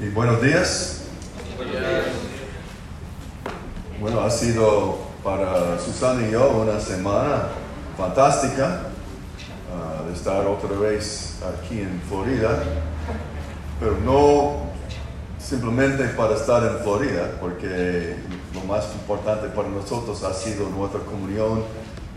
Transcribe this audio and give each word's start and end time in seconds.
y 0.00 0.08
buenos 0.10 0.40
días. 0.40 1.02
Bueno, 4.00 4.20
ha 4.20 4.30
sido 4.30 4.98
para 5.24 5.76
Susana 5.80 6.26
y 6.26 6.30
yo 6.30 6.50
una 6.50 6.78
semana 6.78 7.48
fantástica 7.96 8.82
ah, 9.72 10.04
de 10.06 10.14
estar 10.14 10.46
otra 10.46 10.78
vez 10.78 11.40
aquí 11.42 11.80
en 11.80 12.00
Florida, 12.08 12.62
pero 13.80 13.96
no 14.04 14.68
simplemente 15.40 16.04
para 16.08 16.36
estar 16.36 16.62
en 16.62 16.78
Florida, 16.84 17.32
porque 17.40 18.14
lo 18.54 18.60
más 18.72 18.84
importante 18.94 19.48
para 19.48 19.68
nosotros 19.68 20.22
ha 20.22 20.32
sido 20.32 20.68
nuestra 20.68 21.00
comunión 21.00 21.64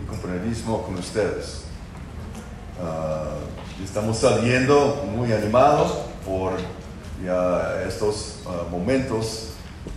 y 0.00 0.06
compañerismo 0.06 0.82
con 0.82 0.94
ustedes. 0.94 1.64
Ah, 2.80 3.34
estamos 3.82 4.18
saliendo 4.18 5.04
muy 5.16 5.32
animados 5.32 5.98
por 6.24 6.52
ya 7.24 7.82
estos 7.86 8.40
ah, 8.46 8.64
momentos 8.70 9.50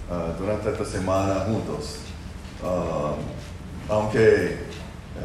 ah, 0.10 0.34
durante 0.38 0.70
esta 0.70 0.86
semana 0.86 1.46
juntos. 1.46 2.00
aunque 3.90 4.58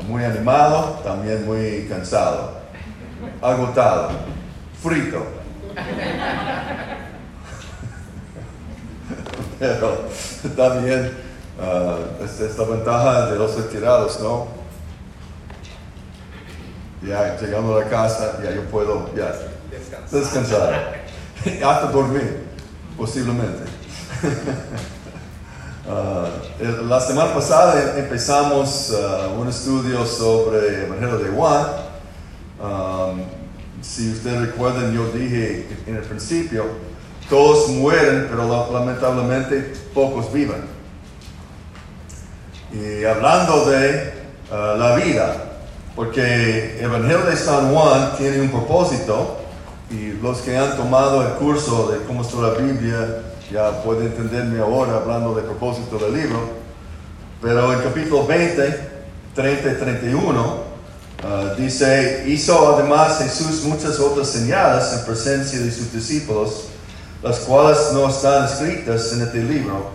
muy 0.07 0.25
animado, 0.25 1.01
también 1.03 1.47
muy 1.47 1.87
cansado, 1.89 2.61
agotado, 3.41 4.11
frito. 4.83 5.25
Pero 9.59 10.09
también 10.57 11.13
es 12.25 12.41
esta 12.41 12.65
ventaja 12.65 13.27
de 13.27 13.39
los 13.39 13.57
retirados, 13.57 14.21
¿no? 14.21 14.49
Ya 17.03 17.37
llegando 17.39 17.77
a 17.77 17.85
la 17.85 17.91
casa, 17.91 18.39
ya 18.43 18.53
yo 18.53 18.63
puedo 18.65 19.15
ya 19.15 19.35
descansar. 20.11 21.00
Hasta 21.65 21.87
dormir, 21.91 22.45
posiblemente. 22.97 23.65
Ah, 25.89 26.29
la 26.87 27.01
semana 27.01 27.35
pasada 27.35 27.99
empezamos 27.99 28.95
ah, 28.95 29.29
un 29.37 29.49
estudio 29.49 30.07
sobre 30.07 30.69
el 30.69 30.85
Evangelio 30.85 31.19
de 31.19 31.31
Juan. 31.31 31.67
Um, 32.63 33.23
si 33.81 34.13
ustedes 34.13 34.41
recuerdan, 34.41 34.93
yo 34.93 35.07
dije 35.11 35.67
en 35.89 35.97
el 35.97 36.03
principio, 36.03 36.67
todos 37.29 37.71
mueren, 37.71 38.29
pero 38.31 38.71
lamentablemente 38.73 39.73
pocos 39.93 40.33
viven. 40.33 40.63
Y 42.73 43.05
hablando 43.05 43.65
de 43.65 44.13
ah, 44.53 44.77
la 44.79 44.95
vida, 44.95 45.35
porque 45.97 46.77
el 46.79 46.85
Evangelio 46.85 47.23
de 47.23 47.37
San 47.37 47.75
Juan 47.75 48.13
tiene 48.17 48.43
un 48.43 48.51
propósito 48.51 49.40
y 49.91 50.13
los 50.23 50.39
que 50.39 50.57
han 50.57 50.77
tomado 50.77 51.27
el 51.27 51.35
curso 51.35 51.91
de 51.91 51.99
cómo 52.05 52.23
está 52.23 52.37
la 52.39 52.51
Biblia 52.51 53.23
ya 53.51 53.83
pueden 53.83 54.07
entenderme 54.07 54.61
ahora 54.61 54.99
hablando 54.99 55.35
de 55.35 55.43
propósito 55.43 55.99
del 55.99 56.15
libro. 56.15 56.39
Pero 57.43 57.73
en 57.73 57.81
capítulo 57.81 58.27
20, 58.27 58.91
30 59.35 59.73
y 59.73 59.75
31, 59.75 60.57
ah, 61.25 61.55
dice, 61.59 62.25
hizo 62.29 62.77
además 62.77 63.19
Jesús 63.19 63.65
muchas 63.65 63.99
otras 63.99 64.29
señales 64.29 64.93
en 64.93 65.05
presencia 65.05 65.59
de 65.59 65.71
sus 65.73 65.93
discípulos, 65.93 66.67
las 67.23 67.41
cuales 67.41 67.79
no 67.93 68.09
están 68.09 68.45
escritas 68.45 69.13
en 69.13 69.23
este 69.23 69.43
libro, 69.43 69.91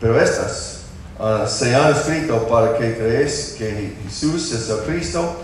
pero 0.00 0.20
estas 0.20 0.82
ah, 1.18 1.46
se 1.48 1.74
han 1.74 1.92
escrito 1.92 2.46
para 2.46 2.78
que 2.78 2.96
creéis 2.96 3.56
que 3.58 3.96
Jesús 4.04 4.52
es 4.52 4.68
el 4.70 4.78
Cristo, 4.80 5.36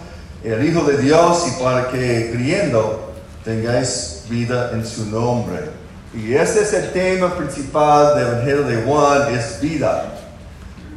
el 0.44 0.64
Hijo 0.64 0.84
de 0.84 0.98
Dios, 0.98 1.46
y 1.48 1.62
para 1.62 1.88
que 1.88 2.30
creyendo 2.32 3.09
tengáis 3.44 4.24
vida 4.28 4.70
en 4.72 4.86
su 4.86 5.06
nombre. 5.06 5.70
Y 6.12 6.34
este 6.34 6.62
es 6.62 6.72
el 6.72 6.92
tema 6.92 7.36
principal 7.36 8.16
del 8.16 8.26
Evangelio 8.26 8.62
de 8.64 8.82
Juan, 8.82 9.34
es 9.34 9.60
vida. 9.60 10.06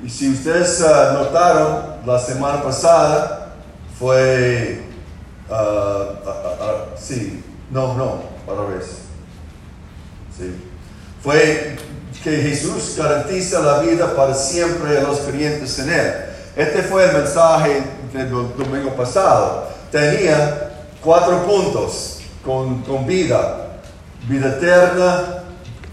Y 0.03 0.09
si 0.09 0.31
ustedes 0.31 0.81
uh, 0.81 1.13
notaron, 1.13 2.01
la 2.05 2.19
semana 2.19 2.61
pasada 2.61 3.53
fue, 3.97 4.81
uh, 5.49 5.53
uh, 5.53 6.97
sí, 6.97 7.43
no, 7.69 7.93
no, 7.93 8.23
para 8.45 8.61
ver. 8.61 8.83
Sí. 10.35 10.55
Fue 11.21 11.77
que 12.23 12.37
Jesús 12.37 12.95
garantiza 12.97 13.59
la 13.59 13.79
vida 13.79 14.15
para 14.15 14.33
siempre 14.33 14.97
a 14.97 15.03
los 15.03 15.19
creyentes 15.19 15.77
en 15.79 15.89
Él. 15.91 16.13
Este 16.55 16.81
fue 16.81 17.05
el 17.05 17.13
mensaje 17.13 17.83
del 18.13 18.29
domingo 18.29 18.95
pasado. 18.95 19.69
Tenía 19.91 20.71
cuatro 21.01 21.45
puntos 21.45 22.22
con, 22.45 23.07
vida, 23.07 23.79
vida 24.27 24.49
eterna, 24.49 25.43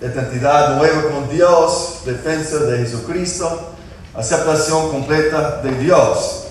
identidad 0.00 0.76
nueva 0.76 1.02
con 1.10 1.28
Dios, 1.28 2.00
defensa 2.04 2.58
de 2.58 2.78
Jesucristo, 2.78 3.70
aceptación 4.14 4.90
completa 4.90 5.60
de 5.62 5.70
Dios. 5.78 6.46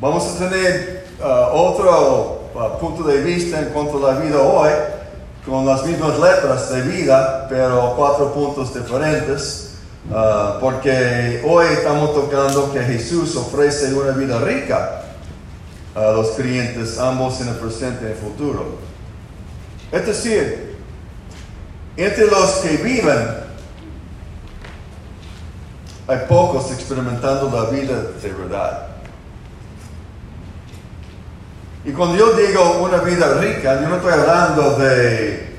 Vamos 0.00 0.24
a 0.26 0.38
tener 0.38 1.06
uh, 1.20 1.56
otro 1.56 2.50
uh, 2.54 2.78
punto 2.80 3.04
de 3.04 3.20
vista 3.20 3.60
en 3.60 3.66
cuanto 3.66 4.06
a 4.06 4.14
la 4.14 4.20
vida 4.20 4.40
hoy, 4.40 4.70
con 5.44 5.66
las 5.66 5.84
mismas 5.84 6.18
letras 6.18 6.70
de 6.70 6.80
vida, 6.82 7.46
pero 7.50 7.94
cuatro 7.96 8.32
puntos 8.32 8.72
diferentes, 8.72 9.74
uh, 10.10 10.58
porque 10.58 11.42
hoy 11.46 11.66
estamos 11.66 12.14
tocando 12.14 12.72
que 12.72 12.80
Jesús 12.80 13.36
ofrece 13.36 13.92
una 13.92 14.12
vida 14.12 14.38
rica 14.38 15.02
a 15.94 16.12
los 16.12 16.28
creyentes, 16.30 16.98
ambos 16.98 17.40
en 17.42 17.48
el 17.48 17.56
presente 17.56 18.06
y 18.06 18.12
el 18.12 18.16
futuro. 18.16 18.93
Es 19.94 20.06
decir, 20.06 20.74
entre 21.96 22.26
los 22.26 22.50
que 22.56 22.78
viven, 22.78 23.28
hay 26.08 26.18
pocos 26.28 26.72
experimentando 26.72 27.48
la 27.48 27.70
vida 27.70 28.02
de 28.20 28.32
verdad. 28.32 28.88
Y 31.84 31.92
cuando 31.92 32.16
yo 32.16 32.32
digo 32.32 32.78
una 32.82 32.96
vida 33.02 33.34
rica, 33.34 33.80
yo 33.80 33.88
no 33.88 33.96
estoy 33.98 34.14
hablando 34.14 34.76
de 34.78 35.54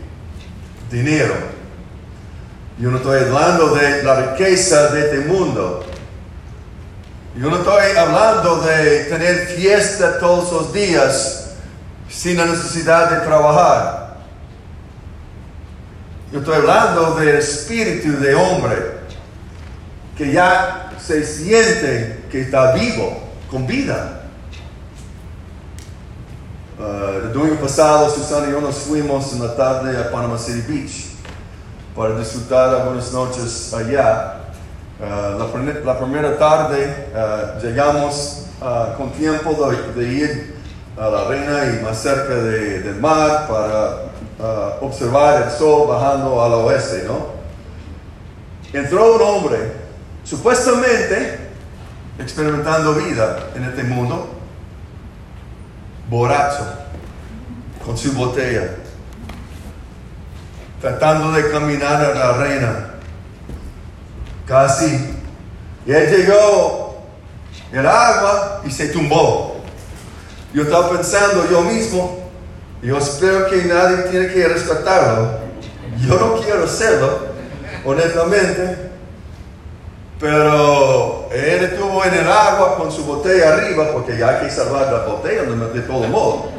dinero. 0.92 1.34
Yo 2.78 2.92
no 2.92 2.98
estoy 2.98 3.22
hablando 3.22 3.74
de 3.74 4.04
la 4.04 4.16
riqueza 4.16 4.90
de 4.90 5.00
este 5.00 5.20
mundo. 5.30 5.86
Yo 7.38 7.50
no 7.50 7.56
estoy 7.56 7.96
hablando 7.96 8.58
de 8.58 9.06
tener 9.06 9.48
fiesta 9.48 10.20
todos 10.20 10.52
los 10.52 10.74
días 10.74 11.52
sin 12.10 12.36
la 12.36 12.48
necesidad 12.48 13.12
de 13.12 13.26
trabajar. 13.26 13.95
Yo 16.36 16.42
estoy 16.42 16.56
hablando 16.56 17.16
del 17.16 17.38
espíritu 17.38 18.20
de 18.20 18.36
hombre 18.36 18.76
que 20.18 20.34
ya 20.34 20.92
se 21.00 21.26
siente 21.26 22.26
que 22.30 22.42
está 22.42 22.74
vivo, 22.74 23.24
con 23.50 23.66
vida. 23.66 24.24
Uh, 26.78 27.28
el 27.28 27.32
domingo 27.32 27.56
pasado, 27.62 28.10
Susana 28.10 28.50
y 28.50 28.52
yo 28.52 28.60
nos 28.60 28.76
fuimos 28.80 29.32
en 29.32 29.48
la 29.48 29.56
tarde 29.56 29.98
a 29.98 30.12
Panama 30.12 30.38
City 30.38 30.62
Beach 30.68 31.06
para 31.96 32.20
disfrutar 32.20 32.82
algunas 32.82 33.14
noches 33.14 33.74
allá. 33.74 34.42
Uh, 35.00 35.86
la, 35.86 35.98
primera 35.98 36.38
tarde 36.38 37.12
uh, 37.16 37.62
llegamos 37.66 38.48
con 38.98 39.14
tiempo 39.14 39.70
de, 39.72 40.04
de, 40.04 40.14
ir 40.14 40.55
a 40.98 41.10
la 41.10 41.28
arena 41.28 41.66
y 41.66 41.84
más 41.84 42.02
cerca 42.02 42.36
de, 42.36 42.82
del 42.82 42.96
mar 42.96 43.48
para 43.48 44.06
observar 44.82 45.44
el 45.44 45.52
sol 45.52 45.88
bajando 45.88 46.42
al 46.44 46.54
oeste, 46.54 47.04
¿no? 47.06 47.36
Entró 48.74 49.16
un 49.16 49.22
hombre, 49.22 49.72
supuestamente 50.24 51.40
experimentando 52.20 52.94
vida 52.94 53.50
en 53.56 53.64
este 53.64 53.84
mundo, 53.84 54.30
borracho, 56.10 56.66
con 57.86 57.98
su 57.98 58.14
botella, 58.14 58.76
tratando 60.82 61.32
de 61.32 61.52
caminar 61.52 62.04
a 62.04 62.14
la 62.14 62.30
arena, 62.36 62.90
casi. 64.46 65.14
Y 65.86 65.92
él 65.92 66.10
llegó 66.10 67.04
el 67.72 67.86
agua 67.86 68.62
y 68.66 68.72
se 68.72 68.88
tumbó. 68.90 69.55
Yo 70.56 70.64
estaba 70.64 70.90
pensando 70.90 71.46
yo 71.52 71.60
mismo, 71.64 72.18
yo 72.82 72.98
espero 72.98 73.48
que 73.48 73.66
nadie 73.66 74.04
tiene 74.10 74.28
que 74.28 74.48
rescatarlo. 74.48 75.40
Yo 76.00 76.18
no 76.18 76.42
quiero 76.42 76.64
hacerlo, 76.64 77.28
honestamente. 77.84 78.90
Pero 80.18 81.28
él 81.34 81.62
estuvo 81.66 82.06
en 82.06 82.14
el 82.14 82.32
agua 82.32 82.78
con 82.78 82.90
su 82.90 83.04
botella 83.04 83.54
arriba, 83.54 83.92
porque 83.92 84.18
ya 84.18 84.30
hay 84.30 84.46
que 84.46 84.50
salvar 84.50 84.94
la 84.94 85.00
botella 85.00 85.42
de 85.44 85.82
todo 85.82 86.08
modo. 86.08 86.50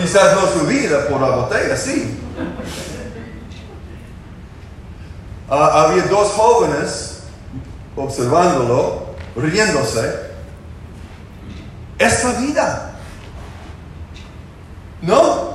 Quizás 0.00 0.34
no 0.34 0.46
su 0.46 0.66
vida 0.66 1.08
por 1.08 1.20
la 1.20 1.36
botella, 1.36 1.76
sí. 1.76 2.18
Ah, 5.50 5.84
había 5.84 6.04
dos 6.04 6.28
jóvenes 6.30 7.24
observándolo, 7.94 9.14
riéndose. 9.36 10.29
Es 12.00 12.24
la 12.24 12.32
vida. 12.32 12.90
¿No? 15.02 15.50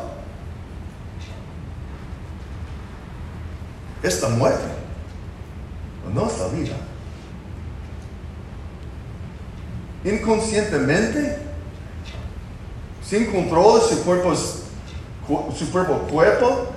es 4.08 4.22
la 4.22 4.30
muerte, 4.30 4.64
no 6.14 6.28
es 6.28 6.40
la 6.40 6.48
vida. 6.48 6.76
Inconscientemente, 10.04 11.38
sin 13.04 13.32
control 13.32 13.80
de 13.80 13.96
su 13.96 14.04
cuerpo, 14.04 14.36
su 14.36 15.72
cuerpo, 15.72 15.98
cuerpo, 16.12 16.68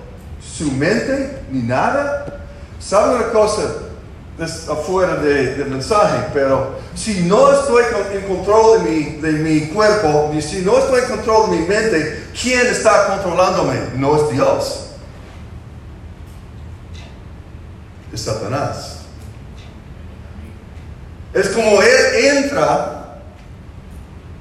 su 0.41 0.71
mente, 0.73 1.43
ni 1.51 1.63
nada. 1.63 2.41
¿Sabe 2.81 3.17
una 3.17 3.31
cosa? 3.31 3.63
Afuera 4.41 5.17
del 5.17 5.67
mensaje, 5.67 6.29
pero 6.33 6.79
si 6.95 7.23
no 7.23 7.53
estoy 7.53 7.83
en 8.13 8.23
control 8.23 8.85
de 8.85 8.91
mi, 8.91 9.03
de 9.17 9.33
mi 9.33 9.61
cuerpo, 9.69 10.31
ni 10.33 10.41
si 10.41 10.61
no 10.61 10.79
estoy 10.79 11.01
en 11.01 11.09
control 11.09 11.51
de 11.51 11.57
mi 11.57 11.67
mente, 11.67 12.29
¿quién 12.41 12.65
está 12.69 13.09
controlándome? 13.09 13.81
No 13.97 14.15
es 14.17 14.31
Dios. 14.31 14.91
Es 18.13 18.21
Satanás. 18.21 18.99
Es 21.35 21.49
como 21.49 21.83
Él 21.83 22.27
entra 22.37 23.21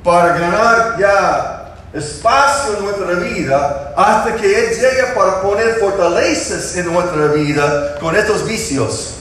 para 0.04 0.38
ganar 0.38 0.96
ya 1.00 1.76
espacio 1.92 2.78
en 2.78 2.86
nuestra 2.86 3.14
vida 3.16 3.94
hasta 3.98 4.36
que 4.36 4.46
Él 4.46 4.76
llegue 4.76 5.04
para 5.16 5.42
poner 5.42 5.80
fortalezas 5.80 6.76
en 6.78 6.94
nuestra 6.94 7.28
vida 7.28 7.96
con 8.00 8.16
estos 8.16 8.48
vicios. 8.48 9.16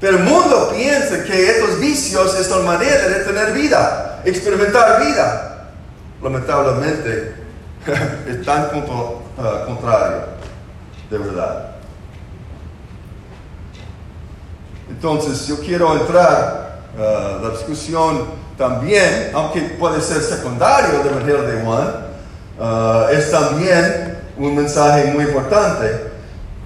Pero 0.00 0.18
el 0.18 0.24
mundo 0.24 0.72
piensa 0.74 1.24
que 1.24 1.50
estos 1.50 1.80
vicios 1.80 2.38
es 2.38 2.50
la 2.50 2.58
manera 2.58 3.08
de 3.08 3.24
tener 3.24 3.52
vida, 3.52 4.20
experimentar 4.24 5.00
vida. 5.00 5.70
Lamentablemente, 6.22 7.34
es 8.28 8.44
tan 8.44 8.68
ah, 9.38 9.62
contrario, 9.66 10.24
de 11.10 11.18
verdad. 11.18 11.70
Entonces, 14.90 15.46
yo 15.46 15.60
quiero 15.60 15.98
entrar 15.98 16.82
uh, 16.96 17.42
la 17.42 17.50
discusión 17.50 18.26
también, 18.56 19.30
aunque 19.34 19.60
puede 19.78 20.00
ser 20.00 20.22
secundario 20.22 20.98
del 20.98 21.08
Evangelio 21.08 21.42
de 21.42 21.62
Juan, 21.62 21.88
uh, 22.58 23.08
es 23.10 23.30
también 23.30 24.18
un 24.36 24.56
mensaje 24.56 25.10
muy 25.12 25.24
importante, 25.24 26.12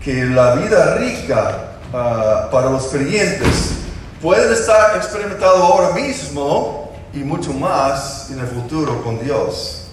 que 0.03 0.25
la 0.27 0.55
vida 0.55 0.97
rica 0.97 1.70
uh, 1.93 2.51
para 2.51 2.71
los 2.71 2.85
creyentes 2.87 3.73
puede 4.21 4.53
estar 4.53 4.97
experimentado 4.97 5.63
ahora 5.63 5.95
mismo 5.95 6.93
y 7.13 7.19
mucho 7.19 7.53
más 7.53 8.31
en 8.31 8.39
el 8.39 8.47
futuro 8.47 9.03
con 9.03 9.23
Dios. 9.23 9.89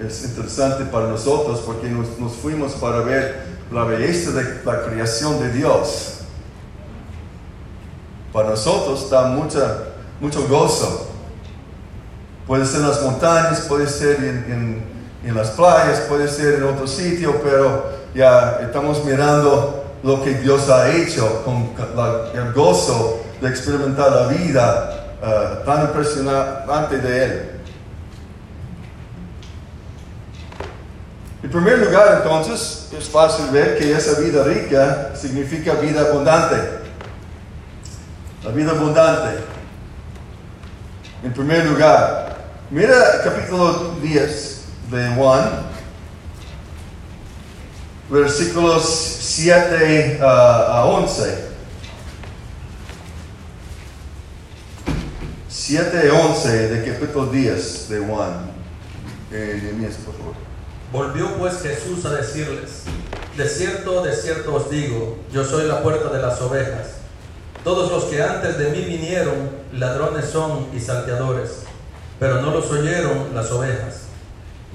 Es 0.00 0.24
interesante 0.24 0.84
para 0.86 1.06
nosotros 1.06 1.60
porque 1.64 1.88
nos, 1.88 2.18
nos 2.18 2.32
fuimos 2.32 2.72
para 2.72 3.00
ver 3.00 3.46
la 3.70 3.84
belleza 3.84 4.32
de 4.32 4.62
la 4.64 4.82
creación 4.84 5.38
de 5.40 5.52
Dios 5.52 6.12
para 8.32 8.50
nosotros 8.50 9.10
da 9.10 9.26
mucha, 9.26 9.84
mucho 10.20 10.48
gozo. 10.48 11.08
Puede 12.46 12.64
ser 12.64 12.80
en 12.80 12.88
las 12.88 13.02
montañas, 13.02 13.60
puede 13.68 13.86
ser 13.86 14.16
en, 14.16 14.82
en, 15.24 15.34
las 15.34 15.50
playas, 15.50 16.00
puede 16.08 16.28
ser 16.28 16.54
en 16.54 16.64
otro 16.64 16.86
sitio, 16.86 17.40
pero 17.42 18.01
ya 18.14 18.58
estamos 18.62 19.04
mirando 19.04 19.84
lo 20.02 20.22
que 20.22 20.34
Dios 20.34 20.68
ha 20.68 20.90
hecho 20.90 21.42
con 21.44 21.70
el 22.34 22.52
gozo 22.52 23.20
de 23.40 23.48
experimentar 23.48 24.10
la 24.10 24.26
vida 24.28 25.16
uh, 25.22 25.64
tan 25.64 25.86
impresionante 25.86 26.98
de 26.98 27.24
Él. 27.24 27.50
En 31.42 31.50
primer 31.50 31.78
lugar, 31.78 32.22
entonces, 32.22 32.88
es 32.96 33.08
fácil 33.08 33.46
ver 33.50 33.76
que 33.76 33.92
esa 33.92 34.20
vida 34.20 34.44
rica 34.44 35.10
significa 35.14 35.74
vida 35.74 36.02
abundante. 36.02 36.56
La 38.44 38.50
vida 38.50 38.70
abundante. 38.70 39.42
En 41.24 41.32
primer 41.32 41.66
lugar, 41.66 42.36
mira 42.70 43.16
el 43.16 43.22
capítulo 43.22 43.94
10 44.00 44.64
de 44.90 45.08
Juan, 45.16 45.71
versículos 48.12 48.84
7 48.84 50.20
a 50.22 50.84
11. 50.84 51.52
7 55.48 56.10
a 56.10 56.14
11 56.14 56.68
de 56.68 56.92
capítulo 56.92 57.26
10 57.26 57.88
de 57.88 57.98
Juan. 58.00 58.50
Eh, 59.32 59.90
por 60.04 60.14
favor. 60.14 60.34
Volvió 60.92 61.38
pues 61.38 61.62
Jesús 61.62 62.04
a 62.04 62.10
decirles, 62.10 62.82
de 63.38 63.48
cierto, 63.48 64.02
de 64.02 64.14
cierto 64.14 64.54
os 64.54 64.68
digo, 64.68 65.18
yo 65.32 65.42
soy 65.42 65.66
la 65.66 65.82
puerta 65.82 66.10
de 66.10 66.20
las 66.20 66.38
ovejas. 66.42 66.88
Todos 67.64 67.90
los 67.90 68.04
que 68.04 68.22
antes 68.22 68.58
de 68.58 68.70
mí 68.70 68.82
vinieron, 68.82 69.50
ladrones 69.72 70.26
son 70.26 70.66
y 70.74 70.80
salteadores, 70.80 71.60
pero 72.18 72.42
no 72.42 72.50
los 72.50 72.70
oyeron 72.70 73.34
las 73.34 73.50
ovejas. 73.50 74.02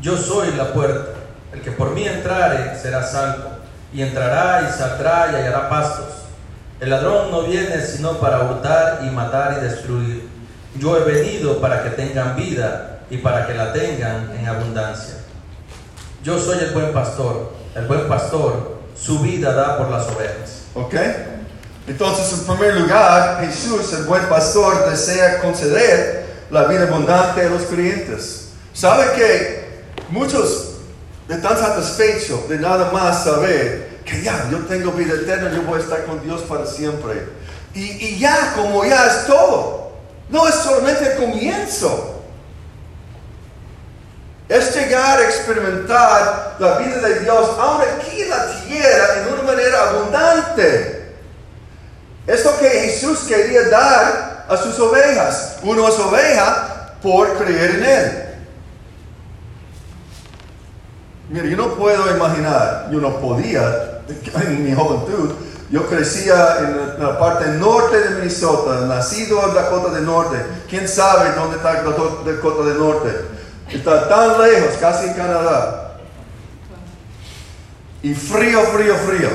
Yo 0.02 0.18
soy 0.18 0.54
la 0.56 0.74
puerta, 0.74 1.17
el 1.54 1.62
que 1.62 1.72
por 1.72 1.92
mí 1.92 2.08
entrare 2.08 2.78
será 2.78 3.04
salvo, 3.04 3.50
y 3.94 4.02
entrará 4.02 4.68
y 4.70 4.78
saldrá 4.78 5.30
y 5.32 5.36
hallará 5.36 5.70
pastos. 5.70 6.08
El 6.80 6.90
ladrón 6.90 7.32
no 7.32 7.44
viene 7.44 7.82
sino 7.82 8.20
para 8.20 8.42
hurtar 8.44 9.00
y 9.04 9.10
matar 9.10 9.58
y 9.58 9.64
destruir. 9.64 10.30
Yo 10.76 10.98
he 10.98 11.04
venido 11.04 11.60
para 11.60 11.84
que 11.84 11.90
tengan 11.92 12.36
vida 12.36 13.00
y 13.10 13.18
para 13.18 13.48
que 13.48 13.54
la 13.54 13.74
tengan 13.74 14.36
en 14.38 14.48
abundancia. 14.48 15.16
Yo 16.24 16.40
soy 16.40 16.60
el 16.60 16.72
buen 16.72 16.94
pastor. 16.94 17.54
El 17.74 17.86
buen 17.86 18.08
pastor 18.08 18.78
su 19.00 19.20
vida 19.20 19.54
da 19.54 19.78
por 19.78 19.90
las 19.90 20.08
ovejas. 20.08 20.64
¿Ok? 20.74 20.94
Entonces, 21.88 22.40
en 22.40 22.46
primer 22.46 22.82
lugar, 22.82 23.40
Jesús, 23.46 23.94
el 23.94 24.04
buen 24.04 24.28
pastor, 24.28 24.90
desea 24.90 25.40
conceder 25.40 26.26
la 26.52 26.66
vida 26.66 26.84
abundante 26.84 27.42
a 27.42 27.50
los 27.50 27.64
creyentes. 27.64 28.50
¿Sabe 28.74 29.14
que 29.16 29.84
muchos 30.10 30.67
están 31.30 31.58
satisfechos 31.58 32.48
de 32.48 32.60
nada 32.60 32.92
más 32.92 33.24
saber 33.24 34.00
que 34.06 34.22
ya, 34.22 34.48
yo 34.50 34.60
tengo 34.60 34.92
vida 34.92 35.16
eterna, 35.16 35.52
yo 35.54 35.64
voy 35.64 35.80
a 35.80 35.84
estar 35.84 36.06
con 36.06 36.24
Dios 36.24 36.42
para 36.42 36.66
siempre? 36.66 37.28
Y, 37.74 37.82
y 37.82 38.20
ya, 38.20 38.54
como 38.56 38.86
ya 38.86 39.06
es 39.06 39.26
todo. 39.28 39.92
No 40.30 40.48
es 40.48 40.56
solamente 40.56 41.12
el 41.12 41.18
comienzo. 41.18 42.24
Es 44.48 44.74
llegar 44.74 45.20
a 45.20 45.24
experimentar 45.24 46.56
la 46.60 46.78
vida 46.78 47.00
de 47.00 47.20
Dios 47.20 47.50
aún 47.60 47.82
aquí 47.82 48.22
en 48.22 48.30
la 48.30 48.62
tierra 48.66 49.08
en 49.18 49.34
una 49.34 49.44
manera 49.44 49.90
abundante. 49.90 51.14
Es 52.26 52.46
lo 52.46 52.58
que 52.58 52.70
Jesús 52.70 53.20
quería 53.28 53.68
dar 53.70 54.46
a 54.48 54.58
sus 54.58 54.80
ovejas. 54.80 55.58
Uno 55.64 55.88
es 55.90 56.00
oveja 56.00 56.94
por 57.02 57.38
creer 57.38 57.72
en 57.72 57.84
Él. 57.84 58.27
Mira, 61.30 61.46
yo 61.46 61.58
no 61.58 61.76
puedo 61.76 62.16
imaginar, 62.16 62.88
yo 62.92 63.02
no 63.02 63.18
podía 63.20 64.02
en 64.48 64.64
mi 64.64 64.74
juventud. 64.74 65.32
Yo 65.70 65.86
crecía 65.86 66.60
en 66.60 67.04
la 67.04 67.20
parte 67.20 67.50
norte 67.50 68.00
de 68.00 68.10
Minnesota, 68.12 68.86
nacido 68.86 69.50
en 69.50 69.54
Dakota 69.54 69.94
del 69.94 70.06
Norte. 70.06 70.38
¿Quién 70.70 70.88
sabe 70.88 71.32
dónde 71.36 71.58
está 71.58 71.84
Dakota 71.84 72.64
del 72.64 72.78
Norte? 72.78 73.10
Está 73.70 74.08
tan 74.08 74.42
lejos, 74.42 74.78
casi 74.80 75.08
en 75.08 75.14
Canadá. 75.14 75.98
Y 78.02 78.14
frío, 78.14 78.62
frío, 78.62 78.96
frío. 78.96 79.30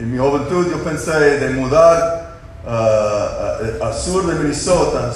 En 0.00 0.12
mi 0.12 0.18
juventud 0.18 0.66
yo 0.68 0.82
pensé 0.82 1.12
de 1.12 1.50
mudar 1.50 2.38
uh, 2.66 3.84
al 3.84 3.94
sur 3.94 4.26
de 4.26 4.34
Minnesota. 4.34 5.12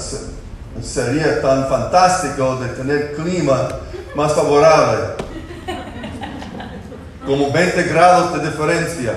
Sería 0.83 1.41
tan 1.41 1.69
fantástico 1.69 2.57
de 2.57 2.69
tener 2.69 3.15
clima 3.15 3.69
más 4.15 4.33
favorable. 4.35 5.15
Como 7.25 7.51
20 7.53 7.83
grados 7.85 8.35
de 8.35 8.51
diferencia 8.51 9.15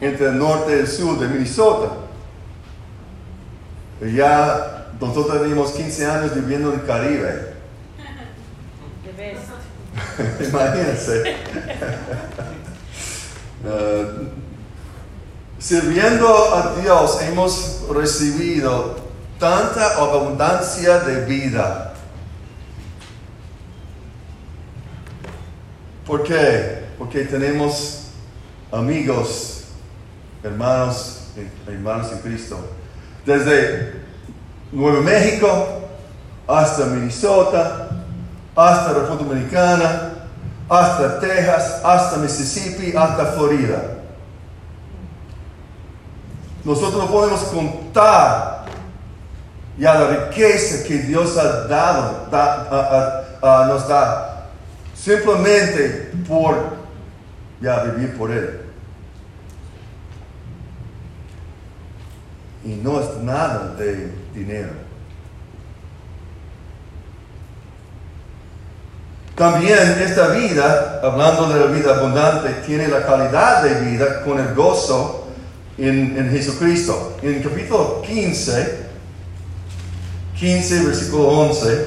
entre 0.00 0.26
el 0.26 0.38
norte 0.38 0.76
y 0.76 0.80
el 0.80 0.86
sur 0.86 1.18
de 1.18 1.26
Minnesota. 1.28 1.92
Y 4.00 4.16
ya 4.16 4.92
nosotros 5.00 5.42
tenemos 5.42 5.72
15 5.72 6.06
años 6.06 6.34
viviendo 6.34 6.72
en 6.72 6.80
el 6.80 6.86
Caribe. 6.86 7.54
Imagínense. 10.48 11.36
Uh, 13.64 14.28
Sirviendo 15.58 16.54
a 16.54 16.76
Dios 16.80 17.20
hemos 17.22 17.80
recibido 17.90 18.94
tanta 19.38 19.96
abundancia 19.96 21.00
de 21.00 21.24
vida. 21.24 21.94
¿Por 26.06 26.22
qué? 26.24 26.86
Porque 26.98 27.24
tenemos 27.24 28.08
amigos, 28.72 29.64
hermanos, 30.42 31.28
hermanos 31.66 32.12
en 32.12 32.18
Cristo. 32.20 32.58
Desde 33.24 34.02
Nuevo 34.72 35.02
México 35.02 35.82
hasta 36.46 36.86
Minnesota, 36.86 37.90
hasta 38.56 38.92
República 38.94 39.24
Dominicana, 39.24 40.12
hasta 40.68 41.20
Texas, 41.20 41.80
hasta 41.84 42.16
Mississippi, 42.16 42.96
hasta 42.96 43.26
Florida. 43.26 43.98
Nosotros 46.64 47.04
no 47.04 47.10
podemos 47.10 47.40
contar 47.44 48.57
ya 49.78 49.94
la 49.94 50.08
riqueza 50.08 50.84
que 50.86 50.98
Dios 50.98 51.36
ha 51.38 51.66
dado, 51.66 52.26
da- 52.30 52.66
a- 52.70 53.24
a- 53.42 53.62
a- 53.62 53.66
nos 53.66 53.86
da, 53.88 54.48
simplemente 54.94 56.10
por 56.26 56.76
vivir 57.60 58.16
por 58.16 58.30
Él. 58.30 58.60
Y 62.64 62.70
no 62.82 63.00
es 63.00 63.16
nada 63.22 63.74
de 63.78 64.10
dinero. 64.34 64.70
También 69.36 69.78
esta 70.02 70.28
vida, 70.30 71.00
hablando 71.02 71.48
de 71.48 71.60
la 71.60 71.66
vida 71.66 71.96
abundante, 71.96 72.48
tiene 72.66 72.88
la 72.88 73.06
calidad 73.06 73.62
de 73.62 73.80
vida 73.88 74.24
con 74.24 74.40
el 74.40 74.52
gozo 74.54 75.28
en, 75.78 76.16
en 76.18 76.30
Jesucristo. 76.30 77.16
En 77.22 77.40
capítulo 77.40 78.02
15, 78.02 78.87
15, 80.38 80.84
versículo 80.84 81.28
11, 81.28 81.86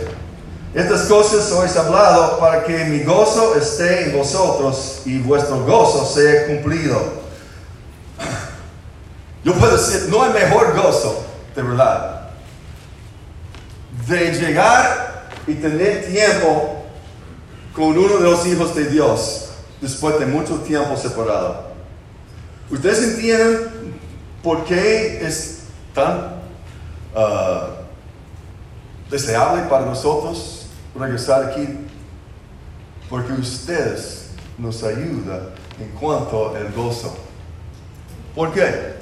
estas 0.73 1.01
cosas 1.03 1.51
os 1.51 1.75
he 1.75 1.79
hablado 1.79 2.39
para 2.39 2.63
que 2.63 2.85
mi 2.85 3.03
gozo 3.03 3.55
esté 3.55 4.05
en 4.05 4.17
vosotros 4.17 5.01
y 5.05 5.19
vuestro 5.19 5.63
gozo 5.65 6.05
sea 6.05 6.47
cumplido. 6.47 7.21
Yo 9.43 9.53
puedo 9.53 9.77
decir, 9.77 10.07
no 10.09 10.23
hay 10.23 10.33
mejor 10.33 10.75
gozo, 10.75 11.25
de 11.55 11.61
verdad, 11.61 12.29
de 14.07 14.33
llegar 14.33 15.29
y 15.47 15.55
tener 15.55 16.05
tiempo 16.05 16.85
con 17.73 17.97
uno 17.97 18.17
de 18.17 18.23
los 18.23 18.45
hijos 18.45 18.75
de 18.75 18.85
Dios 18.85 19.49
después 19.81 20.19
de 20.19 20.25
mucho 20.25 20.59
tiempo 20.59 20.95
separado. 20.95 21.71
¿Ustedes 22.69 23.15
entienden 23.15 23.99
por 24.43 24.63
qué 24.65 25.25
es 25.25 25.63
tan 25.93 26.41
ah, 27.15 27.80
deseable 29.11 29.63
para 29.63 29.85
nosotros 29.85 30.65
regresar 30.97 31.43
aquí? 31.43 31.67
Porque 33.09 33.33
ustedes 33.33 34.29
nos 34.57 34.81
ayudan 34.83 35.49
en 35.79 35.89
cuanto 35.99 36.55
al 36.55 36.71
gozo. 36.71 37.15
¿Por 38.33 38.53
qué? 38.53 38.95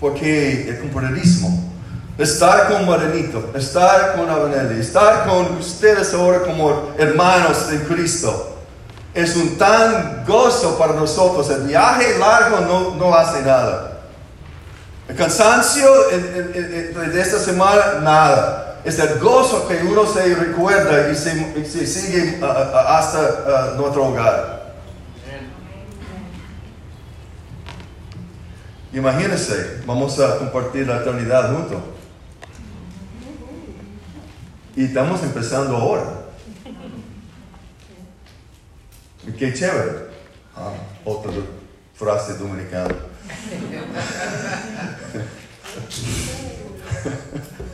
Porque 0.00 0.68
el 0.68 0.80
compañerismo, 0.80 1.72
estar 2.16 2.68
con 2.68 2.86
Maranito, 2.86 3.52
estar 3.54 4.16
con 4.16 4.28
Abenelli, 4.28 4.80
estar 4.80 5.26
con 5.26 5.56
ustedes 5.58 6.14
ahora 6.14 6.42
como 6.42 6.90
hermanos 6.98 7.70
en 7.70 7.80
Cristo, 7.80 8.56
es 9.12 9.36
un 9.36 9.56
tan 9.56 10.24
gozo 10.26 10.76
para 10.76 10.94
nosotros. 10.94 11.48
El 11.50 11.68
viaje 11.68 12.18
largo 12.18 12.60
no, 12.60 12.96
no 12.96 13.14
hace 13.14 13.42
nada. 13.42 13.93
El 15.08 15.16
cansancio 15.16 15.86
de 16.08 17.20
esta 17.20 17.38
semana, 17.38 18.00
nada. 18.00 18.80
Es 18.84 18.98
el 18.98 19.18
gozo 19.18 19.66
que 19.66 19.76
uno 19.76 20.06
se 20.06 20.34
recuerda 20.34 21.10
y 21.10 21.14
se, 21.14 21.86
sigue 21.86 22.38
ah, 22.42 22.72
ah, 22.74 22.98
hasta 22.98 23.18
ah, 23.46 23.74
nuestro 23.76 24.06
hogar. 24.08 24.74
Imagínense, 28.92 29.80
vamos 29.86 30.20
a 30.20 30.38
compartir 30.38 30.86
la 30.86 30.98
eternidad 30.98 31.52
juntos. 31.54 31.82
Y 34.76 34.84
estamos 34.84 35.22
empezando 35.22 35.76
ahora. 35.76 36.04
Qué 39.38 39.52
chévere. 39.52 40.08
Otra 41.04 41.32
frase 41.94 42.34
dominicana. 42.34 42.94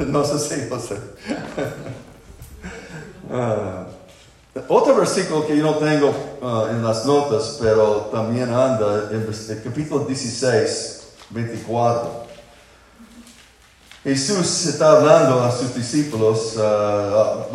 No 0.06 0.24
sé 0.24 0.38
si 0.38 0.68
lo 0.68 0.80
sé. 0.80 0.96
Ah, 3.32 3.86
otro 4.68 4.96
versículo 4.96 5.46
que 5.46 5.56
yo 5.56 5.62
no 5.62 5.74
tengo 5.76 6.12
ah, 6.42 6.66
en 6.70 6.82
las 6.82 7.06
notas, 7.06 7.58
pero 7.60 8.08
también 8.12 8.52
anda 8.52 9.08
en 9.10 9.22
el 9.22 9.62
capítulo 9.62 10.04
16, 10.04 11.08
24. 11.30 12.30
Jesús 14.02 14.66
está 14.66 14.92
hablando 14.92 15.42
a 15.42 15.52
sus 15.52 15.74
discípulos 15.74 16.54
ah, 16.58 17.46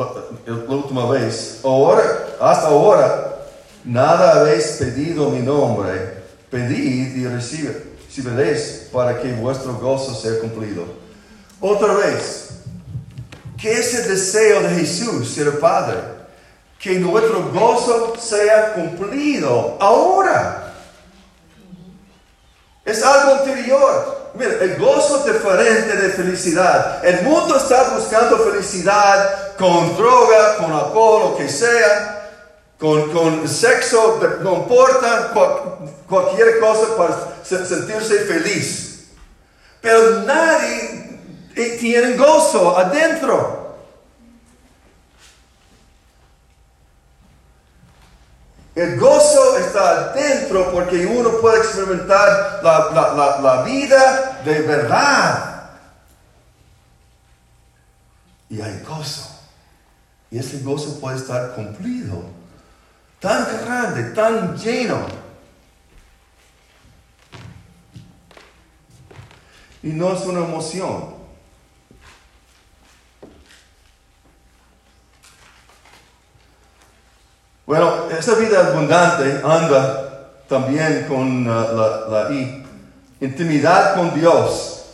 la, 0.45 0.53
última 0.73 1.09
vez. 1.09 1.59
Ahora, 1.63 2.03
hasta 2.39 2.67
ahora, 2.67 3.47
nada 3.83 4.39
habéis 4.39 4.77
pedido 4.79 5.29
mi 5.29 5.39
nombre. 5.39 6.14
Pedid 6.55 7.17
y 7.17 7.27
recibiréis 7.27 8.87
para 8.93 9.19
que 9.19 9.33
vuestro 9.33 9.73
gozo 9.73 10.15
sea 10.15 10.39
cumplido. 10.39 10.85
Otra 11.59 11.93
vez, 11.95 12.61
¿qué 13.61 13.73
es 13.73 13.93
el 13.95 14.07
deseo 14.07 14.61
de 14.61 14.69
Jesús, 14.69 15.37
el 15.37 15.57
Padre? 15.57 15.97
Que 16.79 16.97
nuestro 16.97 17.51
gozo 17.51 18.15
sea 18.17 18.71
cumplido 18.73 19.75
ahora. 19.81 20.73
Es 22.85 23.03
algo 23.03 23.35
anterior. 23.35 24.31
Mira, 24.35 24.53
el 24.61 24.77
gozo 24.77 25.25
diferente 25.25 25.93
de 25.93 26.09
felicidad. 26.11 27.05
El 27.05 27.21
mundo 27.23 27.57
está 27.57 27.95
buscando 27.97 28.37
felicidad 28.37 29.57
con 29.57 29.97
droga, 29.97 30.55
con 30.55 30.71
alcohol, 30.71 31.31
lo 31.31 31.37
que 31.37 31.49
sea, 31.49 32.24
con, 32.79 33.11
con 33.11 33.47
sexo, 33.47 34.19
no 34.41 34.55
importa, 34.57 35.31
cual- 35.33 35.79
cualquier 36.07 36.59
cosa 36.59 36.95
para 36.97 37.15
se- 37.43 37.65
sentirse 37.65 38.19
feliz. 38.25 39.05
Pero 39.81 40.21
nadie 40.23 41.19
eh, 41.55 41.77
tiene 41.79 42.17
gozo 42.17 42.77
adentro. 42.77 43.63
El 48.75 48.99
gozo 48.99 49.57
está 49.57 50.11
adentro 50.11 50.69
porque 50.73 51.05
uno 51.05 51.39
puede 51.39 51.59
experimentar 51.59 52.59
la- 52.61 52.91
la- 53.15 53.39
la 53.41 53.61
vida 53.63 54.41
de 54.43 54.61
verdad. 54.63 55.69
Y 58.49 58.59
hay 58.61 58.83
gozo. 58.85 59.29
Y 60.29 60.39
ese 60.39 60.59
gozo 60.59 60.99
puede 60.99 61.15
estar 61.17 61.53
cumplido. 61.55 62.23
Tan 63.25 63.43
grande, 63.65 64.03
tan 64.11 64.55
lleno. 64.55 65.03
Y 69.81 69.87
no 69.87 70.13
es 70.13 70.21
una 70.27 70.41
emoción. 70.41 71.15
Bueno, 77.65 78.11
esta 78.11 78.35
vida 78.35 78.67
abundante 78.67 79.41
anda 79.43 80.43
también 80.47 81.07
con 81.07 81.47
uh, 81.47 81.49
la, 81.49 82.07
la 82.07 82.31
I. 82.31 82.63
Intimidad 83.21 83.95
con 83.95 84.13
Dios. 84.13 84.85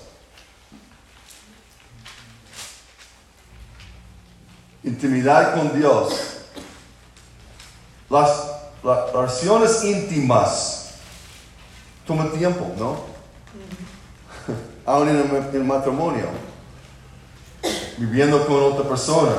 Intimidad 4.85 5.53
con 5.53 5.77
Dios. 5.77 6.30
Las, 8.11 8.51
las 8.83 9.15
oraciones 9.15 9.83
íntimas 9.85 10.95
toman 12.05 12.29
tiempo, 12.31 12.69
¿no? 12.77 12.97
Aún 14.85 15.07
en 15.07 15.15
el, 15.15 15.33
en 15.33 15.55
el 15.55 15.63
matrimonio. 15.63 16.25
Viviendo 17.97 18.45
con 18.45 18.63
otra 18.63 18.89
persona. 18.89 19.31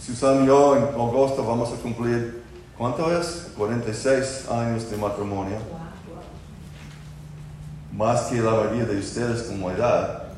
Susan 0.00 0.44
y 0.44 0.46
yo 0.46 0.76
en 0.76 0.84
agosto 0.84 1.44
vamos 1.44 1.72
a 1.72 1.76
cumplir, 1.76 2.44
¿cuánto 2.78 3.18
es? 3.18 3.48
46 3.56 4.48
años 4.48 4.88
de 4.88 4.96
matrimonio. 4.96 5.58
Más 7.90 8.22
que 8.22 8.36
la 8.36 8.52
mayoría 8.52 8.84
de 8.84 8.98
ustedes 8.98 9.42
como 9.42 9.72
edad. 9.72 10.28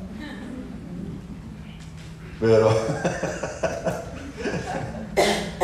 Pero, 2.40 2.70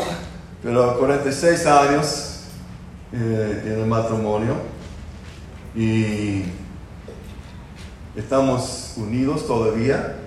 pero 0.62 0.96
46 0.98 1.66
años 1.66 2.40
eh, 3.12 3.62
en 3.66 3.80
el 3.80 3.86
matrimonio 3.86 4.54
y 5.74 6.44
estamos 8.14 8.94
unidos 8.96 9.46
todavía. 9.46 10.18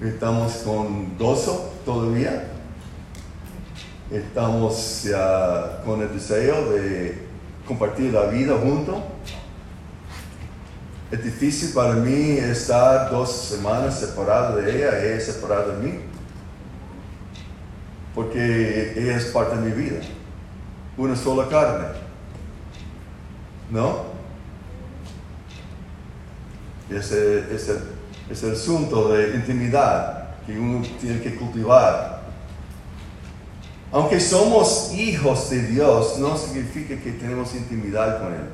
Estamos 0.00 0.52
con 0.64 1.16
gozo 1.18 1.72
todavía. 1.84 2.48
Estamos 4.10 5.04
ya 5.04 5.82
con 5.84 6.02
el 6.02 6.12
deseo 6.12 6.70
de 6.70 7.26
compartir 7.66 8.12
la 8.12 8.26
vida 8.26 8.54
juntos. 8.56 8.96
Es 11.10 11.24
difícil 11.24 11.72
para 11.72 11.94
mí 11.94 12.38
estar 12.38 13.10
dos 13.10 13.30
semanas 13.30 13.98
separado 13.98 14.56
de 14.56 14.76
ella, 14.76 15.04
ella 15.04 15.20
separada 15.20 15.74
de 15.74 15.86
mí. 15.86 16.11
Porque 18.14 18.94
ella 18.96 19.16
es 19.16 19.26
parte 19.26 19.56
de 19.56 19.62
mi 19.62 19.72
vida. 19.72 20.00
Una 20.96 21.16
sola 21.16 21.48
carne. 21.48 21.86
¿No? 23.70 24.12
Ese 26.90 27.54
es 27.54 27.68
el, 28.42 28.52
asunto 28.52 29.08
de 29.08 29.36
intimidad 29.36 30.36
que 30.44 30.58
uno 30.58 30.86
tiene 31.00 31.20
que 31.20 31.36
cultivar. 31.36 32.22
Aunque 33.90 34.20
somos 34.20 34.92
hijos 34.94 35.50
de 35.50 35.66
Dios, 35.66 36.18
no 36.18 36.36
significa 36.36 36.96
que 37.00 37.12
tenemos 37.12 37.54
intimidad 37.54 38.22
con 38.22 38.32
Él. 38.32 38.48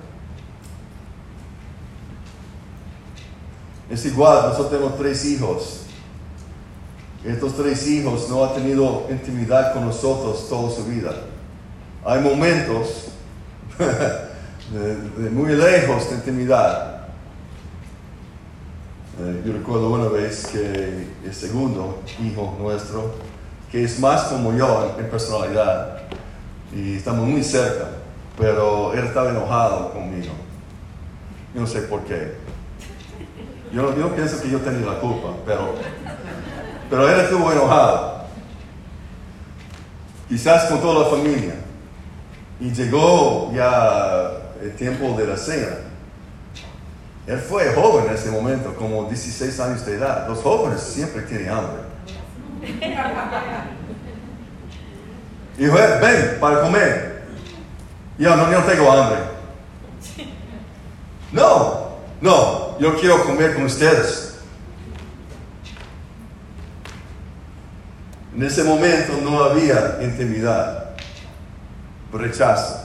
Es 3.90 4.04
igual, 4.04 4.48
nosotros 4.48 4.70
tenemos 4.70 4.98
tres 4.98 5.24
hijos. 5.24 5.88
Estos 7.25 7.56
tres 7.56 7.87
hijos 7.88 8.28
no 8.28 8.44
han 8.44 8.54
tenido 8.54 9.06
intimidad 9.10 9.72
con 9.72 9.87
nosotros 9.87 10.48
toda 10.48 10.70
su 10.70 10.84
vida. 10.84 11.12
Hay 12.04 12.20
momentos 12.20 13.08
de, 13.78 15.30
muy 15.30 15.54
lejos 15.54 16.08
de 16.10 16.16
intimidad. 16.16 17.08
Eh, 19.20 19.42
yo 19.44 19.52
recuerdo 19.52 19.90
una 19.90 20.08
vez 20.08 20.46
que 20.46 21.08
el 21.25 21.34
segundo 21.34 22.02
hijo 22.22 22.56
nuestro, 22.60 23.14
que 23.72 23.82
es 23.82 23.98
más 23.98 24.25
como 24.25 24.56
yo 24.56 24.94
en, 24.96 25.06
personalidad, 25.06 26.02
y 26.72 26.96
estamos 26.96 27.26
muy 27.26 27.42
cerca, 27.42 27.88
pero 28.38 28.92
él 28.94 29.04
estaba 29.06 29.30
enojado 29.30 29.92
conmigo. 29.92 30.32
Yo 31.52 31.62
no 31.62 31.66
sé 31.66 31.82
por 31.82 32.02
qué. 32.02 32.34
Yo 33.72 33.94
yo 33.96 34.14
pienso 34.14 34.40
que 34.40 34.50
yo 34.50 34.60
tenía 34.60 34.87
la 34.87 35.00
culpa, 35.00 35.34
pero, 35.44 35.75
pero 36.90 37.09
él 37.09 37.21
estuvo 37.21 37.50
enojado. 37.52 38.25
Quizás 40.28 40.64
con 40.64 40.80
toda 40.80 41.04
la 41.04 41.11
familia. 41.11 41.54
Y 42.61 42.71
llegó 42.73 43.50
ya 43.54 44.30
el 44.61 44.75
tiempo 44.76 45.14
de 45.16 45.26
la 45.26 45.37
cena. 45.37 45.76
Él 47.26 47.38
fue 47.38 47.73
joven 47.75 48.07
en 48.09 48.14
ese 48.14 48.30
momento, 48.30 48.75
como 48.75 49.04
16 49.04 49.61
años 49.61 49.85
de 49.87 49.95
edad. 49.97 50.26
Los 50.28 50.38
jóvenes 50.40 50.80
siempre 50.83 51.23
tienen 51.23 51.50
hambre. 51.50 51.83
Y 55.59 55.64
dijo, 55.64 55.78
"Eh, 55.78 55.99
ven 56.00 56.38
para 56.40 56.62
comer. 56.62 57.23
Yo, 58.18 58.35
no, 58.37 58.50
yo 58.50 58.61
no 58.61 58.64
tengo 58.66 58.90
hambre. 58.92 59.18
No, 61.30 61.88
no, 62.23 62.78
yo 62.78 62.97
quiero 62.99 63.23
comer 63.25 63.54
con 63.54 63.64
ustedes. 63.64 64.27
En 68.38 68.45
ese 68.45 68.62
momento 68.62 69.14
no 69.21 69.42
había 69.42 69.99
intimidad, 70.00 70.90
rechazo. 72.12 72.83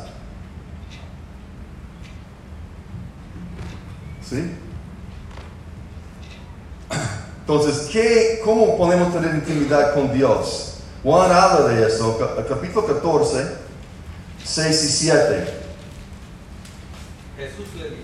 ¿Sí? 4.27 4.51
Entonces, 7.41 7.87
¿qué, 7.91 8.41
¿cómo 8.43 8.75
podemos 8.79 9.13
tener 9.13 9.35
intimidad 9.35 9.93
con 9.93 10.11
Dios? 10.11 10.79
Juan 11.03 11.31
habla 11.31 11.67
de 11.67 11.85
eso, 11.87 12.17
ca- 12.17 12.43
capítulo 12.47 12.87
14, 12.87 13.45
6 14.43 14.83
y 14.83 14.87
7. 14.87 15.47
Jesús 17.37 17.67
le 17.77 17.89
dijo. 17.91 18.03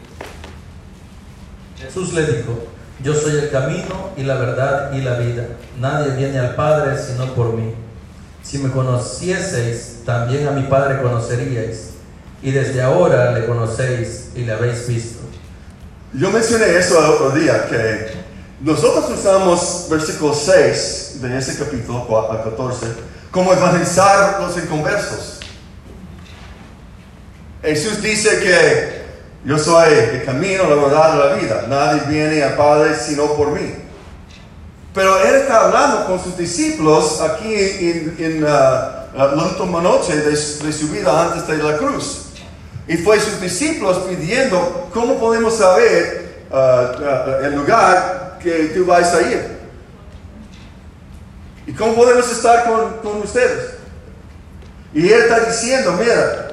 Jesús 1.80 2.14
le 2.14 2.28
dijo, 2.28 2.64
yo 3.04 3.14
soy 3.14 3.34
el 3.40 3.50
camino 3.50 4.12
y 4.18 4.24
la 4.24 4.36
verdad 4.36 4.92
y 4.94 5.02
la 5.02 5.16
vida. 5.18 5.46
Nadie 5.80 6.12
viene 6.16 6.40
al 6.40 6.56
Padre 6.56 6.98
sino 7.02 7.34
por 7.34 7.54
mí. 7.54 7.74
Si 8.44 8.58
me 8.58 8.72
conocieseis, 8.72 10.00
también 10.06 10.48
a 10.48 10.52
mi 10.52 10.64
Padre 10.64 11.02
conoceríais. 11.02 11.92
Y 12.42 12.52
desde 12.52 12.82
ahora 12.82 13.32
le 13.34 13.46
conocéis 13.46 14.30
y 14.36 14.44
le 14.44 14.54
habéis 14.54 14.88
visto. 14.88 15.20
Yo 16.14 16.32
mencioné 16.32 16.76
eso 16.78 16.98
el 17.00 17.06
otro 17.12 17.32
día, 17.32 17.68
que 17.68 18.12
nosotros 18.62 19.10
usamos 19.18 19.88
versículo 19.90 20.34
6 20.34 21.18
de 21.22 21.38
ese 21.38 21.58
capítulo 21.58 22.08
cua- 22.08 22.34
a 22.40 22.44
14 22.44 22.86
como 23.32 23.54
evangelizar 23.54 24.42
los 24.42 24.58
inconversos. 24.58 25.40
Jesús 27.62 28.02
dice 28.02 28.40
que 28.40 28.99
yo 29.46 29.58
soy 29.58 29.94
el 29.94 30.26
camino, 30.26 30.64
la 30.70 30.76
verdad 30.76 31.30
la 31.30 31.36
vida. 31.36 31.66
Nadie 31.68 32.02
viene 32.08 32.44
al 32.44 32.56
Padre 32.56 32.96
sino 32.96 33.34
por 33.36 33.52
mí. 33.52 33.74
Pero 34.94 35.18
Él 35.24 35.36
está 35.36 35.66
hablando 35.66 36.06
con 36.08 36.22
sus 36.22 36.38
discípulos 36.38 37.22
aquí 37.22 37.54
en, 38.20 38.46
ah, 38.48 39.06
la 39.16 39.44
última 39.44 39.82
noche 39.82 40.16
de, 40.18 40.36
su- 40.36 40.90
vida 40.90 41.24
antes 41.32 41.48
de 41.48 41.58
la 41.64 41.78
cruz. 41.78 42.26
Y 42.88 42.98
fue 42.98 43.20
sus 43.20 43.40
discípulos 43.40 44.00
pidiendo, 44.10 44.90
¿cómo 44.94 45.20
podemos 45.20 45.56
saber 45.58 46.44
ah, 46.52 46.92
ah, 47.00 47.38
el 47.44 47.56
lugar 47.56 48.40
que 48.42 48.72
tú 48.76 48.86
vas 48.86 49.14
a 49.14 49.22
ir? 49.22 49.60
¿Y 51.68 51.74
cómo 51.74 51.94
podemos 51.96 52.30
estar 52.32 52.66
con 53.04 53.18
ustedes? 53.22 53.76
Y 54.94 55.08
Él 55.08 55.22
está 55.22 55.42
diciendo, 55.42 55.94
mira, 56.00 56.49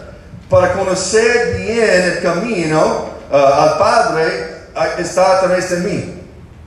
para 0.48 0.72
conocer 0.74 1.58
bien 1.58 2.02
el 2.12 2.22
camino 2.22 3.10
ah, 3.32 3.64
al 3.64 3.78
Padre 3.78 4.56
está 4.98 5.38
a 5.38 5.40
través 5.40 5.70
de 5.70 5.78
mí. 5.78 6.12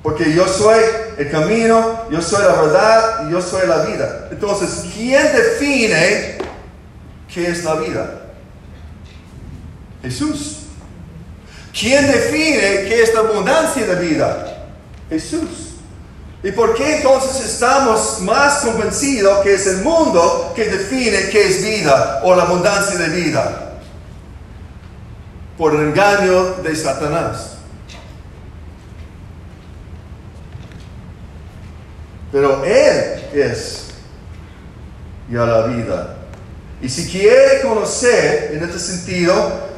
Porque 0.02 0.34
yo 0.34 0.48
soy 0.48 0.80
el 1.18 1.30
camino, 1.30 2.06
yo 2.10 2.22
soy 2.22 2.42
la 2.42 2.62
verdad 2.62 3.28
y 3.28 3.32
yo 3.32 3.42
soy 3.42 3.68
la 3.68 3.84
vida. 3.84 4.30
Entonces, 4.32 4.86
¿quién 4.96 5.24
define 5.34 6.38
qué 7.34 7.50
es 7.50 7.64
la 7.66 7.76
vida? 7.76 8.22
Jesús. 10.02 10.56
¿Quién 11.78 12.08
define 12.08 12.88
qué 12.88 13.04
es 13.04 13.14
la 13.14 13.20
abundancia 13.22 13.86
de 13.86 13.96
vida? 14.08 14.66
Jesús. 15.10 15.70
¿Y 16.42 16.52
por 16.52 16.74
qué 16.76 16.98
entonces 16.98 17.46
estamos 17.46 18.22
más 18.22 18.60
convencidos 18.60 19.40
que 19.40 19.54
es 19.56 19.68
el 19.68 19.78
mundo 19.78 20.54
que 20.56 20.66
define 20.66 21.30
qué 21.30 21.50
es 21.50 21.64
vida 21.64 22.22
o 22.24 22.34
la 22.34 22.44
abundancia 22.44 22.98
de 22.98 23.10
vida? 23.10 23.69
Por 25.60 25.76
engaño 25.76 26.54
de 26.64 26.74
Satanás. 26.74 27.58
Pero 32.32 32.64
Él 32.64 33.26
es 33.34 33.88
ya 35.30 35.46
la 35.46 35.68
vida. 35.68 36.16
Y 36.82 36.88
si 36.88 37.12
quiere 37.12 37.62
conocer, 37.62 38.52
en 38.54 38.64
este 38.64 38.80
sentido, 38.80 39.34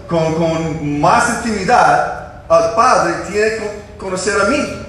con, 0.07 0.35
con 0.35 0.99
más 0.99 1.43
intimidad 1.43 2.43
al 2.47 2.75
Padre, 2.75 3.13
tiene 3.31 3.49
que 3.49 3.71
conocer 3.97 4.39
a 4.39 4.45
mí. 4.49 4.85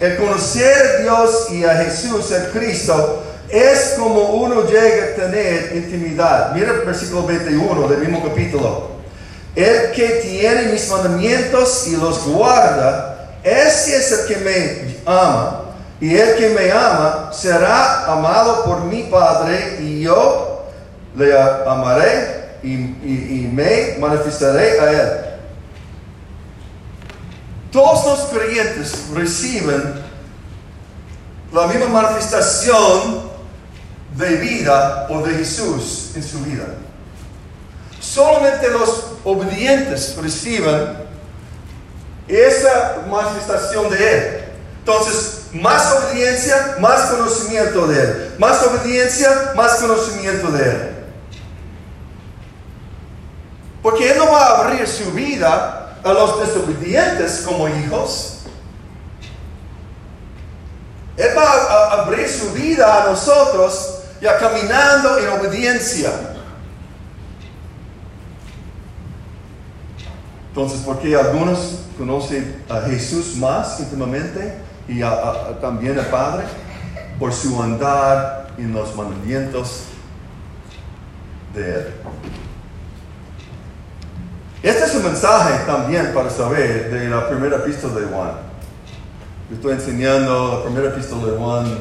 El 0.00 0.16
conocer 0.18 0.98
a 0.98 1.02
Dios 1.02 1.50
y 1.50 1.64
a 1.64 1.76
Jesús, 1.76 2.30
el 2.30 2.50
Cristo, 2.50 3.22
es 3.52 3.94
como 3.98 4.20
uno 4.30 4.64
llega 4.64 5.04
a 5.12 5.14
tener 5.14 5.76
intimidad. 5.76 6.52
Mira 6.54 6.72
el 6.72 6.80
versículo 6.80 7.26
21 7.26 7.86
del 7.88 7.98
mismo 8.00 8.22
capítulo. 8.22 8.90
El 9.54 9.92
que 9.92 10.08
tiene 10.22 10.72
mis 10.72 10.88
mandamientos 10.90 11.86
y 11.86 11.96
los 11.96 12.24
guarda, 12.26 13.36
ese 13.42 13.96
es 13.96 14.12
el 14.12 14.26
que 14.26 14.36
me 14.42 14.96
ama. 15.04 15.58
Y 16.00 16.16
el 16.16 16.34
que 16.36 16.48
me 16.48 16.72
ama 16.72 17.30
será 17.32 18.06
amado 18.10 18.64
por 18.64 18.80
mi 18.84 19.02
Padre 19.04 19.76
y 19.80 20.00
yo 20.02 20.64
le 21.14 21.38
amaré 21.38 22.56
y, 22.62 22.68
y- 22.72 23.44
y 23.44 23.50
me 23.52 23.98
manifestaré 24.00 24.80
a 24.80 24.90
él. 24.90 25.08
Todos 27.70 28.04
los 28.06 28.20
creyentes 28.30 28.94
reciben 29.14 29.94
la 31.52 31.66
misma 31.66 31.86
manifestación 32.02 33.30
de 34.16 34.36
vida 34.36 35.06
o 35.08 35.22
de 35.22 35.34
Jesús 35.34 36.10
en 36.14 36.22
su 36.22 36.40
vida. 36.40 36.64
Solamente 38.00 38.68
los 38.68 39.04
obedientes 39.24 40.16
reciben 40.20 40.96
esa 42.28 43.02
manifestación 43.08 43.90
de 43.90 44.12
Él. 44.12 44.44
Entonces, 44.80 45.42
más 45.52 45.92
obediencia, 45.92 46.76
más 46.80 47.02
conocimiento 47.10 47.86
de 47.86 48.02
Él. 48.02 48.34
Más 48.38 48.62
obediencia, 48.64 49.52
más 49.54 49.74
conocimiento 49.76 50.50
de 50.50 50.64
Él. 50.64 50.90
Porque 53.82 54.10
Él 54.10 54.18
no 54.18 54.30
va 54.30 54.46
a 54.46 54.58
abrir 54.60 54.86
su 54.86 55.12
vida 55.12 55.96
a 56.02 56.12
los 56.12 56.40
desobedientes 56.40 57.42
como 57.46 57.68
hijos. 57.68 58.40
Él 61.16 61.30
va 61.36 61.44
a 61.44 62.02
abrir 62.02 62.28
su 62.28 62.52
vida 62.52 63.02
a 63.02 63.06
nosotros 63.06 64.01
ya 64.22 64.38
caminando 64.38 65.18
en 65.18 65.28
obediencia. 65.28 66.10
Entonces, 70.48 70.80
¿por 70.80 70.98
qué 71.00 71.16
algunos 71.16 71.80
conocen 71.98 72.62
a 72.68 72.82
Jesús 72.82 73.36
más 73.36 73.80
íntimamente 73.80 74.54
y 74.86 75.02
a- 75.02 75.10
a 75.10 75.60
también 75.60 75.98
al 75.98 76.06
Padre? 76.06 76.44
Por 77.18 77.32
su 77.32 77.60
andar 77.62 78.48
en 78.58 78.72
los 78.72 78.94
mandamientos 78.94 79.84
de 81.54 81.74
Él. 81.74 81.86
Este 84.62 84.84
es 84.84 84.94
un 84.94 85.02
mensaje 85.04 85.64
también 85.66 86.12
para 86.14 86.30
saber 86.30 86.90
de 86.90 87.08
la 87.08 87.28
primera 87.28 87.56
epístola 87.56 87.94
de 88.00 88.06
Juan. 88.06 88.32
Yo 89.50 89.56
estoy 89.56 89.72
enseñando 89.72 90.58
la 90.58 90.64
primera 90.64 90.94
epístola 90.94 91.32
de 91.32 91.38
Juan 91.38 91.78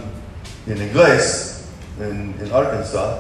en 0.67 0.82
inglés, 0.82 1.50
en, 2.01 2.35
Arkansas, 2.53 3.15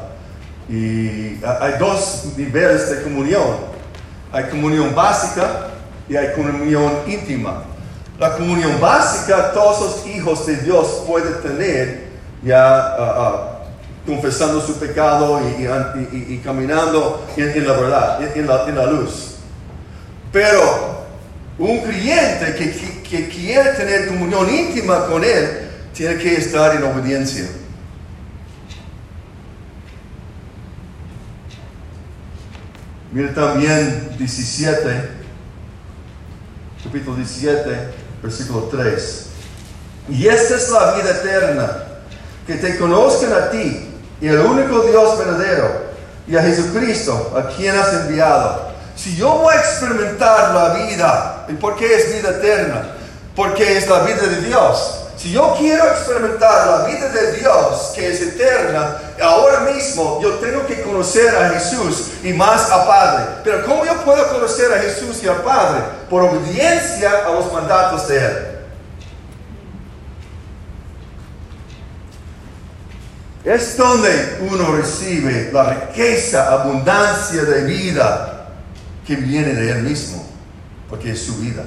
y 0.69 1.37
hay 1.43 1.73
dos 1.79 2.25
niveles 2.37 2.89
de 2.89 3.03
comunión. 3.03 3.71
Hay 4.31 4.45
comunión 4.45 4.95
básica 4.95 5.67
y 6.07 6.15
hay 6.15 6.33
comunión 6.33 6.91
íntima. 7.07 7.63
La 8.19 8.35
comunión 8.35 8.79
básica 8.79 9.51
todos 9.51 9.81
los 9.81 10.07
hijos 10.07 10.45
de 10.45 10.57
Dios 10.57 11.03
pueden 11.07 11.41
tener 11.41 12.11
ya 12.43 12.77
ah, 12.77 12.95
ah, 13.17 13.57
confesando 14.05 14.61
su 14.61 14.79
pecado 14.79 15.39
y, 16.11 16.37
caminando 16.37 17.25
en, 17.35 17.49
en 17.49 17.67
la 17.67 17.73
verdad, 17.73 18.23
en, 18.23 18.41
en 18.41 18.47
la, 18.47 18.63
en 18.67 18.75
la 18.77 18.85
luz. 18.85 19.35
Pero 20.31 21.01
un 21.59 21.79
creyente 21.81 22.55
que, 22.57 22.71
que- 22.71 23.01
que 23.11 23.27
quiere 23.27 23.71
tener 23.73 24.07
comunión 24.07 24.49
íntima 24.49 25.05
con 25.07 25.21
Él 25.21 25.67
tiene 25.93 26.15
que 26.17 26.35
estar 26.37 26.73
en 26.77 26.83
obediencia. 26.83 27.43
Mira 33.13 33.33
también 33.33 34.15
17, 34.17 35.09
capítulo 36.81 37.17
17, 37.17 37.93
versículo 38.23 38.69
3. 38.71 39.25
Y 40.07 40.27
esta 40.27 40.55
es 40.55 40.69
la 40.69 40.93
vida 40.93 41.11
eterna, 41.11 41.83
que 42.47 42.55
te 42.55 42.77
conozcan 42.77 43.33
a 43.33 43.49
ti, 43.49 43.89
y 44.21 44.27
el 44.27 44.39
único 44.39 44.83
Dios 44.83 45.17
verdadero, 45.17 45.87
y 46.25 46.37
a 46.37 46.41
Jesucristo, 46.41 47.37
a 47.37 47.53
quien 47.53 47.75
has 47.75 47.93
enviado. 47.93 48.71
Si 48.95 49.17
yo 49.17 49.39
voy 49.39 49.55
a 49.55 49.59
experimentar 49.59 50.55
la 50.55 50.73
vida, 50.85 51.45
¿y 51.49 51.53
por 51.55 51.75
qué 51.75 51.93
es 51.93 52.13
vida 52.13 52.29
eterna? 52.29 52.93
Porque 53.35 53.77
es 53.77 53.89
la 53.89 54.03
vida 54.03 54.21
de 54.21 54.41
Dios. 54.47 55.00
Si 55.21 55.31
yo 55.31 55.53
quiero 55.55 55.85
experimentar 55.85 56.67
la 56.67 56.85
vida 56.87 57.09
de 57.09 57.33
Dios, 57.33 57.91
que 57.93 58.11
es 58.11 58.21
eterna, 58.21 58.97
ahora 59.21 59.71
mismo 59.71 60.19
yo 60.19 60.39
tengo 60.39 60.65
que 60.65 60.81
conocer 60.81 61.35
a 61.35 61.49
Jesús 61.49 62.07
y 62.23 62.33
más 62.33 62.71
a 62.71 62.87
Padre. 62.87 63.25
Pero 63.43 63.63
¿cómo 63.65 63.85
yo 63.85 64.03
puedo 64.03 64.27
conocer 64.33 64.73
a 64.73 64.79
Jesús 64.79 65.21
y 65.21 65.27
al 65.27 65.43
Padre? 65.43 65.83
Por 66.09 66.23
obediencia 66.23 67.27
a 67.27 67.33
los 67.33 67.53
mandatos 67.53 68.07
de 68.07 68.17
Él. 68.17 68.47
Es 73.43 73.77
donde 73.77 74.39
uno 74.49 74.75
recibe 74.75 75.51
la 75.53 75.69
riqueza, 75.71 76.51
abundancia 76.51 77.43
de 77.43 77.63
vida 77.65 78.47
que 79.05 79.17
viene 79.17 79.53
de 79.53 79.71
Él 79.71 79.83
mismo, 79.83 80.27
porque 80.89 81.11
es 81.11 81.21
su 81.21 81.35
vida. 81.35 81.63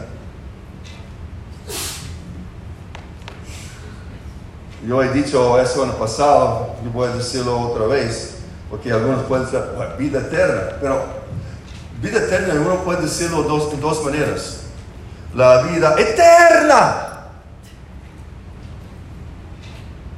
Yo 4.86 5.02
he 5.02 5.10
dicho 5.12 5.58
eso 5.58 5.84
en 5.84 5.90
el 5.90 5.96
pasado, 5.96 6.76
yo 6.84 6.90
voy 6.90 7.08
a 7.08 7.12
decirlo 7.12 7.58
otra 7.58 7.86
vez, 7.86 8.36
porque 8.68 8.92
algunos 8.92 9.24
pueden 9.24 9.46
decir, 9.46 9.60
"Bueno, 9.76 9.96
vida 9.96 10.18
eterna, 10.20 10.76
pero 10.78 11.04
vida 12.02 12.18
eterna 12.18 12.54
uno 12.54 12.76
puede 12.84 13.02
decirlo 13.02 13.42
dos, 13.44 13.80
dos 13.80 14.04
maneras. 14.04 14.64
La 15.34 15.62
vida 15.62 15.94
eterna. 15.98 17.08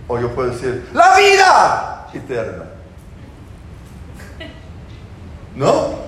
O 0.09 0.19
yo 0.19 0.35
puedo 0.35 0.51
decir, 0.51 0.89
la 0.93 1.17
vida 1.17 2.09
eterna. 2.13 2.65
¿No? 5.55 6.07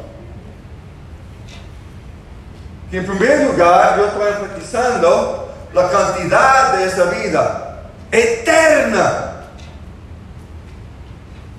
Que 2.90 2.98
en 2.98 3.06
primer 3.06 3.46
lugar 3.46 3.98
yo 3.98 4.06
estoy 4.06 4.32
enfatizando 4.32 5.54
la 5.72 5.90
cantidad 5.90 6.76
de 6.76 6.84
esa 6.84 7.04
vida 7.04 7.67
eterna. 8.10 9.44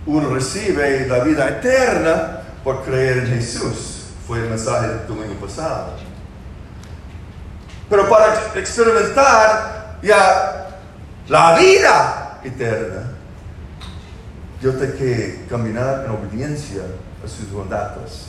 Uno 0.06 0.34
recibe 0.34 1.08
la 1.08 1.20
vida 1.20 1.48
eterna 1.50 2.42
por 2.64 2.84
creer 2.84 3.20
en 3.20 3.28
Jesús. 3.28 4.08
Fue 4.28 4.40
el 4.40 4.50
mensaje 4.50 4.88
del 4.88 5.08
domingo 5.08 5.36
pasado. 5.36 5.96
Pero 7.90 8.08
para 8.08 8.36
experimentar 8.56 9.98
ya 10.02 10.80
la 11.28 11.58
vida 11.58 12.40
eterna, 12.44 13.12
yo 14.62 14.74
tengo 14.74 14.98
que 14.98 15.46
caminar 15.50 16.06
en 16.06 16.12
obediencia 16.12 16.84
a 17.24 17.28
sus 17.28 17.50
mandatos. 17.52 18.28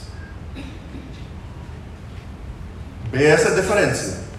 ¿Ve 3.13 3.33
esa 3.33 3.51
diferencia? 3.55 4.30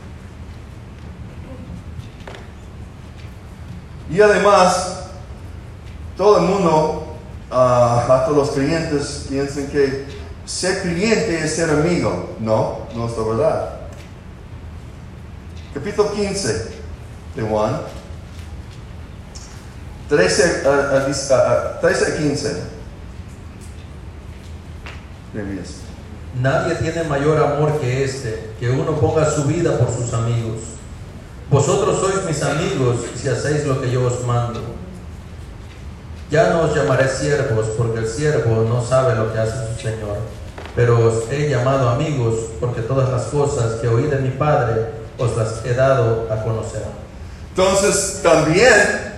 Y 4.09 4.21
además, 4.21 5.03
todo 6.17 6.37
el 6.39 6.43
mundo, 6.45 7.15
ah, 7.51 8.05
hasta 8.09 8.31
los 8.31 8.51
creyentes, 8.51 9.25
piensan 9.29 9.67
que 9.67 10.05
ser 10.45 10.81
creyente 10.81 11.43
es 11.43 11.55
ser 11.55 11.69
amigo. 11.69 12.35
No, 12.39 12.79
no 12.95 13.07
es 13.07 13.17
la 13.17 13.23
verdad. 13.23 13.69
Capítulo 15.73 16.11
15 16.11 16.71
de 17.35 17.41
Juan, 17.43 17.79
13 20.09 20.63
a, 20.67 20.69
a 20.69 21.07
dis- 21.07 21.31
a- 21.31 21.51
a- 21.51 21.79
13 21.79 22.05
a 22.13 22.17
15. 22.17 22.63
Jeremías. 25.31 25.75
Nadie 26.41 26.75
tiene 26.75 27.03
mayor 27.03 27.41
amor 27.41 27.79
que 27.79 28.03
este, 28.03 28.51
que 28.59 28.69
uno 28.69 28.95
ponga 28.99 29.29
su 29.31 29.45
vida 29.45 29.77
por 29.77 29.89
sus 29.93 30.13
amigos. 30.13 30.59
Vosotros 31.51 31.99
sois 31.99 32.23
mis 32.23 32.41
amigos 32.43 32.95
si 33.21 33.27
hacéis 33.27 33.65
lo 33.65 33.81
que 33.81 33.91
yo 33.91 34.07
os 34.07 34.25
mando. 34.25 34.61
Ya 36.29 36.49
no 36.51 36.61
os 36.61 36.73
llamaré 36.73 37.09
siervos, 37.09 37.65
porque 37.77 37.99
el 37.99 38.07
siervo 38.07 38.63
no 38.63 38.81
sabe 38.81 39.15
lo 39.15 39.33
que 39.33 39.39
hace 39.39 39.67
su 39.67 39.81
Señor. 39.81 40.17
Pero 40.77 41.05
os 41.05 41.29
he 41.29 41.49
llamado 41.49 41.89
amigos, 41.89 42.35
porque 42.61 42.79
todas 42.79 43.09
las 43.09 43.23
cosas 43.23 43.81
que 43.81 43.89
oí 43.89 44.03
de 44.03 44.15
mi 44.19 44.29
Padre 44.29 44.91
os 45.17 45.35
las 45.35 45.65
he 45.65 45.73
dado 45.73 46.25
a 46.31 46.41
conocer. 46.41 46.85
Entonces 47.49 48.21
también 48.23 49.11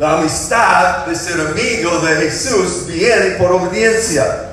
la 0.00 0.18
amistad 0.18 1.06
de 1.06 1.14
ser 1.14 1.40
amigo 1.40 2.00
de 2.00 2.16
Jesús 2.22 2.88
viene 2.88 3.36
por 3.36 3.52
obediencia. 3.52 4.48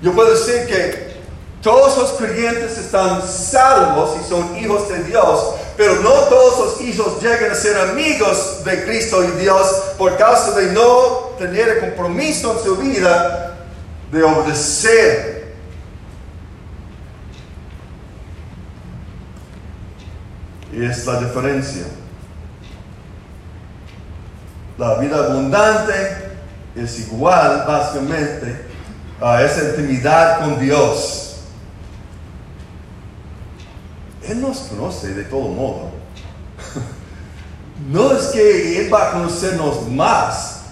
Yo 0.00 0.14
puedo 0.14 0.30
decir 0.30 0.66
que 0.66 1.03
todos 1.64 1.96
los 1.96 2.12
creyentes 2.12 2.76
están 2.76 3.26
salvos 3.26 4.18
y 4.20 4.28
son 4.28 4.54
hijos 4.58 4.86
de 4.90 5.02
Dios, 5.04 5.54
pero 5.78 5.96
no 6.02 6.10
todos 6.10 6.58
los 6.58 6.80
hijos 6.82 7.22
llegan 7.22 7.50
a 7.50 7.54
ser 7.54 7.78
amigos 7.88 8.62
de 8.64 8.84
Cristo 8.84 9.24
y 9.24 9.40
Dios 9.40 9.66
por 9.96 10.14
causa 10.18 10.52
de 10.60 10.72
no 10.72 11.30
tener 11.38 11.68
el 11.68 11.80
compromiso 11.80 12.52
en 12.52 12.64
su 12.64 12.76
vida 12.76 13.56
de 14.12 14.22
obedecer. 14.22 15.54
Y 20.70 20.84
es 20.84 21.06
la 21.06 21.18
diferencia. 21.18 21.84
La 24.76 24.96
vida 24.96 25.16
abundante 25.16 25.94
es 26.76 26.98
igual, 27.00 27.64
básicamente, 27.66 28.66
a 29.18 29.42
esa 29.42 29.70
intimidad 29.70 30.40
con 30.40 30.60
Dios. 30.60 31.33
Él 34.28 34.40
nos 34.40 34.58
conoce 34.58 35.14
de 35.14 35.24
todo 35.24 35.48
modo. 35.48 35.90
No 37.90 38.12
es 38.12 38.26
que 38.26 38.80
Él 38.80 38.92
va 38.92 39.08
a 39.08 39.12
conocernos 39.12 39.88
más. 39.90 40.62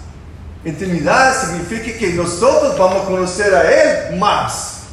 Intimidad 0.63 1.35
significa 1.35 1.97
que 1.97 2.13
nosotros 2.13 2.77
vamos 2.77 3.03
a 3.03 3.05
conocer 3.05 3.53
a 3.53 4.09
Él 4.09 4.17
más. 4.17 4.83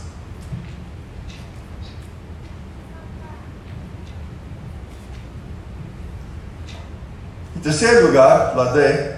En 7.55 7.63
tercer 7.63 8.03
lugar, 8.03 8.55
la 8.57 8.73
D. 8.73 9.17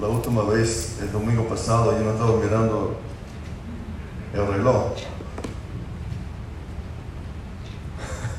La 0.00 0.08
última 0.08 0.42
vez, 0.42 0.96
el 1.00 1.12
domingo 1.12 1.46
pasado, 1.46 1.92
yo 1.92 1.98
no 2.00 2.12
estaba 2.12 2.36
mirando 2.38 2.98
el 4.34 4.46
reloj. 4.46 4.94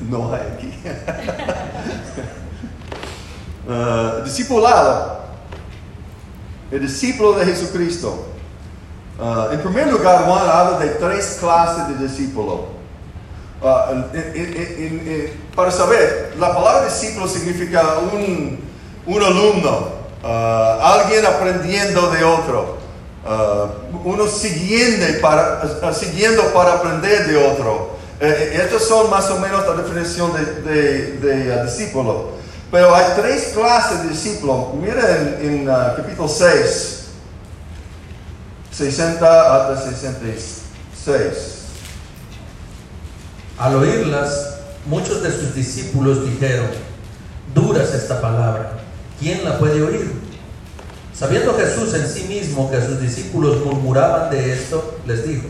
No 0.00 0.32
hay 0.34 0.40
aquí. 0.54 0.72
Ah, 3.68 4.20
discipulado. 4.24 5.22
El 6.70 6.80
discípulo 6.80 7.32
de 7.34 7.44
Jesucristo. 7.46 8.26
Ah, 9.20 9.48
en 9.52 9.60
primer 9.60 9.88
lugar, 9.92 10.24
Juan 10.24 10.48
habla 10.48 10.78
de 10.78 10.88
tres 10.90 11.36
clases 11.38 11.88
de 11.88 12.06
discípulo. 12.08 12.66
En- 13.62 15.42
para 15.54 15.70
saber, 15.70 16.34
la 16.38 16.52
palabra 16.54 16.86
discípulo 16.86 17.28
significa 17.28 17.98
un, 18.12 18.58
un 19.06 19.22
alumno, 19.22 19.88
alguien 20.24 21.24
aprendiendo 21.26 22.08
de 22.10 22.24
otro, 22.24 22.78
uno 24.04 24.26
siguiendo 24.26 25.06
para, 25.20 25.62
siguiendo 25.94 26.42
para 26.52 26.72
aprender 26.74 27.26
de 27.28 27.36
otro. 27.36 27.90
Eh, 28.22 28.52
eh, 28.54 28.62
estas 28.62 28.84
son 28.84 29.10
más 29.10 29.28
o 29.30 29.40
menos 29.40 29.66
la 29.66 29.82
definición 29.82 30.30
de, 30.32 31.52
ah, 31.58 31.64
discípulo. 31.64 32.30
Pero 32.70 32.94
hay 32.94 33.04
tres 33.16 33.52
clases 33.52 34.04
de 34.04 34.10
discípulo. 34.10 34.74
Mira 34.80 35.18
en, 35.18 35.62
en, 35.62 35.68
ah, 35.68 35.94
capítulo 35.96 36.28
6, 36.28 37.06
60 38.70 39.56
hasta 39.56 39.90
66. 39.90 41.24
Al 43.58 43.74
oírlas, 43.74 44.54
muchos 44.86 45.20
de 45.20 45.32
sus 45.32 45.52
discípulos 45.56 46.24
dijeron, 46.24 46.68
dura 47.52 47.82
es 47.82 47.92
esta 47.92 48.20
palabra, 48.20 48.74
¿quién 49.18 49.44
la 49.44 49.58
puede 49.58 49.82
oír? 49.82 50.12
Sabiendo 51.12 51.54
Jesús 51.54 51.92
en 51.94 52.08
sí 52.08 52.22
mismo 52.28 52.70
que 52.70 52.80
sus 52.80 53.00
discípulos 53.00 53.64
murmuraban 53.64 54.30
de 54.30 54.52
esto, 54.52 54.96
les 55.08 55.26
dijo, 55.26 55.48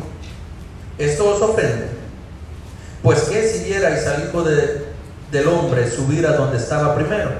¿esto 0.97 1.29
os 1.29 1.43
ofende? 1.43 2.02
Pues 3.03 3.21
qué 3.23 3.47
si 3.49 3.65
vierais 3.65 4.07
al 4.07 4.25
Hijo 4.25 4.43
de- 4.43 4.85
del 5.31 5.49
Hombre 5.49 5.91
subir 5.91 6.27
a 6.27 6.33
donde 6.37 6.59
estaba 6.59 6.95
primero. 6.95 7.31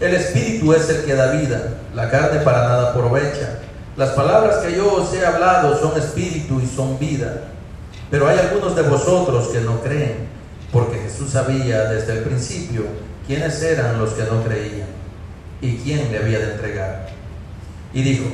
El 0.00 0.14
Espíritu 0.14 0.72
es 0.74 0.88
el 0.88 1.04
que 1.04 1.14
da 1.14 1.30
vida, 1.32 1.74
la 1.94 2.10
carne 2.10 2.40
para 2.40 2.62
nada 2.68 2.90
aprovecha. 2.90 3.60
Las 3.96 4.10
palabras 4.10 4.56
que 4.56 4.74
yo 4.74 4.94
os 4.94 5.12
he 5.14 5.24
hablado 5.24 5.78
son 5.78 5.98
espíritu 5.98 6.60
y 6.60 6.66
son 6.66 6.98
vida. 6.98 7.44
Pero 8.10 8.26
hay 8.28 8.38
algunos 8.38 8.74
de 8.74 8.82
vosotros 8.82 9.48
que 9.48 9.60
no 9.60 9.80
creen, 9.80 10.26
porque 10.72 10.98
Jesús 10.98 11.30
sabía 11.30 11.84
desde 11.84 12.14
el 12.14 12.18
principio 12.20 12.82
quiénes 13.26 13.62
eran 13.62 13.98
los 13.98 14.10
que 14.10 14.24
no 14.24 14.42
creían 14.42 14.88
y 15.60 15.76
quién 15.76 16.10
le 16.10 16.18
había 16.18 16.38
de 16.40 16.52
entregar. 16.54 17.08
Y 17.94 18.02
dijo, 18.02 18.24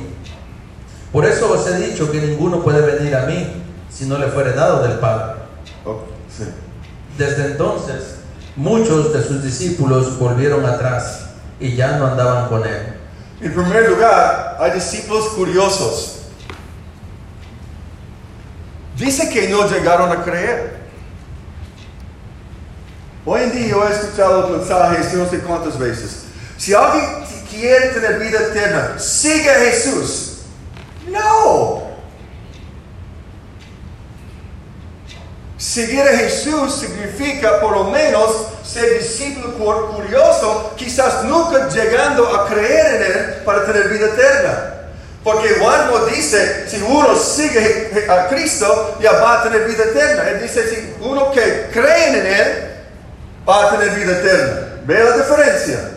por 1.11 1.25
eso 1.25 1.51
os 1.51 1.67
he 1.67 1.77
dicho 1.77 2.11
que 2.11 2.19
ninguno 2.21 2.63
puede 2.63 2.81
venir 2.81 3.15
a 3.15 3.25
mí 3.25 3.47
si 3.91 4.05
no 4.05 4.17
le 4.17 4.27
fuere 4.27 4.53
dado 4.53 4.81
del 4.87 4.97
Padre. 4.99 5.38
Oh, 5.85 6.01
sí. 6.29 6.45
Desde 7.17 7.47
entonces, 7.47 8.15
muchos 8.55 9.13
de 9.13 9.23
sus 9.23 9.43
discípulos 9.43 10.17
volvieron 10.17 10.65
atrás 10.65 11.29
y 11.59 11.75
ya 11.75 11.97
no 11.97 12.07
andaban 12.07 12.47
con 12.49 12.65
él. 12.65 12.95
En 13.41 13.53
primer 13.53 13.89
lugar, 13.89 14.57
hay 14.59 14.71
discípulos 14.71 15.29
curiosos. 15.29 16.19
Dice 18.97 19.29
que 19.29 19.47
no 19.47 19.67
llegaron 19.69 20.11
a 20.11 20.23
creer. 20.23 20.79
Hoy 23.25 23.43
en 23.43 23.51
día 23.51 23.67
yo 23.67 23.87
he 23.87 23.91
escuchado 23.91 24.49
mensajes 24.49 25.13
no 25.13 25.29
sé 25.29 25.39
cuántas 25.39 25.77
veces. 25.79 26.25
Si 26.57 26.73
alguien 26.73 27.05
quiere 27.49 27.89
tener 27.89 28.19
vida 28.19 28.39
eterna, 28.39 28.99
sigue 28.99 29.49
a 29.49 29.59
Jesús. 29.59 30.39
No. 31.09 31.88
Seguir 35.59 36.01
a 36.01 36.17
Jesús 36.17 36.73
significa 36.79 37.59
por 37.59 37.73
lo 37.73 37.83
menos 37.91 38.47
ser 38.63 38.97
discípulo 38.99 39.53
cu- 39.55 39.93
curioso, 39.95 40.73
quizás 40.77 41.25
nunca 41.25 41.67
llegando 41.67 42.33
a 42.33 42.47
creer 42.47 42.95
en 42.95 43.03
Él 43.03 43.35
para 43.43 43.65
tener 43.65 43.89
vida 43.89 44.05
eterna. 44.05 44.75
Porque 45.21 45.55
Juan 45.59 45.87
no 45.91 46.05
dice, 46.05 46.65
si 46.69 46.81
uno 46.81 47.13
sigue 47.13 48.05
a 48.09 48.29
Cristo, 48.29 48.97
ya 49.01 49.11
va 49.11 49.41
a 49.41 49.43
tener 49.43 49.67
vida 49.67 49.83
eterna. 49.83 50.29
Él 50.29 50.41
dice, 50.43 50.65
si 50.69 50.93
uno 51.01 51.29
que 51.31 51.67
cree 51.73 52.07
en 52.19 52.25
Él, 52.25 52.69
va 53.47 53.67
a 53.67 53.77
tener 53.77 53.95
vida 53.95 54.13
eterna. 54.13 54.61
¿Ve 54.85 55.03
la 55.03 55.17
diferencia? 55.17 55.91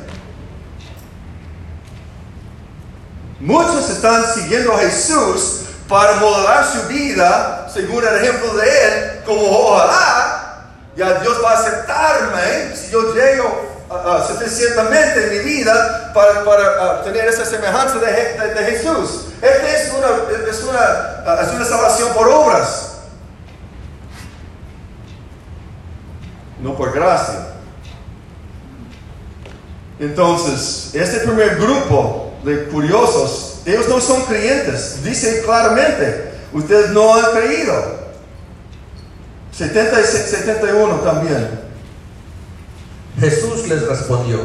Muchos 3.38 3.90
están 3.90 4.24
siguiendo 4.34 4.72
a 4.72 4.78
Jesús 4.78 5.60
para 5.92 6.14
modelar 6.14 6.64
su 6.64 6.88
vida 6.88 7.66
según 7.70 8.02
el 8.02 8.16
ejemplo 8.16 8.54
de 8.54 8.64
Él, 8.66 9.20
como 9.26 9.42
ojalá 9.42 10.64
ya 10.96 11.20
Dios 11.20 11.36
va 11.44 11.50
a 11.50 11.58
aceptarme 11.58 12.74
si 12.74 12.90
yo 12.90 13.12
llego 13.14 13.86
ah, 13.90 14.02
ah, 14.06 14.26
suficientemente 14.26 15.22
en 15.22 15.30
mi 15.30 15.38
vida 15.40 16.10
para, 16.14 16.44
para, 16.46 17.02
tener 17.02 17.26
esa 17.26 17.44
semejanza 17.44 17.98
de, 17.98 18.10
de- 18.10 18.64
Jesús. 18.70 19.26
Esta 19.42 19.68
es 19.68 19.92
una, 19.92 20.50
es, 20.50 20.62
una, 20.62 21.42
es 21.42 21.48
una 21.52 21.64
salvación 21.66 22.08
por 22.14 22.26
obras, 22.26 22.92
no 26.62 26.74
por 26.74 26.90
gracia. 26.94 27.48
Entonces, 30.00 30.94
este 30.94 31.18
primer 31.20 31.56
grupo 31.56 32.32
de 32.44 32.64
curiosos, 32.68 33.51
ellos 33.64 33.88
no 33.88 34.00
son 34.00 34.22
creyentes. 34.24 35.02
Dice 35.04 35.42
claramente, 35.44 36.32
ustedes 36.52 36.90
no 36.90 37.14
han 37.14 37.32
creído. 37.32 38.02
70 39.52 40.00
y 40.00 40.04
71 40.04 40.94
también. 41.00 41.60
Jesús 43.20 43.68
les 43.68 43.86
respondió, 43.86 44.40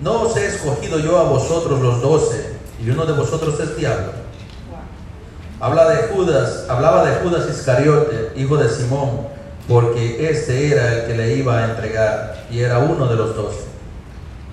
¿no 0.00 0.22
os 0.22 0.36
he 0.36 0.46
escogido 0.46 0.98
yo 0.98 1.18
a 1.18 1.24
vosotros 1.24 1.80
los 1.80 2.02
doce 2.02 2.50
y 2.84 2.90
uno 2.90 3.06
de 3.06 3.12
vosotros 3.12 3.58
es 3.60 3.76
diablo? 3.76 4.12
Habla 5.60 5.88
de 5.90 6.08
Judas, 6.08 6.64
hablaba 6.68 7.04
de 7.08 7.16
Judas 7.16 7.48
Iscariote, 7.48 8.32
hijo 8.34 8.56
de 8.56 8.68
Simón, 8.68 9.28
porque 9.68 10.28
este 10.28 10.72
era 10.72 10.94
el 10.94 11.06
que 11.06 11.14
le 11.14 11.36
iba 11.36 11.58
a 11.58 11.70
entregar 11.70 12.46
y 12.50 12.60
era 12.60 12.78
uno 12.78 13.06
de 13.06 13.16
los 13.16 13.36
doce. 13.36 13.69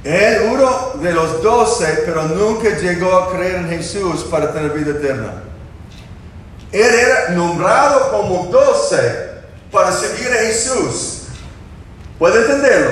Él 0.08 0.50
uno 0.54 0.94
de 1.02 1.12
los 1.12 1.42
doce, 1.44 2.04
pero 2.06 2.24
nunca 2.24 2.70
llegó 2.78 3.14
a 3.18 3.32
creer 3.34 3.56
en 3.56 3.70
Jesús 3.70 4.24
para 4.32 4.54
tener 4.54 4.72
vida 4.72 4.92
eterna. 4.92 5.44
Él 6.72 6.94
era 6.96 7.30
nombrado 7.32 8.12
como 8.12 8.46
doce 8.46 9.30
para 9.72 9.92
seguir 9.92 10.28
a 10.32 10.46
Jesús. 10.46 11.24
¿Puede 12.18 12.40
entenderlo? 12.40 12.92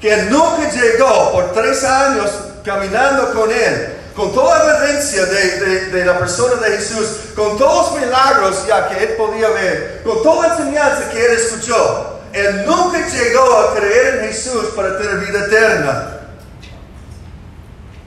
Que 0.00 0.16
nunca 0.24 0.70
llegó 0.70 1.32
por 1.32 1.52
tres 1.52 1.84
años 1.84 2.30
caminando 2.64 3.32
con 3.34 3.50
él, 3.50 3.94
con 4.14 4.32
toda 4.32 4.64
la 4.64 4.78
evidencia 4.86 5.26
de, 5.26 5.60
de- 5.60 5.86
de 5.90 6.04
la 6.06 6.18
persona 6.18 6.54
de 6.62 6.76
Jesús, 6.76 7.06
con 7.34 7.58
todos 7.58 7.92
los 7.92 8.00
milagros 8.02 8.66
ya 8.66 8.88
que 8.88 9.02
él 9.04 9.10
podía 9.18 9.48
ver, 9.50 10.00
con 10.04 10.22
toda 10.22 10.48
la 10.48 10.54
enseñanza 10.54 11.10
que 11.10 11.22
él 11.24 11.32
escuchó. 11.32 12.18
Él 12.32 12.64
nunca 12.66 13.06
llegó 13.08 13.58
a 13.58 13.74
creer 13.74 14.20
en 14.24 14.28
Jesús 14.32 14.66
para 14.74 14.96
tener 14.98 15.16
vida 15.18 15.46
eterna. 15.46 16.12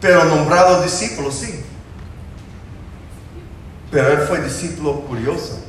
Pero 0.01 0.23
nombrado 0.25 0.81
discípulo, 0.81 1.31
sí. 1.31 1.63
Pero 3.91 4.07
él 4.09 4.19
fue 4.27 4.41
discípulo 4.41 5.01
curioso. 5.01 5.59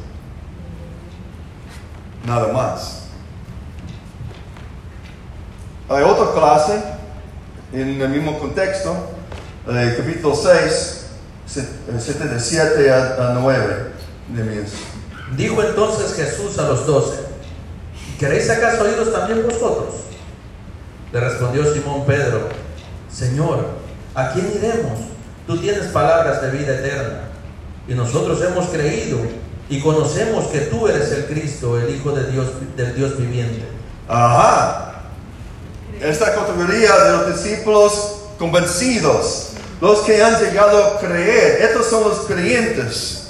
Nada 2.26 2.52
más. 2.52 2.98
Hay 5.88 6.02
otra 6.04 6.32
clase 6.32 6.80
en 7.72 8.00
el 8.00 8.08
mismo 8.10 8.38
contexto, 8.38 8.94
eh, 9.68 9.94
capítulo 9.98 10.34
6, 10.36 11.06
se- 11.46 11.60
eh, 11.62 11.98
77 11.98 12.92
a, 12.92 13.30
a 13.30 13.34
9 13.34 13.92
de 14.28 14.44
Mías. 14.44 14.70
Dijo 15.36 15.62
entonces 15.62 16.14
Jesús 16.14 16.58
a 16.58 16.62
los 16.68 16.86
doce, 16.86 17.18
¿queréis 18.18 18.48
acaso 18.50 18.84
oíros 18.84 19.12
también 19.12 19.42
vosotros? 19.44 19.94
Le 21.12 21.20
respondió 21.20 21.72
Simón 21.72 22.04
Pedro, 22.06 22.48
Señor, 23.12 23.66
¿a 24.14 24.32
quién 24.32 24.50
iremos? 24.56 24.98
Tú 25.46 25.58
tienes 25.58 25.86
palabras 25.86 26.42
de 26.42 26.50
vida 26.52 26.74
eterna, 26.74 27.20
y 27.88 27.94
nosotros 27.94 28.40
hemos 28.42 28.66
creído 28.68 29.18
y 29.68 29.80
conocemos 29.80 30.46
que 30.48 30.60
tú 30.62 30.86
eres 30.88 31.10
el 31.12 31.26
Cristo, 31.26 31.78
el 31.78 31.94
Hijo 31.94 32.12
de 32.12 32.30
Dios, 32.30 32.48
del 32.76 32.94
Dios 32.94 33.16
viviente. 33.18 33.64
Ajá. 34.08 34.86
Esta 36.00 36.34
categoría 36.34 36.96
de 37.04 37.12
los 37.12 37.34
discípulos 37.42 38.16
convencidos, 38.38 39.50
los 39.80 40.00
que 40.00 40.22
han 40.22 40.40
llegado 40.42 40.84
a 40.84 40.98
creer, 40.98 41.62
estos 41.62 41.86
son 41.86 42.04
los 42.08 42.20
creyentes, 42.20 43.28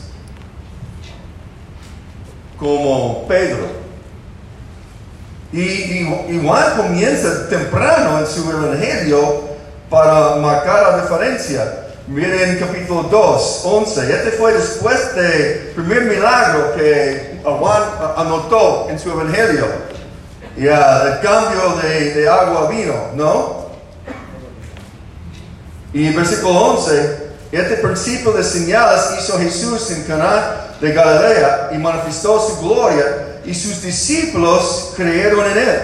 como 2.59 3.27
Pedro. 3.27 3.81
Y, 5.53 5.61
y- 5.61 6.27
y 6.31 6.41
Juan 6.45 6.77
comienza 6.77 7.49
temprano 7.49 8.19
en 8.21 8.27
su 8.27 8.49
evangelio 8.51 9.50
para 9.91 10.37
marcar 10.37 10.93
la 10.93 11.03
diferencia. 11.03 11.87
Miren 12.07 12.59
capítulo 12.59 13.03
2, 13.03 13.63
11. 13.65 14.15
Este 14.15 14.31
fue 14.31 14.55
después 14.55 15.15
del 15.17 15.73
primer 15.75 16.05
milagro 16.05 16.73
que 16.75 17.41
Juan 17.43 17.83
anotó 18.17 18.87
en 18.89 18.99
su 18.99 19.11
evangelio. 19.11 19.67
Ya, 20.57 21.03
el 21.07 21.21
cambio 21.21 21.77
de, 21.83 22.29
agua 22.29 22.67
a 22.67 22.71
vino, 22.71 22.95
¿no? 23.15 23.71
Y 25.93 26.07
en 26.07 26.17
versículo 26.17 26.53
11, 26.75 27.31
este 27.51 27.77
principio 27.77 28.33
de 28.33 28.45
señales 28.45 29.01
hizo 29.19 29.39
Jesús 29.39 29.91
en 29.91 30.05
Cana 30.05 30.69
de 30.81 30.93
Galilea 30.93 31.71
y 31.73 31.79
manifestó 31.79 32.41
su 32.47 32.61
gloria 32.61 33.41
y 33.45 33.55
sus 33.55 33.83
discípulos 33.83 34.93
creyeron 34.97 35.47
en 35.51 35.59
él. 35.59 35.81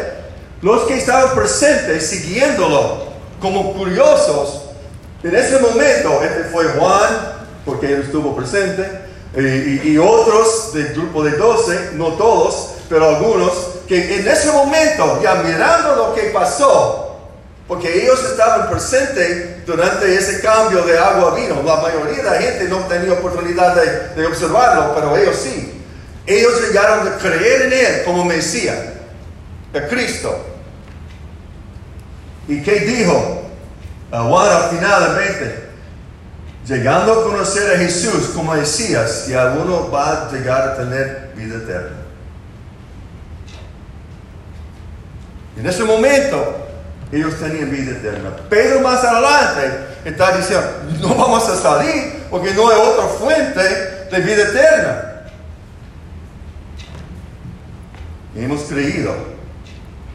Los 0.63 0.83
que 0.83 0.97
estaban 0.97 1.35
presentes 1.35 2.09
siguiéndolo 2.09 3.06
como 3.41 3.75
curiosos, 3.75 4.63
en 5.23 5.35
ese 5.35 5.59
momento, 5.59 6.23
este 6.23 6.45
fue 6.45 6.65
Juan, 6.67 7.33
porque 7.65 7.93
él 7.93 8.03
estuvo 8.03 8.37
presente, 8.37 9.07
y, 9.37 9.99
otros 9.99 10.73
del 10.73 10.95
grupo 10.95 11.23
de 11.23 11.33
12, 11.33 11.91
no 11.95 12.13
todos, 12.13 12.75
pero 12.89 13.09
algunos, 13.09 13.53
que 13.87 14.21
en 14.21 14.29
ese 14.29 14.51
momento, 14.51 15.21
ya 15.23 15.35
mirando 15.37 15.97
lo 15.97 16.15
que 16.15 16.31
pasó, 16.31 17.17
porque 17.69 18.03
ellos 18.03 18.23
estaban 18.31 18.71
presentes 18.71 19.67
durante 19.67 20.15
ese 20.15 20.41
cambio 20.41 20.83
de 20.83 20.97
agua 20.97 21.33
a 21.33 21.35
vino. 21.35 21.63
La 21.65 21.77
mayoría 21.83 22.19
de 22.19 22.23
la 22.23 22.37
gente 22.37 22.65
no 22.69 22.79
tenía 22.87 23.15
oportunidad 23.15 23.75
de, 23.75 24.23
de 24.23 24.27
observarlo, 24.27 24.95
pero 24.95 25.17
ellos 25.17 25.37
sí. 25.37 25.83
Ellos 26.27 26.61
llegaron 26.63 27.09
a 27.09 27.17
creer 27.19 27.63
en 27.63 27.73
Él 27.73 28.05
como 28.05 28.25
Mesías, 28.25 28.79
a 29.75 29.81
Cristo. 29.89 30.56
¿Y 32.49 32.63
qué 32.63 32.81
dijo 32.81 33.43
a 34.11 34.23
Juan 34.23 34.49
20? 34.71 35.67
Llegando 36.67 37.13
a 37.13 37.23
conocer 37.25 37.77
a 37.77 37.79
Jesús 37.79 38.31
como 38.35 38.55
Mesías, 38.55 39.27
y 39.29 39.35
alguno 39.35 39.91
va 39.91 40.29
a 40.29 40.33
llegar 40.33 40.69
a 40.69 40.77
tener 40.77 41.33
vida 41.37 41.57
eterna. 41.57 41.97
En 45.57 45.67
ese 45.67 45.85
momento, 45.85 46.67
ellos 47.13 47.39
tenían 47.39 47.71
vida 47.71 47.93
eterna. 47.93 48.31
Pedro 48.51 48.81
más 48.81 49.03
adelante 49.05 49.87
está 50.05 50.37
diciendo, 50.37 50.67
no 51.01 51.15
vamos 51.15 51.49
a 51.49 51.57
salir 51.57 52.25
porque 52.31 52.53
no 52.53 52.69
hay 52.69 52.79
otra 52.81 53.07
fuente 53.07 53.63
de 54.11 54.21
vida 54.21 54.43
eterna. 54.43 55.23
Hemos 58.35 58.63
creído 58.63 59.15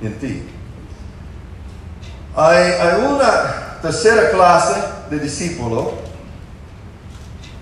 en 0.01 0.13
ti. 0.19 0.50
Hay, 2.35 2.57
hay 2.73 3.01
una 3.05 3.79
tercera 3.81 4.29
clase 4.31 4.79
de 5.09 5.19
discípulo, 5.19 5.93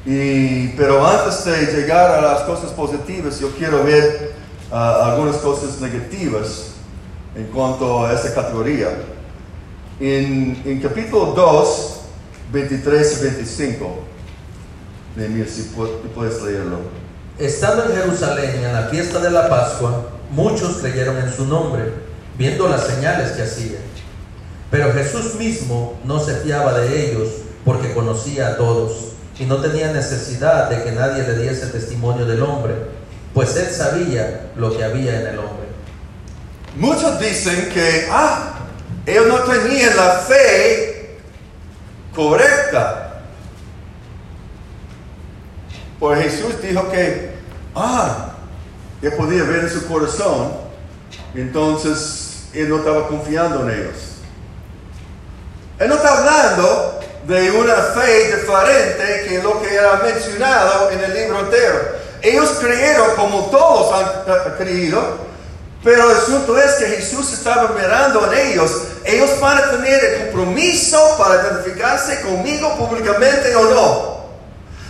y, 0.05 0.69
pero 0.69 1.05
antes 1.05 1.43
de 1.45 1.65
llegar 1.81 2.11
a 2.11 2.21
las 2.21 2.41
cosas 2.41 2.71
positivas, 2.71 3.39
yo 3.39 3.51
quiero 3.57 3.83
ver 3.83 4.33
ah, 4.71 5.11
algunas 5.11 5.37
cosas 5.37 5.79
negativas 5.81 6.71
en 7.35 7.45
cuanto 7.47 8.05
a 8.05 8.13
esta 8.13 8.33
categoría. 8.33 8.89
En, 9.99 10.61
en 10.65 10.79
capítulo 10.81 11.33
2, 11.35 11.99
23 12.53 13.17
y 13.19 13.23
25, 13.25 13.99
Nehemías, 15.15 15.49
si 15.49 15.73
pu- 15.75 15.89
puedes 16.15 16.41
leerlo. 16.41 16.77
Estando 17.37 17.85
en 17.85 17.91
Jerusalén 17.97 18.63
en 18.63 18.73
la 18.73 18.83
fiesta 18.83 19.19
de 19.19 19.31
la 19.31 19.49
Pascua, 19.49 20.07
muchos 20.31 20.77
creyeron 20.77 21.17
en 21.17 21.31
su 21.33 21.45
nombre, 21.45 21.91
viendo 22.37 22.67
las 22.69 22.85
señales 22.87 23.31
que 23.31 23.43
hacía. 23.43 23.79
Pero 24.71 24.93
Jesús 24.93 25.35
mismo 25.35 25.99
no 26.03 26.19
se 26.19 26.35
fiaba 26.37 26.79
de 26.79 27.11
ellos, 27.11 27.29
porque 27.65 27.93
conocía 27.93 28.49
a 28.49 28.57
todos, 28.57 29.13
y 29.39 29.45
no 29.45 29.57
tenía 29.57 29.91
necesidad 29.93 30.69
de 30.69 30.83
que 30.83 30.91
nadie 30.91 31.23
le 31.23 31.49
diese 31.49 31.67
testimonio 31.67 32.25
del 32.25 32.43
hombre, 32.43 32.75
pues 33.33 33.55
él 33.55 33.67
sabía 33.71 34.51
lo 34.55 34.75
que 34.75 34.83
había 34.83 35.21
en 35.21 35.27
el 35.27 35.39
hombre. 35.39 35.69
Muchos 36.75 37.19
dicen 37.19 37.69
que, 37.73 38.07
ah, 38.11 38.59
ellos 39.05 39.27
no 39.27 39.39
tenían 39.39 39.95
la 39.95 40.11
fe 40.19 41.17
correcta. 42.13 43.23
Pues 45.99 46.21
Jesús 46.21 46.61
dijo 46.61 46.89
que, 46.91 47.31
ah, 47.75 48.33
él 49.01 49.13
podía 49.13 49.43
ver 49.43 49.63
en 49.63 49.69
su 49.69 49.87
corazón, 49.87 50.51
entonces 51.33 52.49
él 52.53 52.69
no 52.69 52.77
estaba 52.77 53.07
confiando 53.07 53.67
en 53.67 53.79
ellos. 53.79 54.08
Él 55.79 55.87
no 55.87 55.95
está 55.95 56.17
hablando 56.17 56.99
de 57.25 57.51
una 57.51 57.75
fe 57.75 58.35
diferente 58.35 59.25
que 59.27 59.41
lo 59.41 59.61
que 59.61 59.73
era 59.73 60.01
mencionado 60.03 60.89
en 60.91 61.03
el 61.03 61.13
libro 61.13 61.39
entero. 61.39 61.79
Ellos 62.21 62.57
creyeron 62.59 63.15
como 63.15 63.45
todos 63.45 63.93
han 63.93 64.05
eh, 64.05 64.53
creído, 64.57 65.01
pero 65.81 66.11
el 66.11 66.17
asunto 66.17 66.57
es 66.57 66.73
que 66.73 66.85
Jesús 66.87 67.31
estaba 67.31 67.69
mirando 67.69 68.29
en 68.31 68.49
ellos. 68.49 68.71
Ellos 69.05 69.39
van 69.39 69.57
a 69.57 69.71
tener 69.71 70.03
el 70.03 70.21
compromiso 70.25 71.15
para 71.17 71.41
identificarse 71.41 72.21
conmigo 72.21 72.75
públicamente 72.77 73.55
o 73.55 73.63
no. 73.63 74.18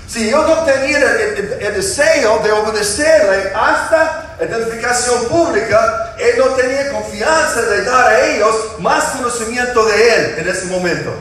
Si 0.09 0.27
ellos 0.27 0.47
no 0.47 0.63
tenían 0.63 1.03
el, 1.03 1.19
el- 1.37 1.57
el 1.61 1.73
deseo 1.75 2.39
de 2.39 2.51
obedecerle 2.51 3.51
hasta 3.53 4.37
identificación 4.41 5.25
pública, 5.25 6.15
él 6.17 6.33
no 6.39 6.45
tenía 6.55 6.91
confianza 6.91 7.61
de 7.61 7.83
dar 7.83 8.07
a 8.07 8.25
ellos 8.25 8.55
más 8.79 9.03
conocimiento 9.11 9.85
de 9.85 10.15
él 10.15 10.35
en 10.39 10.47
ese 10.49 10.65
momento. 10.65 11.11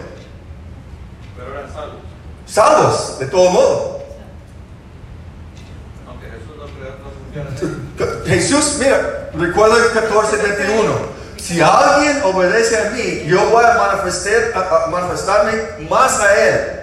Pero 1.37 1.53
eran 1.53 1.71
salvos. 1.71 2.01
Salvos, 2.47 3.19
de 3.19 3.27
todo 3.27 3.51
modo. 3.51 4.03
Aunque 6.09 6.27
Jesús 6.27 6.57
no 6.57 6.65
no 6.65 8.25
mira, 8.79 9.31
recuerda 9.35 9.85
el 9.85 9.93
14, 9.93 10.37
21. 10.39 11.19
Si 11.37 11.61
alguien 11.61 12.23
obedece 12.25 12.79
a 12.79 12.91
mí, 12.91 13.25
yo 13.27 13.51
voy 13.51 13.65
a, 13.67 13.75
manifestar, 13.75 14.53
a- 14.55 14.85
a 14.85 14.87
manifestarme 14.87 15.53
más 15.91 16.19
a 16.21 16.35
él. 16.35 16.78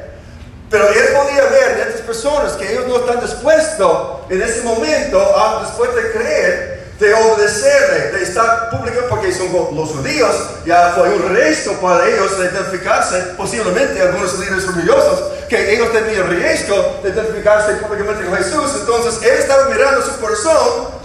Pero 0.69 0.89
él 0.89 1.05
podía 1.13 1.43
ver 1.43 1.75
de 1.75 1.81
estas 1.83 2.01
personas 2.01 2.53
que 2.53 2.71
ellos 2.71 2.87
no 2.87 2.97
están 2.97 3.21
dispuestos 3.21 4.21
en 4.29 4.41
ese 4.41 4.61
momento, 4.63 5.19
a- 5.37 5.63
después 5.63 5.93
de 5.95 6.11
creer, 6.11 6.75
de 6.99 7.13
obedecerle, 7.13 8.17
de 8.17 8.23
estar 8.23 8.69
público, 8.69 9.01
porque 9.09 9.31
son 9.33 9.51
los 9.75 9.89
judíos, 9.89 10.33
ya 10.65 10.93
fue 10.95 11.09
un 11.09 11.35
resto 11.35 11.73
para 11.81 12.07
ellos 12.07 12.39
de 12.39 12.45
identificarse, 12.45 13.19
posiblemente 13.37 14.01
algunos 14.01 14.39
líderes 14.39 14.65
religiosos, 14.73 15.23
que 15.49 15.73
ellos 15.73 15.91
tenían 15.91 16.27
riesgo 16.29 16.99
de 17.03 17.09
identificarse 17.09 17.73
públicamente 17.75 18.25
con 18.25 18.35
Jesús. 18.37 18.71
Entonces 18.79 19.21
él 19.23 19.37
estaba 19.39 19.65
mirando 19.69 20.01
su 20.01 20.19
corazón 20.19 20.95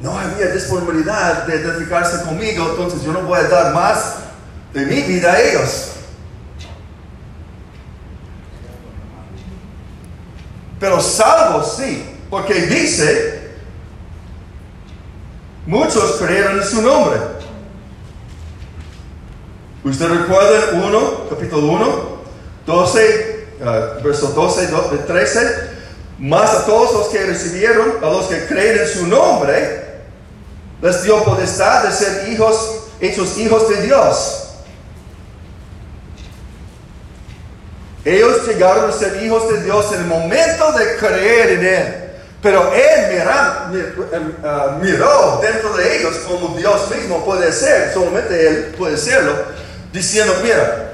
no 0.00 0.18
había 0.18 0.48
disponibilidad 0.48 1.44
de 1.46 1.56
identificarse 1.56 2.22
conmigo, 2.24 2.66
entonces 2.70 3.02
yo 3.04 3.12
no 3.12 3.20
voy 3.22 3.38
a 3.38 3.44
dar 3.44 3.72
más 3.72 4.16
de 4.74 4.84
mi 4.84 5.00
vida 5.02 5.32
a 5.32 5.40
ellos. 5.40 5.92
Pero 10.84 11.00
salvos 11.00 11.76
sí, 11.78 12.04
porque 12.28 12.52
dice, 12.66 13.40
muchos 15.64 16.16
creyeron 16.20 16.60
en 16.60 16.68
su 16.68 16.82
nombre. 16.82 17.18
¿Usted 19.82 20.06
recuerda 20.08 20.72
1, 20.74 21.28
capítulo 21.30 21.68
1, 21.68 21.86
12, 22.66 23.46
ah, 23.64 23.88
verso 24.04 24.26
12, 24.28 24.66
do- 24.66 24.90
13? 25.06 25.40
Más 26.18 26.50
a 26.52 26.66
todos 26.66 26.92
los 26.92 27.08
que 27.08 27.24
recibieron, 27.24 28.04
a 28.04 28.10
los 28.10 28.26
que 28.26 28.44
creen 28.44 28.78
en 28.80 28.86
su 28.86 29.06
nombre, 29.06 30.02
les 30.82 31.02
dio 31.02 31.24
potestad 31.24 31.84
de 31.84 31.92
ser 31.92 32.28
hijos, 32.30 32.80
hechos 33.00 33.38
hijos 33.38 33.70
de 33.70 33.86
Dios. 33.86 34.43
Ellos 38.04 38.46
llegaron 38.46 38.90
a 38.90 38.92
ser 38.92 39.22
hijos 39.22 39.50
de 39.50 39.62
Dios 39.62 39.92
en 39.94 40.00
el 40.00 40.06
momento 40.06 40.72
de 40.72 40.96
creer 40.96 41.50
en 41.58 41.66
Él. 41.66 42.04
Pero 42.42 42.70
Él 42.74 43.22
em, 44.12 44.34
ah, 44.44 44.78
miró 44.82 45.40
dentro 45.40 45.74
de 45.74 45.96
ellos 45.96 46.16
como 46.28 46.54
Dios 46.58 46.90
mismo 46.94 47.24
puede 47.24 47.50
ser, 47.50 47.94
solamente 47.94 48.46
Él 48.46 48.74
puede 48.76 48.98
serlo, 48.98 49.32
diciendo, 49.90 50.34
mira, 50.42 50.92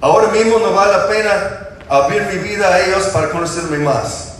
ahora 0.00 0.28
mismo 0.32 0.58
no 0.58 0.72
vale 0.72 0.90
la 0.90 1.08
pena 1.08 1.58
abrir 1.88 2.22
mi 2.22 2.38
vida 2.38 2.74
a 2.74 2.80
ellos 2.80 3.04
para 3.12 3.30
conocerme 3.30 3.78
más. 3.78 4.38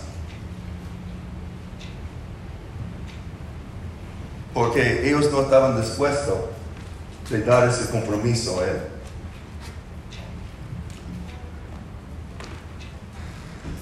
Porque 4.53 5.09
ellos 5.09 5.31
no 5.31 5.43
estaban 5.43 5.81
dispuestos 5.81 6.37
de 7.31 7.43
dar 7.43 7.69
ese 7.69 7.89
compromiso 7.89 8.61
a 8.61 8.65
Él. 8.65 8.98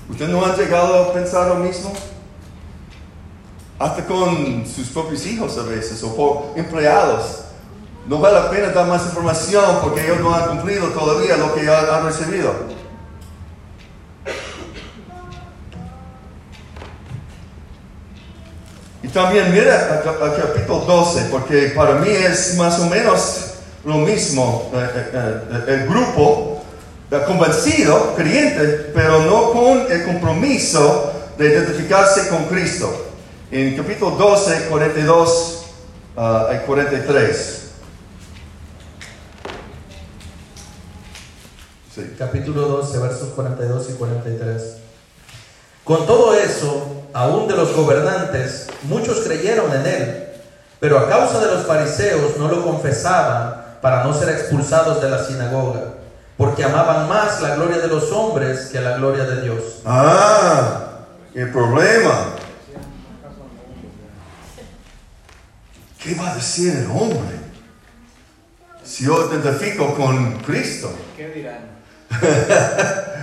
¿Usted 0.09 0.29
no 0.29 0.45
ha 0.45 0.57
llegado 0.57 1.05
a 1.05 1.13
pensar 1.13 1.49
lo 1.49 1.57
mismo? 1.57 1.93
Hasta 3.79 4.07
con 4.07 4.65
sus 4.67 4.89
propios 4.89 5.27
hijos 5.27 5.59
a 5.59 5.63
veces 5.63 6.03
o 6.03 6.15
por 6.15 6.53
empleados. 6.57 7.43
No 8.07 8.19
vale 8.19 8.41
la 8.41 8.51
pena 8.51 8.69
dar 8.69 8.87
más 8.87 9.05
información 9.05 9.79
porque 9.83 10.05
ellos 10.05 10.21
no 10.21 10.35
han 10.35 10.49
cumplido 10.49 10.89
todavía 10.91 11.37
lo 11.37 11.53
que 11.55 11.69
han 11.69 12.05
recibido. 12.05 12.55
Y 19.03 19.09
también 19.09 19.53
mira 19.53 20.03
al 20.03 20.37
capítulo 20.37 20.81
12, 20.81 21.29
porque 21.31 21.73
para 21.77 21.97
mí 21.97 22.09
es 22.09 22.57
más 22.57 22.79
o 22.79 22.87
menos 22.87 23.55
lo 23.85 23.99
mismo. 23.99 24.71
eh, 24.73 24.89
eh, 24.95 25.41
eh, 25.51 25.65
el 25.69 25.89
grupo 25.89 26.45
convencido, 27.27 28.15
creyente, 28.17 28.91
pero 28.95 29.21
no 29.21 29.53
con 29.53 29.91
el 29.91 30.05
compromiso 30.05 31.13
de 31.39 31.49
identificarse 31.49 32.29
con 32.29 32.45
Cristo. 32.47 33.07
En 33.51 33.77
capítulo 33.77 34.13
12, 34.17 34.67
42 34.69 35.65
ah, 36.17 36.49
y 36.55 36.67
43. 36.67 37.63
Sí. 41.95 42.15
capítulo 42.19 42.63
12, 42.63 42.99
versos 42.99 43.29
42 43.31 43.91
y 43.91 43.93
43. 43.95 44.77
Con 45.85 46.05
todo 46.05 46.35
eso, 46.35 47.05
aún 47.13 47.47
de 47.47 47.57
los 47.57 47.73
gobernantes, 47.75 48.67
muchos 48.83 49.21
creyeron 49.21 49.73
en 49.73 49.87
él, 49.87 50.29
pero 50.81 50.99
a 50.99 51.09
causa 51.09 51.39
de 51.39 51.47
los 51.47 51.65
fariseos 51.65 52.37
no 52.39 52.49
lo 52.49 52.65
confesaban 52.65 53.79
para 53.81 54.03
no 54.03 54.13
ser 54.13 54.31
expulsados 54.31 55.01
de 55.01 55.09
la 55.09 55.25
sinagoga, 55.25 55.95
porque 56.37 56.64
amaban 56.64 57.09
más 57.09 57.41
la 57.41 57.57
gloria 57.57 57.78
de 57.78 57.89
los 57.89 58.11
hombres 58.12 58.68
que 58.70 58.80
la 58.80 58.97
gloria 58.97 59.24
de 59.24 59.43
Dios. 59.43 59.82
Ah, 59.84 61.01
el 61.34 61.51
problema. 61.51 62.34
¿Qué 66.03 66.14
va 66.14 66.30
a 66.30 66.34
decir 66.37 66.76
el 66.76 66.91
hombre 66.91 67.37
si 68.84 69.05
yo 69.05 69.28
identifico 69.32 69.95
con 69.95 70.39
Cristo? 70.41 70.95
¿Qué 71.16 71.28
dirán? 71.28 71.76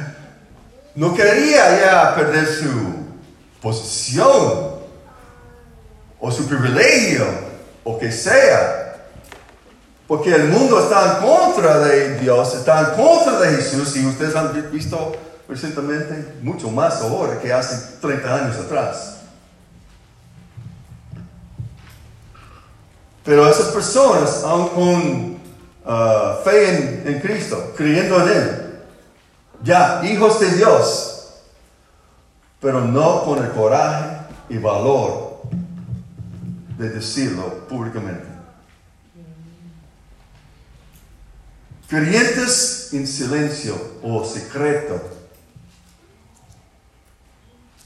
No 0.95 1.15
quería 1.15 1.79
ya 1.79 2.15
perder 2.15 2.45
su 2.45 2.69
posición 3.59 4.75
o 6.19 6.31
su 6.31 6.47
privilegio 6.47 7.25
o 7.83 7.97
que 7.97 8.11
sea. 8.11 8.82
Porque 10.13 10.29
el 10.29 10.49
mundo 10.49 10.79
está 10.79 11.17
en 11.17 11.27
contra 11.27 11.79
de 11.79 12.19
Dios, 12.19 12.53
está 12.53 12.81
en 12.81 13.03
contra 13.03 13.39
de 13.39 13.55
Jesús 13.55 13.95
y 13.95 14.05
ustedes 14.05 14.35
han 14.35 14.69
visto 14.71 15.11
recientemente 15.49 16.35
mucho 16.43 16.69
más 16.69 17.01
ahora 17.01 17.39
que 17.39 17.51
hace 17.51 17.97
30 17.99 18.35
años 18.35 18.55
atrás. 18.57 19.21
Pero 23.25 23.49
esas 23.49 23.69
personas, 23.69 24.43
aun 24.43 24.67
con 24.69 25.37
ah, 25.83 26.37
fe 26.43 27.01
en, 27.07 27.15
en 27.15 27.19
Cristo, 27.19 27.73
creyendo 27.75 28.21
en 28.21 28.37
Él, 28.37 28.79
ya 29.63 30.05
hijos 30.05 30.39
de 30.39 30.51
Dios, 30.51 31.41
pero 32.61 32.81
no 32.81 33.23
con 33.23 33.43
el 33.43 33.49
coraje 33.49 34.27
y 34.47 34.59
valor 34.59 35.41
de 36.77 36.89
decirlo 36.89 37.67
públicamente. 37.67 38.32
Creyentes 41.93 42.89
en 42.91 43.05
silencio 43.05 43.99
o 44.01 44.25
secreto. 44.25 44.99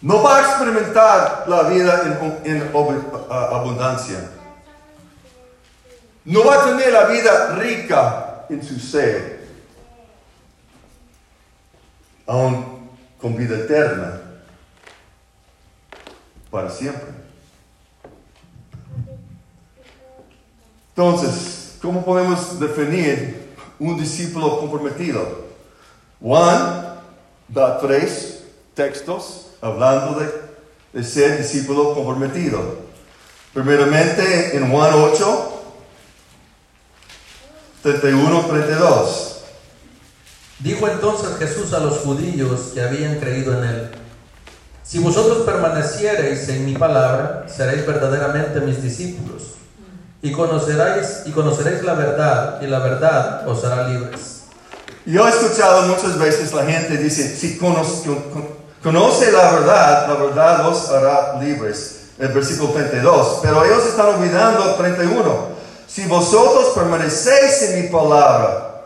No 0.02 0.24
va 0.24 0.38
a 0.38 0.42
experimentar 0.44 1.44
la 1.46 1.64
vida 1.64 2.40
en, 2.46 2.56
en 2.56 2.72
abundancia. 3.30 4.30
No 6.24 6.46
va 6.46 6.56
a 6.56 6.66
tener 6.68 6.94
la 6.94 7.08
vida 7.08 7.56
rica 7.56 8.46
en 8.48 8.64
su 8.64 8.80
ser 8.80 9.46
aún 12.26 12.88
con 13.20 13.36
vida 13.36 13.58
eterna 13.58 14.22
para 16.50 16.70
siempre. 16.70 17.10
Entonces, 20.96 21.76
¿cómo 21.82 22.06
podemos 22.06 22.58
definir 22.58 23.47
un 23.80 23.98
discípulo 24.00 24.60
comprometido? 24.60 25.48
Juan 26.22 26.98
da 27.48 27.80
tres 27.80 28.44
textos 28.74 29.48
hablando 29.62 30.20
de, 30.20 31.04
ser 31.04 31.38
discípulo 31.38 31.94
comprometido. 31.94 32.88
Primeramente 33.54 34.56
en 34.58 34.72
Juan 34.72 34.94
8, 34.94 35.62
31, 37.84 38.46
32. 38.48 39.42
Dijo 40.60 40.88
entonces 40.88 41.38
Jesús 41.38 41.74
a 41.74 41.80
los 41.80 42.00
judíos 42.00 42.72
que 42.74 42.82
habían 42.82 43.20
creído 43.20 43.58
en 43.58 43.70
él, 43.70 43.92
si 44.88 45.00
vosotros 45.00 45.40
permaneciereis 45.40 46.48
en 46.50 46.66
mi 46.66 46.74
palabra, 46.74 47.46
seréis 47.48 47.86
verdaderamente 47.86 48.62
mis 48.62 48.82
discípulos, 48.82 49.57
y 50.28 50.32
conoceréis, 50.32 51.22
y 51.26 51.32
conoceréis 51.32 51.84
la 51.84 51.94
verdad, 51.94 52.62
y 52.62 52.68
la 52.68 52.80
verdad 52.80 53.48
os 53.48 53.64
hará 53.64 53.88
libres. 53.88 54.42
Yo 55.06 55.26
he 55.26 55.30
escuchado 55.30 55.84
muchas 55.84 56.18
veces 56.18 56.54
la 56.54 56.66
gente 56.66 56.98
dice, 56.98 57.36
si 57.36 57.58
conoce, 57.58 58.04
con- 58.06 58.50
conoce 58.84 59.32
la 59.32 59.52
verdad, 59.52 60.08
la 60.08 60.14
verdad 60.16 60.68
os 60.68 60.90
hará 60.90 61.40
libres. 61.42 61.94
El 62.20 62.30
versículo 62.30 62.72
32. 62.74 63.40
Pero 63.42 63.64
ellos 63.64 63.86
están 63.86 64.08
olvidando 64.08 64.74
31. 64.76 65.48
Si 65.88 66.06
vosotros 66.08 66.74
permanecéis 66.76 67.62
en 67.64 67.84
mi 67.84 67.90
palabra, 67.90 68.82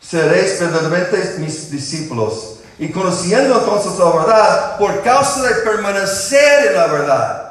seréis 0.00 0.58
verdaderamente 0.58 1.36
mis 1.38 1.70
discípulos. 1.70 2.54
Y 2.78 2.90
conociendo 2.90 3.58
entonces 3.58 3.98
la 3.98 4.10
verdad, 4.10 4.78
por 4.78 5.02
causa 5.02 5.42
de 5.42 5.54
permanecer 5.56 6.68
en 6.68 6.74
la 6.74 6.86
verdad. 6.86 7.45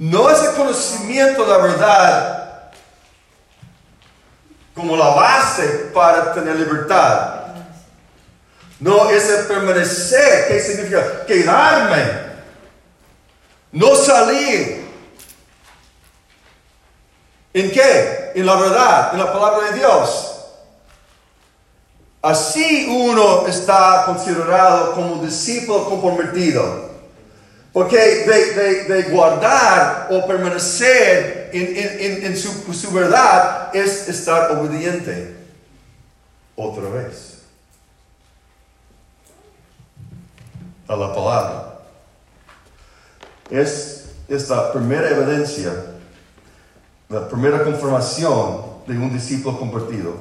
No 0.00 0.30
es 0.30 0.42
el 0.42 0.54
conocimiento 0.54 1.42
de 1.42 1.48
la 1.50 1.58
verdad 1.58 2.70
como 4.74 4.96
la 4.96 5.10
base 5.10 5.90
para 5.92 6.32
tener 6.32 6.56
libertad. 6.56 7.48
No 8.78 9.10
es 9.10 9.28
el 9.28 9.44
permanecer. 9.44 10.48
¿Qué 10.48 10.58
significa? 10.58 11.26
Quedarme. 11.26 12.30
No 13.72 13.94
salir. 13.94 14.88
¿En 17.52 17.70
qué? 17.70 18.32
En 18.36 18.46
la 18.46 18.54
verdad, 18.54 19.10
en 19.12 19.18
la 19.18 19.30
palabra 19.30 19.70
de 19.70 19.78
Dios. 19.80 20.46
Así 22.22 22.86
uno 22.90 23.46
está 23.46 24.04
considerado 24.06 24.94
como 24.94 25.22
discípulo 25.22 25.90
comprometido. 25.90 26.89
Porque 27.72 27.96
de, 27.96 28.54
de- 28.54 28.84
de 28.84 29.02
guardar 29.10 30.08
o 30.10 30.26
permanecer 30.26 31.50
en, 31.52 31.76
en- 31.76 32.24
en- 32.26 32.36
su, 32.36 32.72
su 32.74 32.90
verdad 32.92 33.70
es 33.74 34.08
estar 34.08 34.50
obediente. 34.52 35.36
Otra 36.56 36.88
vez. 36.90 37.42
A 40.88 40.96
la 40.96 41.14
palabra. 41.14 41.78
Es 43.48 44.06
esta 44.28 44.72
primera 44.72 45.08
evidencia, 45.10 45.72
la 47.08 47.28
primera 47.28 47.62
confirmación 47.64 48.64
de 48.86 48.98
un 48.98 49.12
discípulo 49.12 49.58
convertido. 49.58 50.14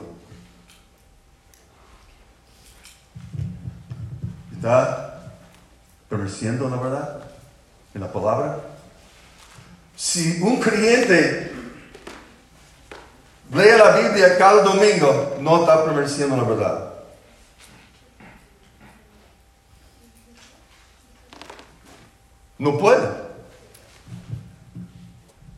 ¿Está 4.54 5.32
permaneciendo 6.10 6.66
en 6.66 6.72
la 6.72 6.78
verdad? 6.78 7.20
¿En 7.94 8.02
la 8.02 8.12
palabra? 8.12 8.60
Si 9.96 10.42
un 10.42 10.60
creyente 10.60 11.52
lee 13.54 13.78
la 13.78 13.98
Biblia 13.98 14.38
cada 14.38 14.62
domingo, 14.64 15.38
no 15.42 15.62
está 15.62 15.84
permaneciendo 15.84 16.36
en 16.36 16.42
la 16.42 16.48
verdad. 16.48 16.90
No 22.58 22.78
puede. 22.78 23.08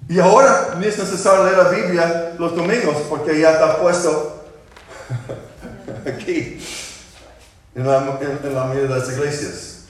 Y 0.07 0.19
ahora 0.19 0.75
no 0.77 0.85
es 0.85 0.97
necesario 0.97 1.45
leer 1.45 1.57
la 1.57 1.69
Biblia 1.69 2.33
los 2.37 2.55
domingos 2.55 2.97
porque 3.09 3.39
ya 3.39 3.51
está 3.53 3.77
puesto 3.79 4.43
aquí, 6.05 6.59
en 7.75 7.87
la, 7.87 8.17
en- 8.19 8.39
en 8.43 8.55
la 8.55 8.65
mayoría 8.65 8.89
de 8.93 8.99
las 8.99 9.09
iglesias. 9.09 9.80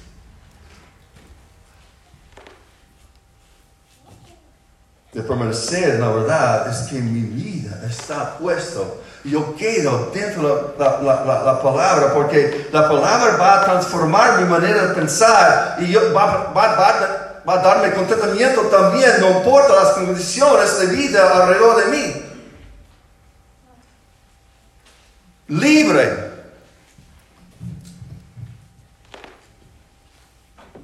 De 5.14 5.22
permanecer 5.24 6.00
la 6.00 6.08
verdad 6.10 6.70
es 6.70 6.88
que 6.90 7.00
mi 7.00 7.22
vida 7.22 7.82
está 7.90 8.38
puesto. 8.38 9.02
Yo 9.24 9.56
quedo 9.56 10.10
dentro 10.14 10.74
de 10.78 10.84
la, 10.84 11.02
la- 11.02 11.26
la- 11.26 11.44
la 11.44 11.62
palabra 11.62 12.14
porque 12.14 12.70
la 12.72 12.88
palabra 12.88 13.36
va 13.38 13.62
a 13.62 13.66
transformar 13.66 14.42
mi 14.42 14.48
manera 14.50 14.88
de 14.88 14.94
pensar 14.96 15.78
y 15.80 15.92
yo- 15.92 16.14
va, 16.14 16.52
va- 16.54 16.76
va 16.76 17.18
va 17.48 17.54
a 17.56 17.58
darme 17.64 17.92
contentamiento 17.94 18.62
también, 18.68 19.14
no 19.20 19.32
importa 19.40 19.74
las 19.74 19.92
condiciones 19.94 20.80
de 20.80 20.88
vida 20.96 21.42
alrededor 21.44 21.86
de 21.86 21.92
mí. 21.92 22.22
Libre 25.48 26.30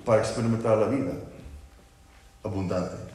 para 0.03 0.21
experimentar 0.21 0.77
la 0.77 0.87
vida 0.87 1.11
abundante. 2.43 3.06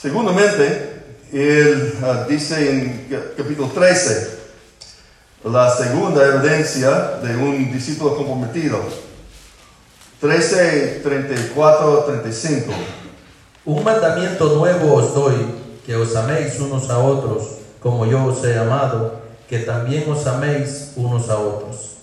Segundamente, 0.00 1.02
él 1.32 1.94
ah, 2.02 2.26
dice 2.28 2.70
en 2.70 3.06
ca- 3.10 3.22
capítulo 3.36 3.68
13, 3.68 4.36
la 5.44 5.74
segunda 5.74 6.24
evidencia 6.26 7.18
de 7.22 7.36
un 7.36 7.72
discípulo 7.72 8.16
comprometido. 8.16 8.78
13, 10.20 11.00
34, 11.02 12.04
35. 12.04 12.72
Un 13.64 13.84
mandamiento 13.84 14.56
nuevo 14.56 14.94
os 14.94 15.14
doy, 15.14 15.36
que 15.84 15.94
os 15.96 16.14
améis 16.16 16.58
unos 16.60 16.88
a 16.90 16.98
otros, 16.98 17.42
como 17.80 18.06
yo 18.06 18.24
os 18.24 18.44
he 18.44 18.58
amado, 18.58 19.20
que 19.48 19.60
también 19.60 20.10
os 20.10 20.26
améis 20.26 20.92
unos 20.96 21.28
a 21.30 21.38
otros. 21.38 21.96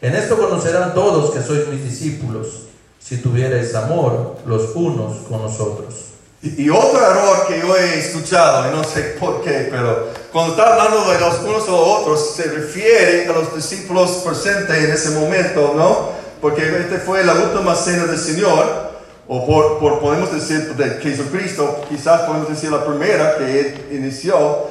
En 0.00 0.14
esto 0.14 0.36
conocerán 0.38 0.94
todos 0.94 1.30
que 1.30 1.42
sois 1.42 1.68
mis 1.68 1.82
discípulos, 1.84 2.66
si 2.98 3.18
tuvierais 3.18 3.74
amor 3.74 4.38
los 4.46 4.74
unos 4.74 5.26
con 5.28 5.42
los 5.42 5.60
otros. 5.60 6.09
Y, 6.42 6.70
otro 6.70 6.98
error 6.98 7.46
que 7.48 7.60
yo 7.60 7.76
he 7.76 7.98
escuchado, 7.98 8.70
y 8.70 8.74
no 8.74 8.82
sé 8.82 9.16
por 9.20 9.42
qué, 9.42 9.68
pero 9.70 10.08
cuando 10.32 10.52
está 10.52 10.72
hablando 10.72 11.12
de 11.12 11.20
los 11.20 11.38
unos 11.40 11.68
a 11.68 11.70
los 11.70 11.88
otros, 11.88 12.34
se 12.34 12.44
refiere 12.44 13.28
a 13.28 13.32
los 13.32 13.54
discípulos 13.54 14.22
presentes 14.24 14.74
en 14.74 14.90
ese 14.90 15.10
momento, 15.10 15.74
¿no? 15.76 16.12
Porque 16.40 16.62
este 16.62 16.96
fue 16.96 17.22
la 17.24 17.34
última 17.34 17.74
cena 17.74 18.06
del 18.06 18.18
Señor, 18.18 18.90
o 19.28 19.46
por, 19.46 19.78
por 19.80 20.00
podemos 20.00 20.32
decir 20.32 20.74
de 20.76 21.02
Jesucristo, 21.02 21.84
quizás 21.90 22.22
podemos 22.22 22.48
decir 22.48 22.70
la 22.70 22.86
primera 22.86 23.36
que 23.36 23.60
él 23.60 23.88
inició, 23.90 24.66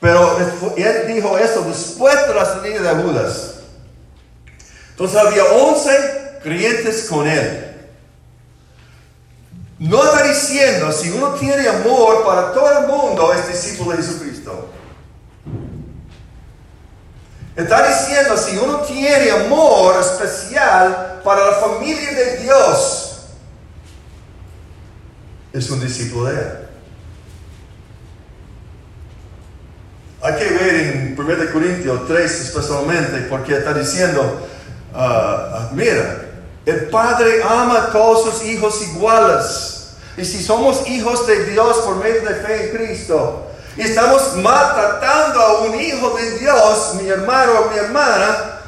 pero 0.00 0.38
él 0.76 1.14
dijo 1.14 1.36
esto 1.36 1.62
después 1.68 2.26
de 2.26 2.34
la 2.34 2.46
salida 2.46 2.94
de 2.94 3.02
Judas. 3.02 3.54
Entonces 4.90 5.16
había 5.18 5.44
11 5.44 5.90
creyentes 6.42 7.06
con 7.08 7.28
él. 7.28 7.71
No 9.82 10.04
está 10.04 10.22
diciendo, 10.22 10.92
si 10.92 11.10
uno 11.10 11.30
tiene 11.30 11.66
amor 11.66 12.24
para 12.24 12.52
todo 12.52 12.78
el 12.78 12.86
mundo, 12.86 13.34
es 13.34 13.48
discípulo 13.48 13.90
de 13.90 13.96
Jesucristo. 13.96 14.68
Está 17.56 17.88
diciendo, 17.88 18.36
si 18.36 18.56
uno 18.58 18.78
tiene 18.82 19.32
amor 19.32 19.96
especial 20.00 21.20
para 21.24 21.46
la 21.46 21.52
familia 21.54 22.12
de 22.12 22.36
Dios, 22.38 23.24
es 25.52 25.68
un 25.68 25.80
discípulo 25.80 26.26
de 26.26 26.40
Él. 26.40 26.58
Hay 30.22 30.34
que 30.36 30.44
ver 30.44 30.74
en 30.76 31.16
1 31.18 31.52
Corintios 31.52 32.06
3 32.06 32.40
especialmente, 32.40 33.18
porque 33.22 33.56
está 33.56 33.74
diciendo, 33.74 34.46
ah, 34.94 35.48
ah, 35.54 35.70
mira, 35.72 36.28
el 36.64 36.88
Padre 36.88 37.42
ama 37.42 37.78
a 37.78 37.90
todos 37.90 38.30
sus 38.32 38.44
hijos 38.44 38.80
iguales. 38.82 39.71
Y 40.16 40.24
si 40.24 40.42
somos 40.42 40.86
hijos 40.88 41.26
de 41.26 41.46
Dios 41.46 41.78
por 41.78 41.96
medio 41.96 42.22
de 42.22 42.34
fe 42.34 42.70
en 42.70 42.76
Cristo, 42.76 43.46
y 43.76 43.82
estamos 43.82 44.36
maltratando 44.36 45.40
a 45.40 45.60
un 45.62 45.80
hijo 45.80 46.10
de 46.10 46.38
Dios, 46.38 46.94
mi 47.00 47.08
hermano 47.08 47.52
o 47.60 47.70
mi 47.70 47.78
hermana, 47.78 48.60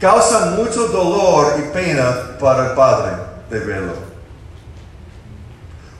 causa 0.00 0.46
mucho 0.56 0.86
dolor 0.88 1.54
y 1.58 1.62
pena 1.72 2.38
para 2.38 2.70
el 2.70 2.72
Padre 2.72 3.16
de 3.50 3.58
verlo. 3.58 4.08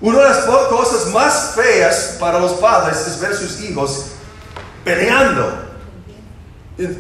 Una 0.01 0.21
de 0.21 0.29
las 0.29 0.45
cosas 0.45 1.12
más 1.12 1.55
feas 1.57 2.16
para 2.21 2.39
los 2.39 2.53
padres 2.53 3.05
es 3.07 3.19
ver 3.21 3.33
a 3.33 3.37
sus 3.37 3.61
hijos 3.61 4.07
peleando, 4.85 5.53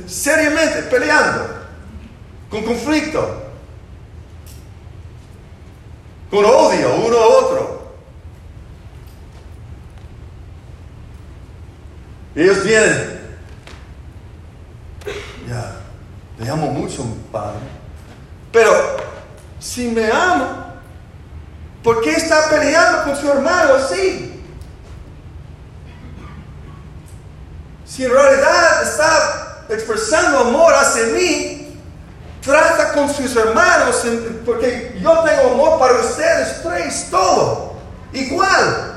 seriamente 0.08 0.82
peleando, 0.82 1.46
con 2.50 2.64
conflicto, 2.64 3.47
con 6.30 6.44
odio 6.44 6.94
uno 7.06 7.16
a 7.16 7.26
otro. 7.26 7.92
Ellos 12.34 12.62
vienen, 12.62 13.38
ya, 15.48 15.80
le 16.38 16.48
amo 16.48 16.68
mucho, 16.68 17.04
padre, 17.32 17.58
pero 18.52 18.70
si 19.58 19.88
me 19.88 20.10
ama, 20.10 20.68
¿Por 21.88 22.02
qué 22.02 22.10
está 22.10 22.50
peleando 22.50 23.04
con 23.04 23.16
su 23.16 23.30
hermano 23.30 23.74
así? 23.74 24.42
Si 27.86 28.04
en 28.04 28.10
realidad 28.10 28.82
está 28.82 29.64
expresando 29.70 30.40
amor 30.40 30.74
hacia 30.74 31.06
mí, 31.06 31.57
trata 32.48 32.94
con 32.94 33.12
sus 33.12 33.36
hermanos, 33.36 34.02
porque 34.46 34.98
yo 35.02 35.22
tengo 35.22 35.52
amor 35.52 35.78
para 35.78 36.00
ustedes 36.00 36.62
tres, 36.62 37.08
todo, 37.10 37.74
igual. 38.14 38.94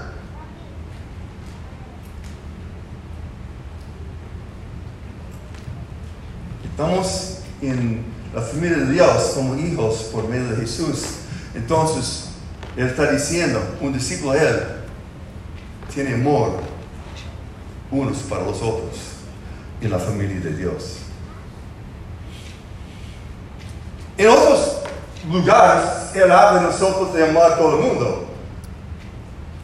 Estamos 6.63 7.39
en 7.61 8.05
la 8.33 8.41
familia 8.41 8.77
de 8.77 8.93
Dios 8.93 9.31
como 9.35 9.55
hijos 9.55 10.09
por 10.13 10.29
medio 10.29 10.47
de 10.51 10.61
Jesús. 10.61 11.03
Entonces, 11.53 12.29
él 12.77 12.87
está 12.87 13.11
diciendo, 13.11 13.61
un 13.81 13.91
discípulo 13.91 14.31
de 14.31 14.47
Él 14.47 14.59
tiene 15.93 16.13
amor 16.13 16.53
unos 17.91 18.19
para 18.19 18.45
los 18.45 18.61
otros 18.61 18.95
en 19.81 19.91
la 19.91 19.99
familia 19.99 20.39
de 20.39 20.55
Dios. 20.55 21.10
En 24.21 24.29
otros 24.29 24.77
lugares, 25.31 25.89
Él 26.13 26.31
habla 26.31 26.61
de 26.61 26.67
nosotros 26.67 27.11
de 27.11 27.27
amar 27.27 27.53
a 27.53 27.57
todo 27.57 27.79
el 27.79 27.85
mundo. 27.87 28.27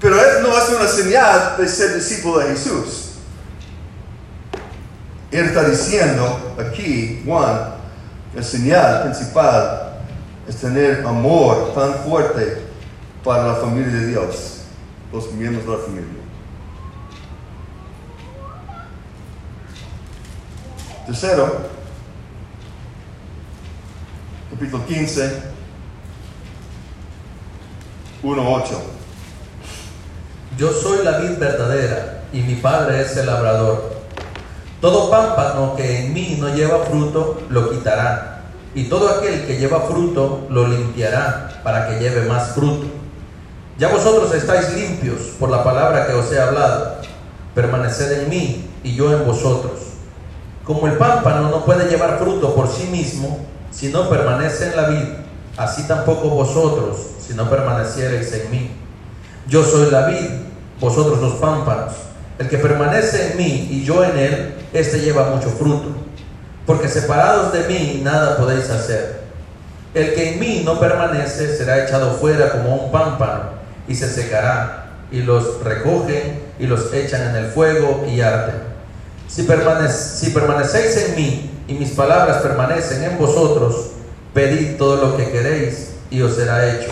Pero 0.01 0.15
Él 0.15 0.41
no 0.41 0.57
hace 0.57 0.75
una 0.75 0.87
señal 0.87 1.57
de 1.59 1.67
ser 1.67 1.93
discípulo 1.93 2.39
de 2.39 2.47
Jesús. 2.47 3.11
Él 5.29 5.45
está 5.45 5.63
diciendo 5.63 6.55
aquí, 6.57 7.21
Juan, 7.23 7.75
la 8.33 8.41
señal 8.41 9.03
principal 9.03 9.99
es 10.47 10.55
tener 10.55 11.05
amor 11.05 11.75
tan 11.75 11.93
fuerte 12.03 12.63
para 13.23 13.49
la 13.49 13.55
familia 13.57 13.93
de 13.93 14.07
Dios, 14.07 14.61
los 15.13 15.33
miembros 15.33 15.67
de 15.67 15.71
la 15.71 15.83
familia. 15.83 16.23
Tercero, 21.05 21.76
capítulo 24.57 24.87
15, 24.87 25.41
1.8. 28.23 28.63
Yo 30.57 30.71
soy 30.71 31.05
la 31.05 31.19
vid 31.19 31.37
verdadera 31.37 32.23
y 32.33 32.41
mi 32.41 32.55
padre 32.55 33.01
es 33.01 33.15
el 33.17 33.27
labrador. 33.27 33.97
Todo 34.81 35.11
pámpano 35.11 35.75
que 35.75 36.05
en 36.05 36.13
mí 36.13 36.37
no 36.39 36.55
lleva 36.55 36.85
fruto, 36.85 37.43
lo 37.49 37.69
quitará. 37.69 38.45
Y 38.73 38.85
todo 38.85 39.09
aquel 39.09 39.45
que 39.45 39.57
lleva 39.57 39.81
fruto, 39.81 40.47
lo 40.49 40.67
limpiará 40.67 41.61
para 41.63 41.87
que 41.87 41.99
lleve 41.99 42.27
más 42.27 42.55
fruto. 42.55 42.87
Ya 43.77 43.89
vosotros 43.89 44.33
estáis 44.33 44.73
limpios 44.73 45.19
por 45.39 45.51
la 45.51 45.63
palabra 45.63 46.07
que 46.07 46.13
os 46.13 46.31
he 46.31 46.41
hablado. 46.41 46.95
Permaneced 47.53 48.23
en 48.23 48.29
mí 48.29 48.67
y 48.83 48.95
yo 48.95 49.13
en 49.13 49.23
vosotros. 49.23 49.81
Como 50.63 50.87
el 50.87 50.93
pámpano 50.93 51.51
no 51.51 51.63
puede 51.63 51.87
llevar 51.87 52.17
fruto 52.17 52.55
por 52.55 52.67
sí 52.67 52.87
mismo 52.87 53.45
si 53.71 53.89
no 53.89 54.09
permanece 54.09 54.67
en 54.67 54.75
la 54.75 54.87
vid, 54.89 55.05
así 55.57 55.87
tampoco 55.87 56.29
vosotros 56.29 56.97
si 57.27 57.33
no 57.33 57.49
permaneciereis 57.49 58.31
en 58.33 58.51
mí. 58.51 58.71
Yo 59.47 59.63
soy 59.63 59.91
la 59.91 60.05
vid, 60.07 60.29
vosotros 60.79 61.19
los 61.19 61.33
pámpanos. 61.35 61.93
El 62.39 62.47
que 62.49 62.57
permanece 62.57 63.31
en 63.31 63.37
mí 63.37 63.67
y 63.71 63.83
yo 63.83 64.03
en 64.03 64.17
él, 64.17 64.55
éste 64.73 64.99
lleva 64.99 65.29
mucho 65.29 65.49
fruto. 65.49 65.89
Porque 66.65 66.87
separados 66.87 67.51
de 67.53 67.67
mí 67.67 68.01
nada 68.03 68.37
podéis 68.37 68.69
hacer. 68.69 69.21
El 69.93 70.13
que 70.13 70.33
en 70.33 70.39
mí 70.39 70.61
no 70.63 70.79
permanece 70.79 71.55
será 71.55 71.83
echado 71.83 72.13
fuera 72.13 72.51
como 72.51 72.75
un 72.75 72.91
pámpano 72.91 73.57
y 73.87 73.95
se 73.95 74.09
secará, 74.09 74.87
y 75.11 75.21
los 75.21 75.63
recogen 75.63 76.43
y 76.59 76.67
los 76.67 76.93
echan 76.93 77.29
en 77.29 77.35
el 77.43 77.51
fuego 77.51 78.05
y 78.07 78.21
arden. 78.21 78.55
Si, 79.27 79.45
si 79.45 80.29
permanecéis 80.31 80.97
en 80.97 81.15
mí 81.15 81.56
y 81.67 81.73
mis 81.73 81.91
palabras 81.91 82.41
permanecen 82.41 83.03
en 83.03 83.17
vosotros, 83.17 83.91
pedid 84.33 84.77
todo 84.77 84.95
lo 84.97 85.17
que 85.17 85.29
queréis 85.29 85.91
y 86.09 86.21
os 86.21 86.35
será 86.35 86.69
hecho. 86.69 86.91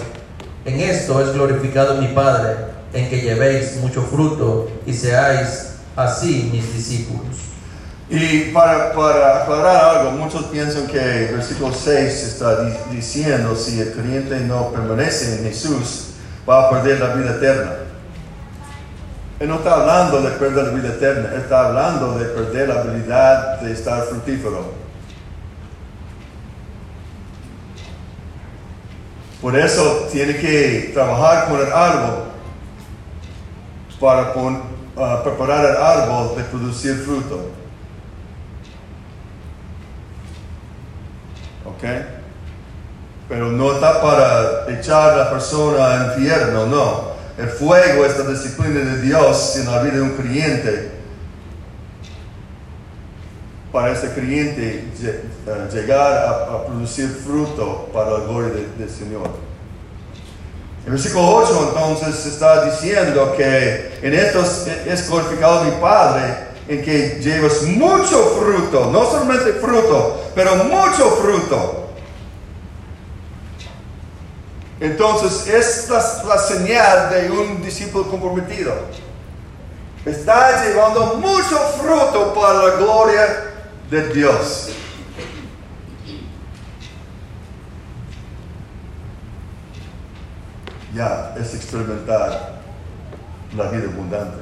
En 0.65 0.80
esto 0.82 1.21
es 1.21 1.34
glorificado 1.34 2.01
mi 2.01 2.07
Padre, 2.09 2.55
en 2.93 3.09
que 3.09 3.21
llevéis 3.21 3.78
mucho 3.78 4.01
fruto 4.01 4.69
y 4.86 4.93
seáis 4.93 5.76
así 5.95 6.49
mis 6.51 6.73
discípulos. 6.73 7.36
Y 8.09 8.51
para, 8.51 8.93
para 8.93 9.43
aclarar 9.43 9.97
algo, 9.97 10.11
muchos 10.11 10.45
piensan 10.45 10.88
que 10.88 11.28
el 11.28 11.36
versículo 11.36 11.73
6 11.73 12.23
está 12.23 12.63
diciendo 12.91 13.55
si 13.55 13.80
el 13.80 13.93
creyente 13.93 14.39
no 14.41 14.71
permanece 14.71 15.38
en 15.38 15.43
Jesús, 15.45 16.09
va 16.47 16.67
a 16.67 16.69
perder 16.69 16.99
la 16.99 17.15
vida 17.15 17.32
eterna. 17.32 17.84
Él 19.39 19.49
no 19.49 19.55
está 19.55 19.73
hablando 19.73 20.21
de 20.21 20.31
perder 20.31 20.65
la 20.65 20.71
vida 20.71 20.89
eterna, 20.89 21.29
él 21.33 21.41
está 21.41 21.67
hablando 21.67 22.17
de 22.17 22.25
perder 22.25 22.69
la 22.69 22.81
habilidad 22.81 23.59
de 23.59 23.73
estar 23.73 24.03
fructífero. 24.03 24.86
Por 29.41 29.57
eso 29.57 30.07
tiene 30.11 30.38
que 30.38 30.91
trabajar 30.93 31.49
con 31.49 31.59
el 31.59 31.71
árbol 31.71 32.23
para 33.99 34.33
uh, 34.33 35.23
preparar 35.23 35.65
el 35.65 35.77
árbol 35.77 36.36
de 36.38 36.43
producir 36.45 36.95
fruto. 37.03 37.49
¿Ok? 41.65 41.83
Pero 43.27 43.51
no 43.51 43.73
está 43.73 44.01
para 44.01 44.79
echar 44.79 45.11
a 45.11 45.17
la 45.17 45.29
persona 45.29 45.93
al 45.93 46.05
infierno, 46.17 46.65
no. 46.67 47.14
El 47.38 47.49
fuego 47.49 48.05
es 48.05 48.17
la 48.17 48.29
disciplina 48.31 48.79
de 48.79 49.01
Dios 49.01 49.57
en 49.57 49.65
la 49.69 49.81
vida 49.81 49.95
de 49.95 50.01
un 50.01 50.11
creyente. 50.11 50.91
Para 53.71 53.91
ese 53.91 54.09
creyente 54.11 54.88
eh, 55.03 55.23
llegar 55.73 56.27
a, 56.29 56.65
producir 56.65 57.09
fruto 57.09 57.89
para 57.93 58.11
la 58.11 58.19
gloria 58.19 58.49
de- 58.53 58.67
del 58.86 58.89
Señor. 58.89 59.29
El 60.86 60.91
versículo 60.93 61.27
8 61.27 61.73
entonces 61.73 62.25
está 62.25 62.63
diciendo 62.65 63.33
que 63.36 63.99
en 64.01 64.13
esto 64.13 64.41
es- 64.41 64.67
es 64.88 65.09
glorificado 65.09 65.65
mi 65.65 65.71
Padre, 65.81 66.23
en 66.69 66.81
que 66.83 67.19
llevas 67.21 67.63
mucho 67.63 68.17
fruto, 68.39 68.89
no 68.91 69.03
solamente 69.05 69.53
fruto, 69.53 70.31
pero 70.33 70.55
mucho 70.63 71.09
fruto. 71.21 71.84
Entonces 74.80 75.47
es 75.47 75.89
la, 75.89 76.38
señal 76.38 77.09
de 77.09 77.32
un 77.32 77.61
discípulo 77.61 78.09
comprometido. 78.09 78.73
Está 80.05 80.65
llevando 80.65 81.15
mucho 81.15 81.57
fruto 81.82 82.34
para 82.34 82.53
la 82.53 82.76
gloria 82.76 83.21
de 83.89 84.13
Dios. 84.13 84.69
Ya 90.93 91.36
es 91.39 91.53
experimentar 91.55 92.61
la 93.55 93.69
vida 93.69 93.86
abundante. 93.86 94.38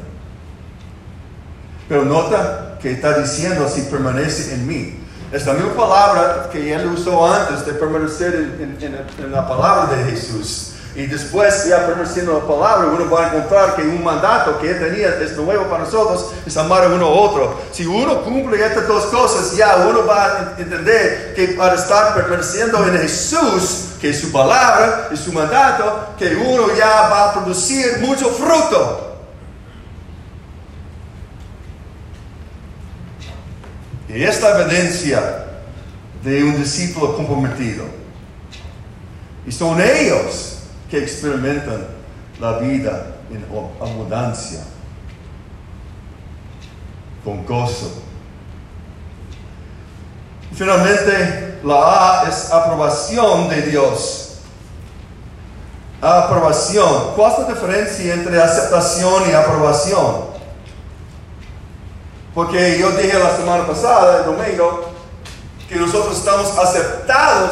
Pero 1.87 2.05
nota 2.05 2.77
que 2.81 2.91
está 2.91 3.19
diciendo 3.19 3.67
si 3.69 3.81
permanece 3.83 4.55
en 4.55 4.67
mí. 4.67 5.02
Es 5.33 5.45
la 5.47 5.53
misma 5.53 5.73
palabra 5.75 6.47
que 6.51 6.73
él 6.73 6.85
usó 6.87 7.25
antes 7.25 7.65
de 7.65 7.73
permanecer 7.73 8.35
en, 8.35 8.77
en- 8.79 8.95
en- 9.23 9.31
la 9.31 9.47
palabra 9.47 9.95
de 9.95 10.11
Jesús. 10.11 10.69
Y 10.95 11.07
después, 11.07 11.65
ya 11.67 11.87
en 11.87 12.27
la 12.31 12.39
palabra, 12.41 12.87
uno 12.93 13.09
va 13.09 13.25
a 13.25 13.27
encontrar 13.29 13.75
que 13.75 13.81
un 13.81 14.03
mandato 14.03 14.59
que 14.59 14.69
él 14.69 14.79
tenía 14.79 15.09
es 15.19 15.35
nuevo 15.35 15.63
para 15.65 15.85
nosotros, 15.85 16.27
es 16.45 16.55
amar 16.55 16.83
a 16.83 16.87
uno 16.89 17.07
a 17.07 17.09
otro. 17.09 17.59
Si 17.71 17.83
uno 17.83 18.21
cumple 18.21 18.63
estas 18.63 18.87
dos 18.87 19.05
cosas, 19.05 19.57
ya 19.57 19.87
uno 19.89 20.05
va 20.05 20.25
a 20.25 20.53
entender 20.59 21.33
que 21.35 21.47
para 21.57 21.73
estar 21.73 22.13
permaneciendo 22.13 22.85
en 22.85 22.95
Jesús, 22.99 23.85
que 23.99 24.11
es 24.11 24.21
su 24.21 24.31
palabra, 24.31 25.09
es 25.11 25.19
su 25.19 25.33
mandato, 25.33 26.09
que 26.19 26.35
uno 26.35 26.67
ya 26.77 27.09
va 27.09 27.29
a 27.31 27.33
producir 27.33 27.97
mucho 28.01 28.29
fruto. 28.29 29.12
Y 34.13 34.23
esta 34.23 34.61
evidencia 34.61 35.45
de 36.23 36.43
un 36.43 36.57
discípulo 36.57 37.15
comprometido. 37.15 37.85
Y 39.45 39.51
son 39.51 39.81
ellos 39.81 40.59
que 40.89 40.99
experimentan 40.99 41.87
la 42.39 42.59
vida 42.59 43.15
en 43.31 43.43
abundancia, 43.81 44.59
con 47.25 47.43
gozo. 47.45 48.03
Finalmente, 50.53 51.59
la 51.63 52.21
A 52.21 52.29
es 52.29 52.51
aprobación 52.51 53.49
de 53.49 53.63
Dios. 53.63 54.35
Aprobación. 55.99 57.15
¿Cuál 57.15 57.31
es 57.31 57.39
la 57.39 57.47
diferencia 57.47 58.13
entre 58.13 58.39
aceptación 58.39 59.23
y 59.31 59.33
aprobación? 59.33 60.32
Porque 62.33 62.79
yo 62.79 62.91
dije 62.91 63.17
la 63.19 63.35
semana 63.35 63.67
pasada, 63.67 64.19
el 64.19 64.25
domingo, 64.25 64.91
que 65.69 65.75
nosotros 65.75 66.17
estamos 66.17 66.57
aceptados 66.57 67.51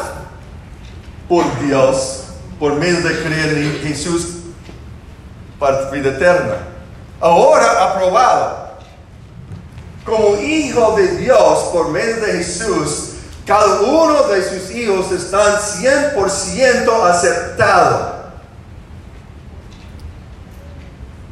por 1.28 1.44
Dios 1.60 2.24
por 2.58 2.74
medio 2.74 3.00
de 3.00 3.22
creer 3.22 3.58
en 3.58 3.80
Jesús 3.80 4.26
para 5.58 5.90
vida 5.90 6.10
eterna. 6.10 6.56
Ahora 7.20 7.90
aprobado. 7.90 8.62
Como 10.04 10.36
hijo 10.36 10.96
de 10.96 11.16
Dios 11.16 11.58
por 11.72 11.90
medio 11.90 12.16
de 12.16 12.32
Jesús, 12.32 13.10
cada 13.46 13.82
uno 13.82 14.24
de 14.24 14.42
sus 14.42 14.70
hijos 14.72 15.12
están 15.12 15.56
100% 15.58 17.04
aceptados. 17.08 18.12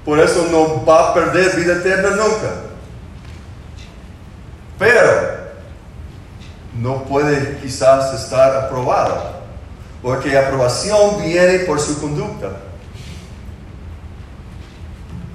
Por 0.04 0.20
eso 0.20 0.46
no 0.50 0.84
va 0.84 1.10
a 1.10 1.14
perder 1.14 1.56
vida 1.56 1.74
eterna 1.74 2.10
nunca. 2.10 2.69
Pero 4.80 5.02
no 6.80 7.04
puede 7.04 7.58
quizás 7.58 8.14
estar 8.14 8.56
aprobado, 8.64 9.34
porque 10.02 10.36
aprobación 10.38 11.22
viene 11.22 11.60
por 11.60 11.78
su 11.78 12.00
conducta. 12.00 12.48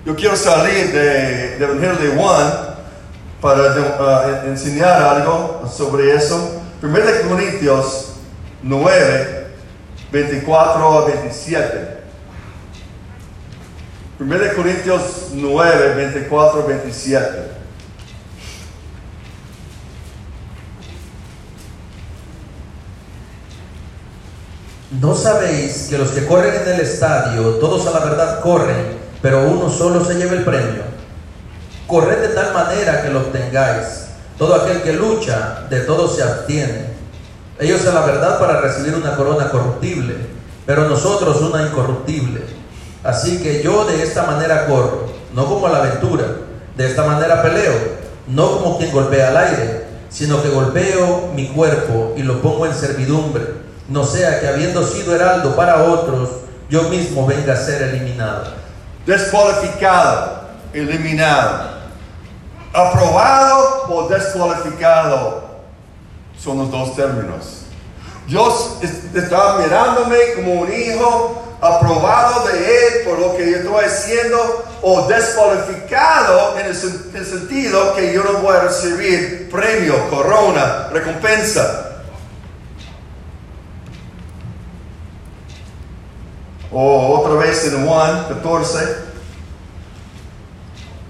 Yo 0.03 0.15
quiero 0.15 0.35
salir 0.35 0.91
de- 0.91 1.57
del 1.59 1.63
Evangelio 1.77 1.95
de 1.95 2.17
Juan 2.19 2.53
para 3.39 3.69
de- 3.75 3.93
ah, 3.99 4.43
enseñar 4.47 4.99
algo 5.01 5.63
sobre 5.71 6.15
eso. 6.15 6.61
1 6.81 7.21
Corintios 7.29 8.13
9, 8.63 9.47
24 10.11 10.99
a 10.99 11.05
27. 11.05 11.97
1 14.19 14.53
Corintios 14.55 15.27
9, 15.33 15.93
24 15.95 16.63
a 16.63 16.65
27. 16.65 17.64
¿No 25.01 25.13
sabéis 25.13 25.87
que 25.89 25.97
los 25.97 26.11
que 26.11 26.25
corren 26.25 26.55
en 26.55 26.75
el 26.75 26.81
estadio, 26.81 27.55
todos 27.55 27.85
a 27.85 27.91
la 27.91 28.05
verdad 28.05 28.39
corren, 28.39 28.97
pero 29.21 29.43
uno 29.43 29.69
solo 29.69 30.05
se 30.05 30.15
lleva 30.15 30.33
el 30.33 30.45
premio? 30.45 30.83
Corred 31.85 32.21
de 32.21 32.29
tal 32.29 32.53
manera 32.53 33.01
que 33.01 33.09
lo 33.09 33.19
obtengáis. 33.19 34.05
Todo 34.37 34.55
aquel 34.55 34.83
que 34.83 34.93
lucha, 34.93 35.65
de 35.69 35.81
todo 35.81 36.07
se 36.07 36.23
abstiene. 36.23 36.85
Ellos 37.59 37.85
a 37.85 37.93
la 37.93 38.05
verdad 38.05 38.39
para 38.39 38.61
recibir 38.61 38.95
una 38.95 39.17
corona 39.17 39.49
corruptible, 39.49 40.15
pero 40.65 40.87
nosotros 40.87 41.41
una 41.41 41.63
incorruptible. 41.63 42.41
Así 43.03 43.43
que 43.43 43.61
yo 43.61 43.83
de 43.85 44.01
esta 44.01 44.23
manera 44.23 44.65
corro, 44.65 45.07
no 45.33 45.45
como 45.45 45.67
a 45.67 45.71
la 45.71 45.79
aventura, 45.79 46.25
de 46.77 46.87
esta 46.87 47.03
manera 47.03 47.41
peleo, 47.41 47.73
no 48.27 48.59
como 48.59 48.77
quien 48.77 48.93
golpea 48.93 49.29
al 49.29 49.37
aire, 49.37 49.85
sino 50.09 50.41
que 50.41 50.49
golpeo 50.49 51.31
mi 51.35 51.47
cuerpo 51.49 52.13
y 52.15 52.23
lo 52.23 52.41
pongo 52.41 52.65
en 52.65 52.73
servidumbre, 52.73 53.64
no 53.89 54.03
sea 54.03 54.39
que 54.39 54.47
habiendo 54.47 54.85
sido 54.85 55.15
heraldo 55.15 55.55
para 55.55 55.83
otros, 55.83 56.29
yo 56.69 56.83
mismo 56.89 57.25
venga 57.25 57.53
a 57.53 57.57
ser 57.57 57.81
eliminado. 57.83 58.45
descualificado, 59.05 60.41
eliminado, 60.73 61.69
aprobado 62.73 63.85
o 63.89 64.07
descualificado. 64.07 65.43
Son 66.41 66.57
los 66.57 66.71
dos 66.71 66.95
términos. 66.95 67.61
Dios 68.27 68.77
es- 68.81 69.15
está 69.15 69.57
mirándome 69.59 70.17
como 70.35 70.53
un 70.61 70.73
hijo 70.73 71.43
aprobado 71.61 72.47
de 72.47 72.57
Él 72.87 72.93
por 73.05 73.19
lo 73.19 73.37
que 73.37 73.49
yo 73.51 73.57
estoy 73.57 73.85
haciendo 73.85 74.63
o 74.81 75.07
descualificado 75.07 76.57
en 76.59 76.65
el, 76.65 76.71
el 77.15 77.25
sentido 77.25 77.95
que 77.95 78.13
yo 78.13 78.23
no 78.23 78.39
voy 78.39 78.55
a 78.57 78.61
recibir 78.61 79.49
premio, 79.51 80.09
corona, 80.09 80.87
recompensa. 80.91 81.91
O 86.77 87.21
otra 87.21 87.35
vez 87.35 87.71
en 87.71 87.87
Juan 87.87 88.25
14, 88.27 88.97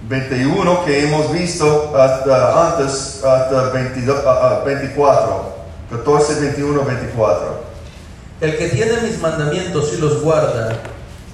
21 0.07 0.85
que 0.85 1.03
hemos 1.03 1.33
visto 1.33 1.91
hasta 1.97 2.67
antes, 2.67 3.23
hasta 3.23 3.69
22, 3.71 4.15
ah, 4.27 4.59
ah, 4.59 4.63
24. 4.63 5.55
14, 5.89 6.41
21, 6.41 6.85
24. 6.85 7.63
El 8.41 8.57
que 8.59 8.67
tiene 8.67 9.01
mis 9.01 9.19
mandamientos 9.19 9.91
y 9.91 9.97
los 9.97 10.21
guarda, 10.21 10.77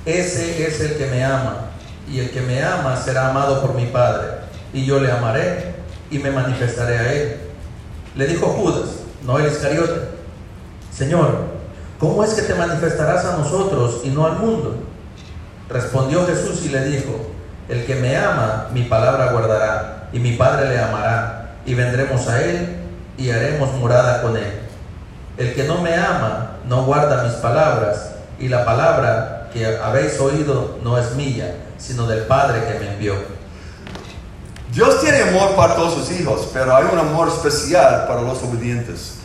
ese 0.06 0.66
es 0.66 0.80
el 0.80 0.98
que 0.98 1.08
me 1.08 1.26
ama. 1.26 1.66
Y 2.10 2.22
el 2.22 2.32
que 2.32 2.40
me 2.40 2.64
ama 2.64 2.96
será 2.96 3.32
amado 3.32 3.60
por 3.60 3.74
mi 3.74 3.88
Padre. 3.88 4.30
Y 4.72 4.86
yo 4.86 5.02
le 5.02 5.12
amaré 5.12 5.76
y 6.10 6.20
me 6.20 6.32
manifestaré 6.32 6.98
a 6.98 7.12
él. 7.12 7.38
Le 8.16 8.28
dijo 8.28 8.48
Judas, 8.48 8.92
no 9.26 9.38
el 9.40 9.52
Iscariote, 9.52 10.08
Señor, 10.90 11.51
¿cómo 12.02 12.24
es 12.24 12.34
que 12.34 12.42
te 12.42 12.56
manifestarás 12.56 13.24
a 13.26 13.38
nosotros 13.38 14.02
y 14.04 14.10
no 14.10 14.26
al 14.26 14.40
mundo? 14.40 14.76
Respondió 15.70 16.26
Jesús 16.26 16.66
y 16.66 16.70
le 16.70 16.84
dijo, 16.86 17.32
el 17.70 17.86
que 17.86 17.94
me 17.96 18.18
ama, 18.18 18.70
mi 18.74 18.84
palabra 18.84 19.32
guardará, 19.32 20.10
y 20.12 20.20
mi 20.20 20.34
Padre 20.34 20.68
le 20.68 20.80
amará, 20.80 21.58
y 21.64 21.76
vendremos 21.76 22.28
a 22.28 22.42
él 22.44 22.78
y 23.18 23.30
haremos 23.30 23.72
morada 23.76 24.24
con 24.24 24.36
él. 24.36 24.62
El 25.38 25.54
que 25.54 25.64
no 25.64 25.80
me 25.82 25.94
ama 25.94 26.58
no 26.68 26.86
guarda 26.86 27.24
mis 27.24 27.34
palabras, 27.34 28.14
y 28.40 28.50
la 28.50 28.66
palabra 28.66 29.50
que 29.54 29.78
habéis 29.78 30.20
oído 30.20 30.80
no 30.84 30.98
es 30.98 31.14
mía, 31.16 31.56
sino 31.78 32.08
del 32.08 32.24
Padre 32.24 32.66
que 32.66 32.80
me 32.80 32.94
envió. 32.94 33.14
Dios 34.74 35.02
tiene 35.02 35.22
amor 35.22 35.56
para 35.56 35.76
todos 35.76 35.94
sus 35.94 36.20
hijos, 36.20 36.50
pero 36.52 36.76
hay 36.76 36.86
un 36.92 36.98
amor 36.98 37.28
especial 37.28 38.06
para 38.08 38.22
los 38.22 38.42
obedientes. 38.42 39.21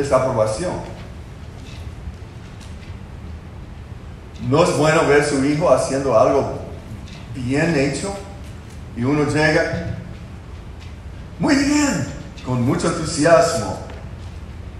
Es 0.00 0.12
aprobación. 0.12 0.72
No 4.48 4.64
es 4.64 4.76
bueno 4.76 5.06
ver 5.06 5.24
su 5.24 5.44
hijo 5.44 5.70
haciendo 5.72 6.18
algo 6.18 6.58
bien 7.34 7.76
hecho 7.76 8.14
y 8.96 9.04
uno 9.04 9.24
llega, 9.24 9.96
muy 11.38 11.54
bien, 11.54 12.06
con 12.44 12.62
mucho 12.62 12.88
entusiasmo, 12.88 13.78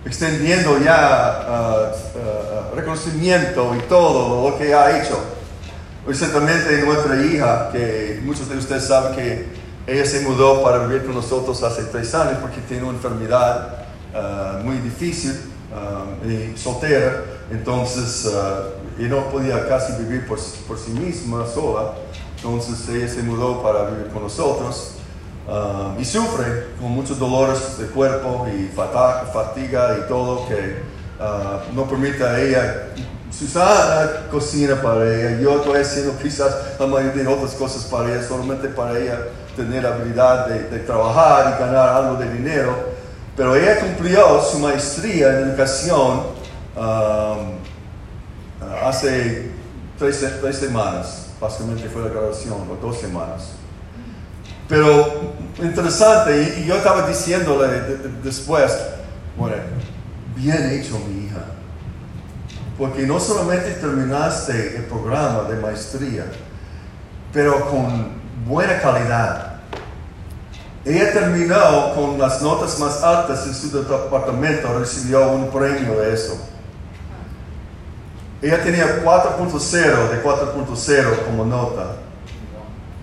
extendiendo 0.04 0.78
ya 0.78 1.46
uh, 1.46 2.18
uh, 2.18 2.74
reconocimiento 2.74 3.74
y 3.76 3.80
todo 3.82 4.50
lo 4.50 4.58
que 4.58 4.74
ha 4.74 5.00
hecho. 5.00 5.18
Recientemente 6.06 6.82
nuestra 6.82 7.22
hija, 7.22 7.70
que 7.70 8.20
muchos 8.24 8.48
de 8.48 8.56
ustedes 8.56 8.86
saben 8.86 9.14
que 9.14 9.46
ella 9.86 10.06
se 10.06 10.20
mudó 10.20 10.62
para 10.62 10.86
vivir 10.86 11.04
con 11.04 11.14
nosotros 11.14 11.62
hace 11.62 11.84
tres 11.84 12.14
años 12.14 12.38
porque 12.40 12.60
tiene 12.62 12.84
una 12.84 12.96
enfermedad 12.96 13.79
uh, 14.14 14.64
muy 14.64 14.76
difícil 14.78 15.34
y 16.26 16.58
soltera, 16.58 17.22
entonces 17.50 18.28
y 18.98 19.04
no 19.04 19.30
podía 19.30 19.68
casi 19.68 19.92
vivir 20.02 20.26
por, 20.26 20.38
por, 20.66 20.76
sí 20.76 20.90
misma 20.90 21.46
sola, 21.46 21.92
entonces 22.36 22.88
ella 22.88 23.06
se 23.06 23.22
mudó 23.22 23.62
para 23.62 23.90
vivir 23.90 24.08
con 24.12 24.24
nosotros. 24.24 24.96
Y 25.96 26.04
sufre 26.04 26.66
con 26.80 26.90
muchos 26.90 27.20
dolores 27.20 27.78
de 27.78 27.86
cuerpo 27.86 28.48
y 28.52 28.66
fatiga 28.74 29.96
y 29.98 30.08
todo 30.08 30.48
que 30.48 30.82
no 31.72 31.84
permite 31.88 32.24
a 32.24 32.40
ella 32.40 32.88
Susana 33.30 34.26
cocina 34.30 34.82
para 34.82 35.04
ella, 35.04 35.40
yo 35.40 35.58
estoy 35.58 35.80
haciendo 35.80 36.18
quizás 36.20 36.52
la 36.80 36.86
mayoría 36.86 37.22
de 37.22 37.28
otras 37.28 37.52
cosas 37.52 37.84
para 37.84 38.10
ella, 38.10 38.26
solamente 38.26 38.68
para 38.68 38.98
ella 38.98 39.18
tener 39.54 39.86
habilidad 39.86 40.46
de, 40.46 40.64
de 40.64 40.80
trabajar 40.80 41.54
y 41.56 41.60
ganar 41.60 41.88
algo 41.90 42.16
de 42.16 42.28
dinero. 42.32 42.89
Pero 43.36 43.56
ella 43.56 43.80
cumplió 43.80 44.42
su 44.42 44.58
maestría 44.58 45.30
en 45.30 45.48
educación 45.48 46.22
um, 46.76 47.54
hace 48.84 49.50
tres, 49.98 50.24
tres, 50.40 50.56
semanas, 50.56 51.28
básicamente 51.40 51.88
fue 51.88 52.02
la 52.02 52.08
graduación, 52.08 52.68
o 52.70 52.76
dos 52.76 52.98
semanas. 52.98 53.52
Pero 54.68 55.34
interesante, 55.62 56.60
y, 56.60 56.66
yo 56.66 56.76
estaba 56.76 57.06
diciéndole 57.06 57.68
de, 57.68 57.96
de, 57.96 58.08
después, 58.22 58.76
bueno, 59.36 59.56
bien 60.36 60.70
hecho 60.70 60.98
mi 60.98 61.26
hija 61.26 61.44
porque 62.80 63.06
no 63.06 63.20
solamente 63.20 63.72
terminaste 63.72 64.78
el 64.78 64.84
programa 64.84 65.42
de 65.50 65.56
maestría, 65.56 66.24
pero 67.30 67.68
con 67.68 68.08
buena 68.46 68.80
calidad. 68.80 69.49
Ella 70.84 71.12
terminó 71.12 71.94
con 71.94 72.18
las 72.18 72.40
notas 72.40 72.78
más 72.78 73.02
altas 73.02 73.46
en 73.46 73.54
su 73.54 73.70
departamento, 73.70 74.78
recibió 74.78 75.30
un 75.32 75.50
premio 75.50 76.00
de 76.00 76.14
eso. 76.14 76.38
Ella 78.40 78.62
tenía 78.62 79.04
4.0 79.04 80.10
de 80.10 80.22
4.0 80.22 81.24
como 81.26 81.44
nota. 81.44 81.96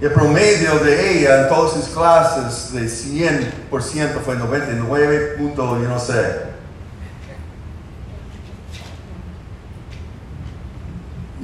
Y 0.02 0.06
el 0.06 0.12
promedio 0.12 0.80
de 0.80 1.20
ella 1.20 1.44
en 1.44 1.50
todas 1.50 1.74
sus 1.74 1.86
clases 1.94 2.74
de 2.74 2.86
100% 2.86 4.20
fue 4.26 4.36
99. 4.36 5.36
yo 5.40 5.78
no 5.88 6.00
sé. 6.00 6.48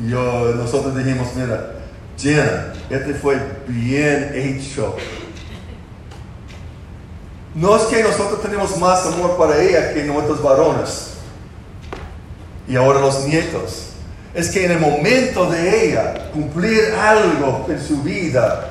Yo, 0.07 0.53
nosotros 0.55 0.95
dijimos, 0.95 1.29
mira, 1.35 1.75
Jenna, 2.17 2.73
este 2.89 3.13
fue 3.13 3.39
bien 3.67 4.31
hecho. 4.33 4.95
No 7.55 7.75
es 7.75 7.83
que 7.83 8.01
nosotros 8.01 8.41
tenemos 8.41 8.77
más 8.77 9.05
amor 9.05 9.37
para 9.37 9.61
ella 9.61 9.93
que 9.93 10.03
nuestros 10.05 10.41
varones. 10.41 11.09
Y 12.67 12.75
ahora 12.75 12.99
los 12.99 13.25
nietos. 13.25 13.89
Es 14.33 14.49
que 14.49 14.65
en 14.65 14.71
el 14.71 14.79
momento 14.79 15.49
de 15.51 15.89
ella 15.89 16.31
cumplir 16.31 16.93
algo 16.95 17.67
en 17.69 17.79
su 17.79 18.01
vida, 18.01 18.69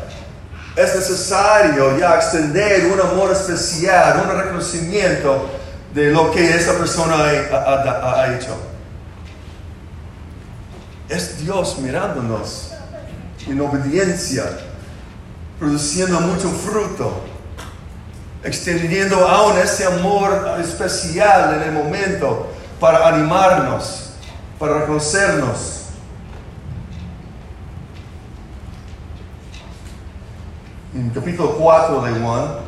es 0.74 0.94
necesario 0.96 1.96
ya 1.98 2.16
extender 2.16 2.86
un 2.86 3.00
amor 3.00 3.30
especial, 3.30 4.22
un 4.24 4.36
reconocimiento 4.36 5.48
de 5.94 6.10
lo 6.10 6.32
que 6.32 6.56
esa 6.56 6.72
persona 6.72 7.14
ha, 7.16 7.56
ha, 7.56 8.22
ha 8.22 8.34
hecho. 8.34 8.56
Es 11.08 11.38
Dios 11.38 11.78
mirándonos 11.78 12.72
en 13.46 13.60
obediencia, 13.60 14.44
produciendo 15.60 16.20
mucho 16.20 16.48
fruto, 16.48 17.31
extendiendo 18.44 19.26
aún 19.26 19.58
ese 19.58 19.86
amor 19.86 20.56
especial 20.60 21.54
en 21.54 21.62
el 21.62 21.72
momento 21.72 22.48
para 22.80 23.08
animarnos, 23.08 24.14
para 24.58 24.80
reconocernos. 24.80 25.78
En 30.94 31.08
capítulo 31.10 31.56
4 31.56 32.02
de 32.02 32.20
Juan, 32.20 32.62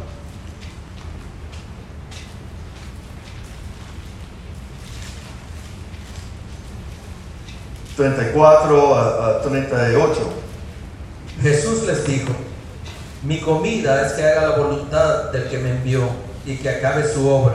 34 7.96 8.98
a, 8.98 9.42
38. 9.42 10.32
Jesús 11.42 11.84
les 11.86 12.06
dijo, 12.06 12.32
mi 13.24 13.40
comida 13.40 14.06
es 14.06 14.12
que 14.12 14.24
haga 14.24 14.48
la 14.48 14.56
voluntad 14.56 15.30
del 15.32 15.48
que 15.48 15.58
me 15.58 15.70
envió 15.70 16.02
y 16.44 16.56
que 16.56 16.68
acabe 16.68 17.10
su 17.10 17.26
obra. 17.28 17.54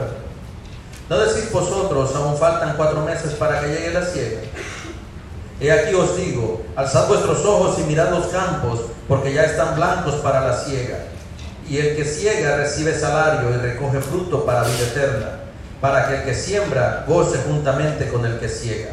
¿No 1.10 1.18
decís 1.20 1.52
vosotros, 1.52 2.16
aún 2.16 2.38
faltan 2.38 2.76
cuatro 2.76 3.04
meses 3.04 3.34
para 3.34 3.62
que 3.62 3.68
llegue 3.68 3.94
la 3.94 4.06
siega? 4.06 4.42
He 5.62 5.72
aquí 5.72 5.94
os 5.94 6.18
digo, 6.18 6.64
alzad 6.76 7.08
vuestros 7.08 7.46
ojos 7.46 7.78
y 7.80 7.84
mirad 7.84 8.10
los 8.12 8.28
campos, 8.28 8.82
porque 9.08 9.34
ya 9.34 9.44
están 9.44 9.76
blancos 9.76 10.16
para 10.16 10.48
la 10.48 10.58
siega. 10.58 11.06
Y 11.70 11.78
el 11.78 11.96
que 11.96 12.06
ciega 12.06 12.58
recibe 12.58 12.98
salario 12.98 13.50
y 13.52 13.58
recoge 13.58 14.00
fruto 14.00 14.46
para 14.46 14.64
vida 14.64 14.84
eterna, 14.92 15.40
para 15.82 16.08
que 16.08 16.16
el 16.16 16.24
que 16.24 16.34
siembra 16.34 17.06
goce 17.08 17.38
juntamente 17.46 18.08
con 18.10 18.26
el 18.26 18.40
que 18.40 18.50
ciega. 18.50 18.92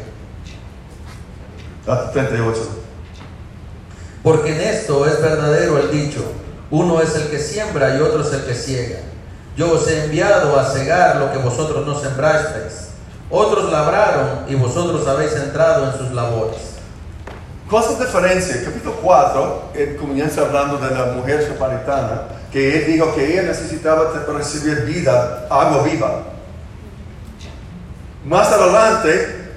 38. 2.13 2.59
Porque 4.21 4.53
en 4.53 4.61
esto 4.61 5.07
es 5.07 5.21
verdadero 5.21 5.79
el 5.79 5.89
dicho, 5.89 6.23
uno 6.69 7.01
es 7.01 7.15
el 7.15 7.29
que 7.29 7.39
siembra 7.39 7.95
y 7.95 8.01
otro 8.01 8.21
es 8.21 8.33
el 8.33 8.43
que 8.45 8.53
ciega. 8.53 8.99
Yo 9.55 9.71
os 9.71 9.87
he 9.87 10.05
enviado 10.05 10.59
a 10.59 10.65
cegar 10.65 11.15
lo 11.15 11.31
que 11.31 11.37
vosotros 11.37 11.85
no 11.85 11.99
sembrasteis. 11.99 12.89
Otros 13.29 13.71
labraron 13.71 14.45
y 14.47 14.55
vosotros 14.55 15.07
habéis 15.07 15.33
entrado 15.33 15.91
en 15.91 15.97
sus 15.97 16.11
labores. 16.11 16.77
Cosa 17.69 18.01
diferencia, 18.01 18.63
capítulo 18.63 18.95
4, 19.01 19.71
él 19.75 19.97
comienza 19.97 20.41
hablando 20.41 20.77
de 20.77 20.95
la 20.95 21.07
mujer 21.07 21.45
samaritana, 21.45 22.21
que 22.51 22.77
él 22.77 22.93
dijo 22.93 23.13
que 23.13 23.33
ella 23.33 23.43
necesitaba 23.43 24.13
recibir 24.33 24.85
vida, 24.85 25.47
agua 25.49 25.83
viva. 25.83 26.23
Más 28.25 28.47
adelante, 28.47 29.51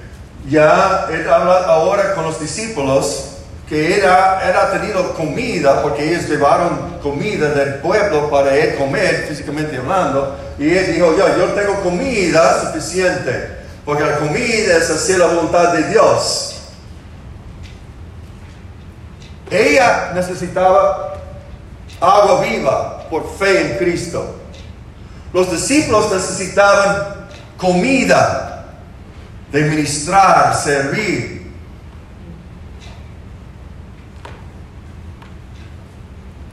ya 0.49 1.07
él 1.09 1.29
habla 1.29 1.65
ahora 1.65 2.13
con 2.15 2.25
los 2.25 2.39
discípulos 2.39 3.30
que 3.71 3.97
era, 3.99 4.41
era 4.45 4.69
tenido 4.69 5.13
comida, 5.13 5.81
porque 5.81 6.03
ellos 6.03 6.27
llevaron 6.27 6.99
comida 7.01 7.51
del 7.51 7.75
pueblo 7.75 8.29
para 8.29 8.53
él 8.53 8.75
comer, 8.75 9.27
físicamente 9.29 9.77
hablando, 9.77 10.37
y 10.59 10.75
él 10.75 10.93
dijo, 10.93 11.15
yo, 11.17 11.37
yo 11.37 11.45
tengo 11.53 11.81
comida 11.81 12.65
suficiente, 12.65 13.59
porque 13.85 14.03
la 14.03 14.17
comida 14.17 14.75
es 14.75 14.89
hacer 14.89 15.19
la 15.19 15.27
voluntad 15.27 15.71
de 15.71 15.83
Dios. 15.83 16.63
Ella 19.49 20.11
necesitaba 20.15 21.13
agua 22.01 22.41
viva 22.41 23.07
por 23.09 23.37
fe 23.37 23.71
en 23.71 23.77
Cristo. 23.77 24.35
Los 25.31 25.49
discípulos 25.49 26.11
necesitaban 26.11 27.29
comida 27.55 28.65
de 29.49 29.61
ministrar, 29.61 30.53
servir. 30.61 31.40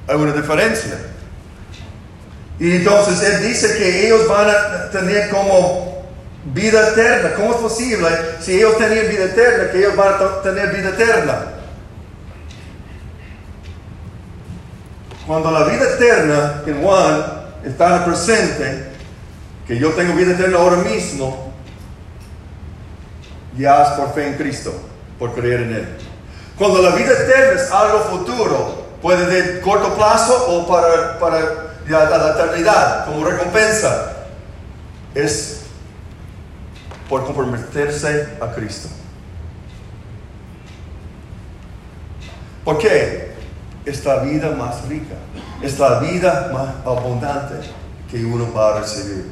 Hay 0.09 0.17
una 0.17 0.33
diferencia. 0.33 0.99
Y 2.59 2.77
entonces 2.77 3.23
Él 3.23 3.47
dice 3.47 3.77
que 3.77 4.07
ellos 4.07 4.27
van 4.27 4.49
a 4.49 4.91
tener 4.91 5.31
como 5.31 6.07
vida 6.47 6.89
eterna. 6.89 7.35
¿Cómo 7.35 7.53
es 7.53 7.59
posible 7.59 8.09
si 8.41 8.55
ellos 8.57 8.77
tenían 8.79 9.09
vida 9.09 9.25
eterna, 9.25 9.71
que 9.71 9.79
ellos 9.79 9.97
van 9.97 10.15
a 10.15 10.43
tener 10.43 10.75
vida 10.75 10.89
eterna? 10.89 11.39
Cuando 15.27 15.51
la 15.51 15.65
vida 15.65 15.85
eterna 15.85 16.63
en 16.67 16.83
Juan 16.83 17.25
está 17.65 18.05
presente, 18.05 18.89
que 19.67 19.79
yo 19.79 19.91
tengo 19.91 20.15
vida 20.15 20.33
eterna 20.33 20.59
ahora 20.59 20.77
mismo, 20.79 21.53
ya 23.57 23.83
es 23.83 23.89
por 23.91 24.15
fe 24.15 24.29
en 24.29 24.35
Cristo, 24.35 24.73
por 25.19 25.35
creer 25.35 25.61
en 25.61 25.75
Él. 25.75 25.89
Cuando 26.57 26.81
la 26.81 26.91
vida 26.97 27.13
eterna 27.13 27.61
es 27.61 27.71
algo 27.71 28.01
futuro, 28.05 28.88
puede 29.03 29.27
de 29.27 29.61
corto 29.61 29.95
plazo 29.95 30.47
o 30.49 30.67
para, 30.67 31.19
para 31.19 31.41
la 31.89 32.33
eternidad, 32.33 33.07
como 33.07 33.25
recompensa, 33.25 34.13
es 35.15 35.61
por 37.09 37.25
comprometerse 37.25 38.29
a 38.41 38.53
Cristo. 38.53 38.89
¿Por 42.65 42.79
qué? 42.79 43.33
Es 43.87 44.05
la 44.05 44.19
vida 44.19 44.51
más 44.51 44.87
rica, 44.87 45.15
es 45.63 45.79
la 45.79 46.01
vida 46.01 46.51
más 46.53 46.69
abundante 46.85 47.67
que 48.11 48.23
uno 48.25 48.53
va 48.53 48.77
a 48.77 48.81
recibir. 48.81 49.31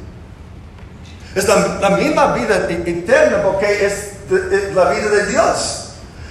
Es 1.35 1.47
la, 1.47 1.77
la 1.79 1.91
misma 1.91 2.33
vida 2.33 2.67
e- 2.67 2.83
eterna 2.89 3.43
porque 3.43 3.85
es 3.85 4.13
la 4.73 4.89
vida 4.89 5.09
de 5.09 5.25
Dios. 5.27 5.86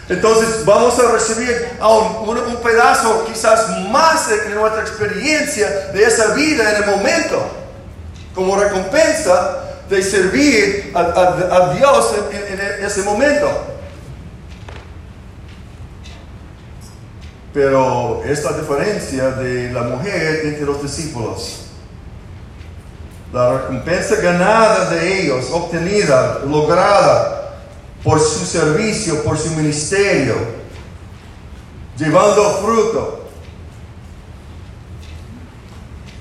Entonces 0.09 0.65
vamos 0.65 0.97
a 1.01 1.11
recibir 1.11 1.71
un, 1.81 2.57
pedazo 2.63 3.25
quizás 3.27 3.69
más 3.91 4.29
de, 4.29 4.55
nuestra 4.55 4.83
experiencia 4.83 5.69
de 5.93 6.05
esa 6.05 6.33
vida 6.35 6.77
en 6.77 6.85
el 6.85 6.91
momento, 6.91 7.45
como 8.35 8.57
recompensa 8.57 9.65
de 9.89 10.03
servir 10.03 10.93
a, 10.95 11.75
Dios 11.77 12.15
en, 12.31 12.85
ese 12.85 13.03
momento. 13.03 13.49
Pero 17.53 18.23
es 18.25 18.45
la 18.45 18.53
diferencia 18.53 19.31
de 19.31 19.73
la 19.73 19.83
mujer 19.83 20.43
entre 20.45 20.67
los 20.67 20.83
discípulos. 20.83 21.63
La 23.33 23.59
recompensa 23.59 24.17
ganada 24.17 24.91
de 24.91 25.23
ellos, 25.23 25.47
obtenida, 25.51 26.43
lograda 26.47 27.36
por 28.07 28.21
su 28.21 28.47
servicio, 28.47 29.25
por 29.25 29.37
su 29.37 29.51
ministerio, 29.51 30.37
llevando 31.99 32.63
fruto. 32.63 33.29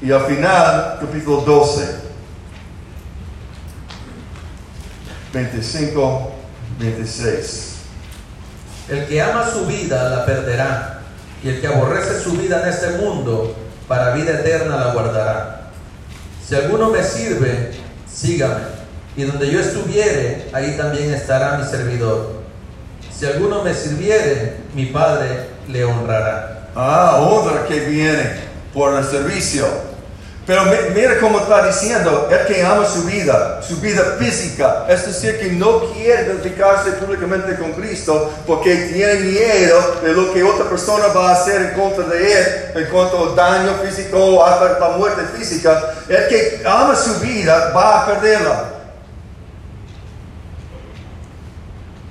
Y 0.01 0.11
al 0.11 0.25
final, 0.25 0.97
capítulo 0.99 1.41
12, 1.41 1.95
25, 5.31 6.31
26. 6.79 7.75
El 8.89 9.05
que 9.05 9.21
ama 9.21 9.47
su 9.51 9.67
vida 9.67 10.09
la 10.09 10.25
perderá, 10.25 11.01
y 11.43 11.49
el 11.49 11.61
que 11.61 11.67
aborrece 11.67 12.19
su 12.19 12.31
vida 12.31 12.63
en 12.63 12.69
este 12.69 12.97
mundo, 12.97 13.55
para 13.88 14.15
vida 14.15 14.39
eterna 14.39 14.75
la 14.75 14.91
guardará. 14.91 15.69
Si 16.47 16.55
alguno 16.55 16.89
me 16.89 17.03
sirve, 17.03 17.75
sígame, 18.11 18.74
y 19.18 19.24
donde 19.24 19.49
yo 19.49 19.59
estuviere, 19.59 20.49
ahí 20.53 20.76
también 20.78 21.13
estará 21.13 21.57
mi 21.57 21.66
servidor. 21.66 22.43
Si 23.18 23.26
alguno 23.26 23.63
me 23.63 23.74
sirviere, 23.74 24.57
mi 24.74 24.88
Padre 24.88 25.47
le 25.70 25.86
honrará. 25.86 26.68
Ah, 26.76 27.18
honra 27.22 27.66
que 27.66 27.80
viene 27.82 28.36
por 28.74 28.93
el 28.93 29.05
servicio. 29.05 29.66
Pero 30.45 30.63
mi- 30.66 30.93
mira 30.93 31.18
cómo 31.20 31.39
está 31.39 31.66
diciendo, 31.66 32.30
el 32.30 32.45
que 32.45 32.61
ama 32.63 32.86
su 32.86 33.03
vida, 33.03 33.61
su 33.68 33.78
vida 33.78 34.18
física, 34.20 34.86
es 34.88 35.03
decir, 35.07 35.39
que 35.39 35.51
no 35.53 35.91
quiere 35.93 36.24
identificarse 36.28 36.91
públicamente 36.91 37.55
con 37.55 37.72
Cristo 37.72 38.32
porque 38.45 38.76
tiene 38.93 39.16
miedo 39.22 39.95
de 40.03 40.11
lo 40.13 40.32
que 40.34 40.43
otra 40.43 40.66
persona 40.70 41.07
va 41.07 41.30
a 41.32 41.34
hacer 41.41 41.61
en 41.61 41.72
contra 41.80 42.05
de 42.05 42.32
él, 42.32 42.45
en 42.76 42.86
cuanto 42.91 43.30
al 43.30 43.36
daño 43.36 43.72
físico 43.84 44.20
o 44.24 44.45
hasta 44.45 44.78
la 44.78 44.89
muerte 44.89 45.24
física. 45.36 45.95
El 46.07 46.28
que 46.28 46.61
ama 46.63 46.95
su 46.95 47.16
vida 47.22 47.72
va 47.76 48.03
a 48.03 48.05
perderla. 48.05 48.66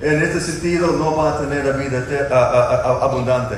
En 0.04 0.22
este 0.22 0.38
sentido, 0.38 0.88
no 0.88 1.16
va 1.16 1.30
a 1.30 1.38
tener 1.38 1.64
la 1.64 1.72
vida 1.72 2.04
abundante. 3.00 3.56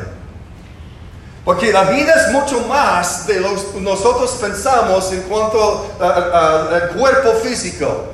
Porque 1.45 1.73
la 1.73 1.83
vida 1.85 2.13
es 2.15 2.33
mucho 2.33 2.61
más 2.69 3.27
de 3.27 3.41
lo 3.41 3.49
que 3.73 3.81
nosotros 3.81 4.31
pensamos 4.41 5.13
en 5.13 5.23
cuanto 5.23 5.91
al 6.01 6.91
cuerpo 6.91 7.33
físico. 7.43 8.13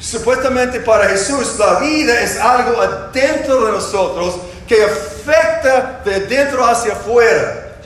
Supuestamente 0.00 0.80
para 0.80 1.10
Jesús 1.10 1.56
la 1.60 1.78
vida 1.78 2.22
es 2.22 2.40
algo 2.40 2.80
adentro 2.80 3.66
de 3.66 3.72
nosotros 3.72 4.34
que 4.66 4.82
afecta 4.82 6.00
de 6.04 6.26
dentro 6.26 6.66
hacia 6.66 6.92
afuera. 6.92 7.76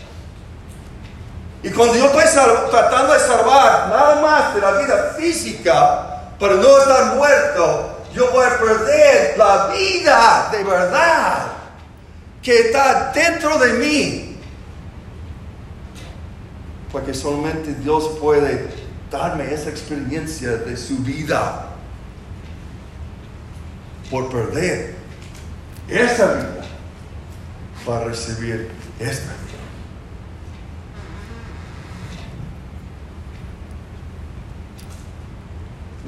Y 1.62 1.68
cuando 1.70 1.94
yo 1.94 2.06
estoy 2.06 2.24
tratando 2.70 3.12
de 3.12 3.20
salvar 3.20 3.88
nada 3.90 4.20
más 4.22 4.54
de 4.54 4.60
la 4.62 4.72
vida 4.78 5.14
física 5.18 6.11
para 6.42 6.56
no 6.56 6.76
estar 6.76 7.14
muerto, 7.14 8.02
yo 8.12 8.32
voy 8.32 8.44
a 8.44 8.58
perder 8.58 9.38
la 9.38 9.68
vida 9.68 10.48
de 10.50 10.64
verdad 10.64 11.52
que 12.42 12.62
está 12.62 13.12
dentro 13.14 13.60
de 13.60 13.72
mí. 13.74 14.36
Porque 16.90 17.14
solamente 17.14 17.72
Dios 17.74 18.18
puede 18.20 18.68
darme 19.08 19.54
esa 19.54 19.70
experiencia 19.70 20.56
de 20.56 20.76
su 20.76 20.96
vida 20.96 21.68
por 24.10 24.28
perder 24.28 24.96
esa 25.88 26.26
vida 26.26 26.64
para 27.86 28.06
recibir 28.06 28.68
esta 28.98 29.32
vida. 29.44 29.51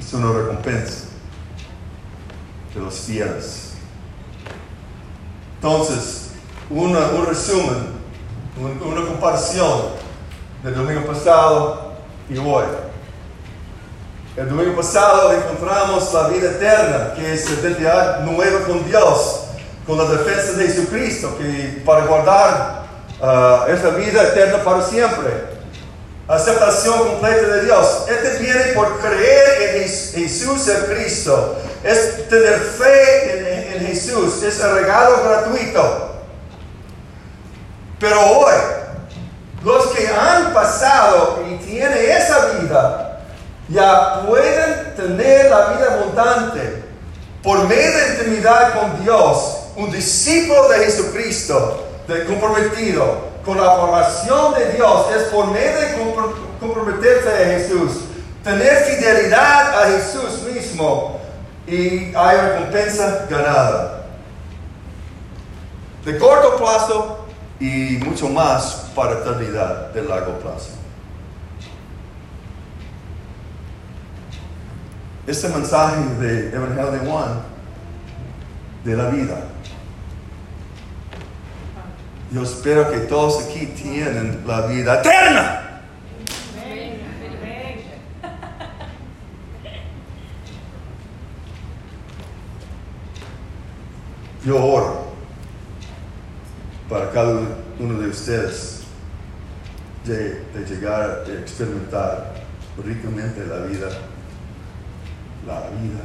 Es 0.05 0.13
una 0.13 0.31
recompensa 0.31 1.05
de 2.73 2.79
los 2.81 2.93
fieles. 2.95 3.71
Entonces, 5.55 6.29
una- 6.69 7.07
un 7.07 7.25
resumen, 7.25 7.87
un- 8.59 8.81
una 8.93 9.05
comparación 9.07 9.81
del 10.63 10.75
domingo 10.75 11.01
pasado 11.07 11.93
y 12.29 12.37
hoy. 12.37 12.65
El 14.37 14.49
domingo 14.49 14.75
pasado 14.75 15.31
encontramos 15.31 16.13
la 16.13 16.27
vida 16.27 16.51
eterna, 16.51 17.13
que 17.15 17.33
es 17.33 17.49
la 17.49 17.59
identidad 17.61 18.19
nueva 18.21 18.59
con 18.65 18.85
Dios, 18.85 19.41
con 19.87 19.97
la 19.97 20.05
defensa 20.05 20.51
de 20.53 20.67
Jesucristo, 20.67 21.35
que 21.37 21.81
para 21.85 22.05
guardar 22.05 22.85
ah, 23.21 23.65
esa 23.69 23.89
vida 23.91 24.21
eterna 24.23 24.61
para 24.63 24.81
siempre. 24.83 25.54
Aceptación 26.27 26.97
completa 27.07 27.47
de 27.47 27.63
Dios. 27.65 28.05
Este 28.09 28.39
viene 28.39 28.63
por 28.73 28.99
creer 28.99 29.75
en 29.75 29.83
Jes- 29.83 30.11
Jesús 30.15 30.67
el 30.67 30.85
Cristo. 30.85 31.55
Es 31.83 32.27
tener 32.27 32.59
fe 32.59 33.73
en, 33.73 33.73
en 33.81 33.87
Jesús. 33.87 34.41
Es 34.41 34.59
el 34.59 34.71
regalo 34.73 35.23
gratuito. 35.23 36.15
Pero 37.99 38.19
hoy, 38.21 38.53
los 39.63 39.85
que 39.87 40.07
han 40.07 40.51
pasado 40.53 41.43
y 41.49 41.55
tienen 41.63 42.11
esa 42.11 42.47
vida, 42.59 43.21
ya 43.69 44.23
pueden 44.27 44.95
tener 44.95 45.49
la 45.49 45.67
vida 45.67 45.93
abundante 45.93 46.83
por 47.43 47.67
medio 47.67 47.97
de 47.97 48.07
intimidad 48.15 48.73
con 48.79 49.03
Dios. 49.03 49.57
Un 49.75 49.91
discípulo 49.91 50.69
de 50.69 50.85
Jesucristo, 50.85 51.85
de 52.07 52.25
comprometido 52.25 53.34
con 53.45 53.57
la 53.57 53.71
oración 53.73 54.53
de 54.55 54.73
Dios, 54.73 55.05
es 55.15 55.23
por 55.25 55.47
medio 55.47 55.79
de 55.79 55.97
compro- 55.97 56.33
comprometerse 56.59 57.29
a 57.29 57.45
Jesús, 57.59 57.91
tener 58.43 58.83
fidelidad 58.85 59.83
a 59.83 59.85
Jesús 59.91 60.41
mismo 60.51 61.19
y 61.67 62.13
hay 62.15 62.37
recompensa 62.37 63.27
ganada. 63.29 64.05
De 66.03 66.17
corto 66.17 66.57
plazo 66.57 67.25
y 67.59 67.97
mucho 68.03 68.29
más 68.29 68.91
para 68.95 69.13
eternidad 69.13 69.91
de 69.91 70.03
largo 70.03 70.33
plazo. 70.39 70.69
Este 75.25 75.49
mensaje 75.49 76.01
de 76.19 76.49
Evangelio 76.55 76.91
de 76.91 76.99
Juan, 76.99 77.41
de 78.83 78.95
la 78.95 79.05
vida, 79.09 79.37
yo 82.31 82.43
espero 82.43 82.91
que 82.91 82.99
todos 82.99 83.45
aquí 83.45 83.67
tienen 83.67 84.43
la 84.45 84.61
vida 84.67 84.99
eterna. 84.99 85.61
Yo 94.45 94.63
oro 94.63 95.05
para 96.87 97.09
cada 97.11 97.39
uno 97.79 97.99
de 97.99 98.09
ustedes 98.09 98.83
de, 100.05 100.41
de 100.53 100.65
llegar 100.67 101.23
a 101.25 101.31
experimentar 101.39 102.33
ricamente 102.83 103.43
la 103.47 103.65
vida, 103.65 103.87
la 105.47 105.61
vida, 105.69 106.03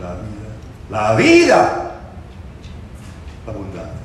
la 0.00 0.14
vida, 0.14 0.50
la 0.88 1.14
vida 1.14 1.90
abundante. 3.46 4.03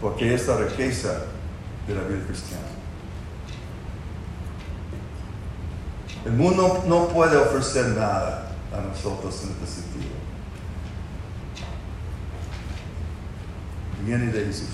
Porque 0.00 0.34
es 0.34 0.46
la 0.46 0.56
riqueza 0.56 1.26
de 1.86 1.94
la 1.94 2.02
vida 2.02 2.24
cristiana. 2.26 2.64
El 6.24 6.32
mundo 6.32 6.84
no 6.86 7.08
puede 7.08 7.36
ofrecer 7.36 7.86
nada 7.88 8.52
a 8.72 8.80
nosotros 8.80 9.42
en 9.42 9.50
este 9.50 9.66
sentido. 9.66 10.10
Viene 14.04 14.26
de 14.26 14.44
Jesús. 14.46 14.68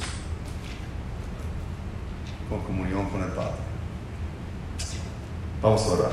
con 2.49 2.61
comunión 2.63 3.09
con 3.11 3.23
el 3.23 3.31
Padre. 3.31 3.57
Vamos 5.61 5.83
a 5.83 5.89
orar. 5.89 6.13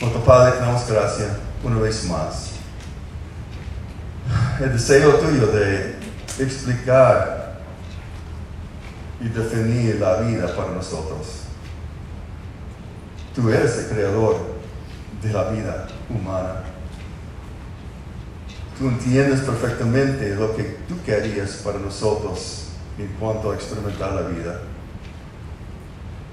Nuestro 0.00 0.24
Padre, 0.24 0.52
te 0.52 0.60
damos 0.60 0.88
gracias 0.88 1.28
una 1.62 1.78
vez 1.78 2.04
más. 2.08 2.52
El 4.60 4.72
deseo 4.72 5.14
tuyo 5.16 5.46
de 5.48 5.95
explicar 6.38 7.60
y 9.20 9.28
definir 9.28 10.00
la 10.00 10.20
vida 10.20 10.54
para 10.54 10.72
nosotros. 10.72 11.42
Tú 13.34 13.50
eres 13.50 13.78
el 13.78 13.86
creador 13.88 14.36
de 15.22 15.32
la 15.32 15.50
vida 15.50 15.86
humana. 16.08 16.62
Tú 18.78 18.88
entiendes 18.88 19.40
perfectamente 19.40 20.34
lo 20.34 20.54
que 20.54 20.62
tú 20.88 20.94
querías 21.04 21.62
para 21.64 21.78
nosotros 21.78 22.68
en 22.98 23.08
cuanto 23.18 23.50
a 23.50 23.54
experimentar 23.54 24.12
la 24.12 24.22
vida. 24.22 24.60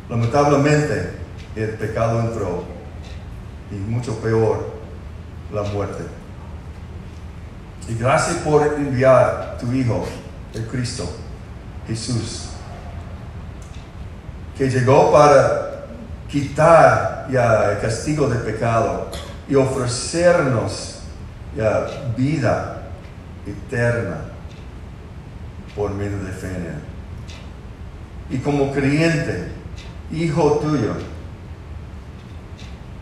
Lamentablemente, 0.10 1.12
el 1.56 1.70
pecado 1.72 2.20
entró 2.20 2.64
y 3.72 3.76
mucho 3.76 4.18
peor, 4.20 4.74
la 5.54 5.64
muerte. 5.64 6.04
Y 7.88 7.96
gracias 7.96 8.38
por 8.38 8.66
enviar 8.66 9.58
tu 9.60 9.72
Hijo, 9.74 10.06
el 10.54 10.66
Cristo, 10.68 11.10
Jesús, 11.88 12.50
que 14.58 14.70
llegó 14.70 15.12
para 15.12 15.86
quitar 16.30 17.28
ya 17.30 17.72
el 17.72 17.80
castigo 17.80 18.30
del 18.30 18.40
pecado 18.40 19.10
y 19.50 19.56
ofrecernos 19.56 21.00
ya 21.56 21.86
vida 22.16 22.84
eterna 23.46 24.18
por 25.76 25.92
medio 25.92 26.24
de 26.24 26.32
fe. 26.32 26.48
Y 28.30 28.38
como 28.38 28.72
creyente, 28.72 29.50
hijo 30.12 30.60
tuyo, 30.62 30.94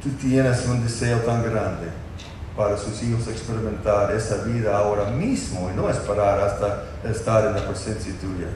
tú 0.01 0.09
tienes 0.19 0.65
un 0.65 0.83
deseo 0.83 1.19
tan 1.19 1.43
grande 1.43 2.00
para 2.61 2.77
sus 2.77 3.01
hijos 3.01 3.27
experimentar 3.27 4.13
esa 4.13 4.43
vida 4.43 4.77
ahora 4.77 5.09
mismo 5.09 5.71
y 5.71 5.75
no 5.75 5.89
esperar 5.89 6.39
hasta 6.41 6.83
estar 7.03 7.47
en 7.47 7.55
la 7.55 7.67
presencia 7.67 8.13
tuya. 8.21 8.49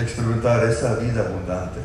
Experimentar 0.00 0.64
esa 0.64 0.94
vida 0.94 1.22
abundante. 1.22 1.80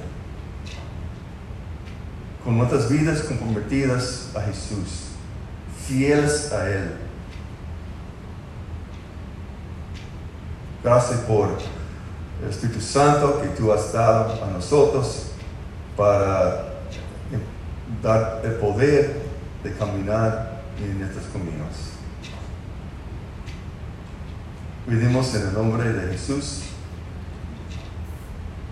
Con 2.44 2.60
nuestras 2.60 2.88
vidas 2.88 3.24
comprometidas 3.24 4.30
a 4.36 4.42
Jesús, 4.42 5.08
fieles 5.88 6.54
a 6.54 6.70
Él. 6.70 6.92
Gracias 10.84 11.20
por 11.22 11.50
el 12.44 12.50
Espíritu 12.52 12.80
Santo 12.80 13.42
que 13.42 13.48
tú 13.48 13.74
has 13.74 13.92
dado 13.92 14.44
a 14.44 14.52
nosotros 14.52 15.32
para 15.98 16.76
dar 18.04 18.42
el 18.44 18.52
poder 18.54 19.27
de 19.68 19.74
caminar 19.74 20.62
en 20.80 21.04
estos 21.04 21.24
caminos. 21.26 21.98
Pedimos 24.88 25.36
en 25.36 25.48
el 25.48 25.54
nombre 25.54 25.92
de 25.92 26.12
Jesús. 26.14 26.62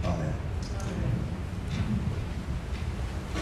Amén. 0.04 0.45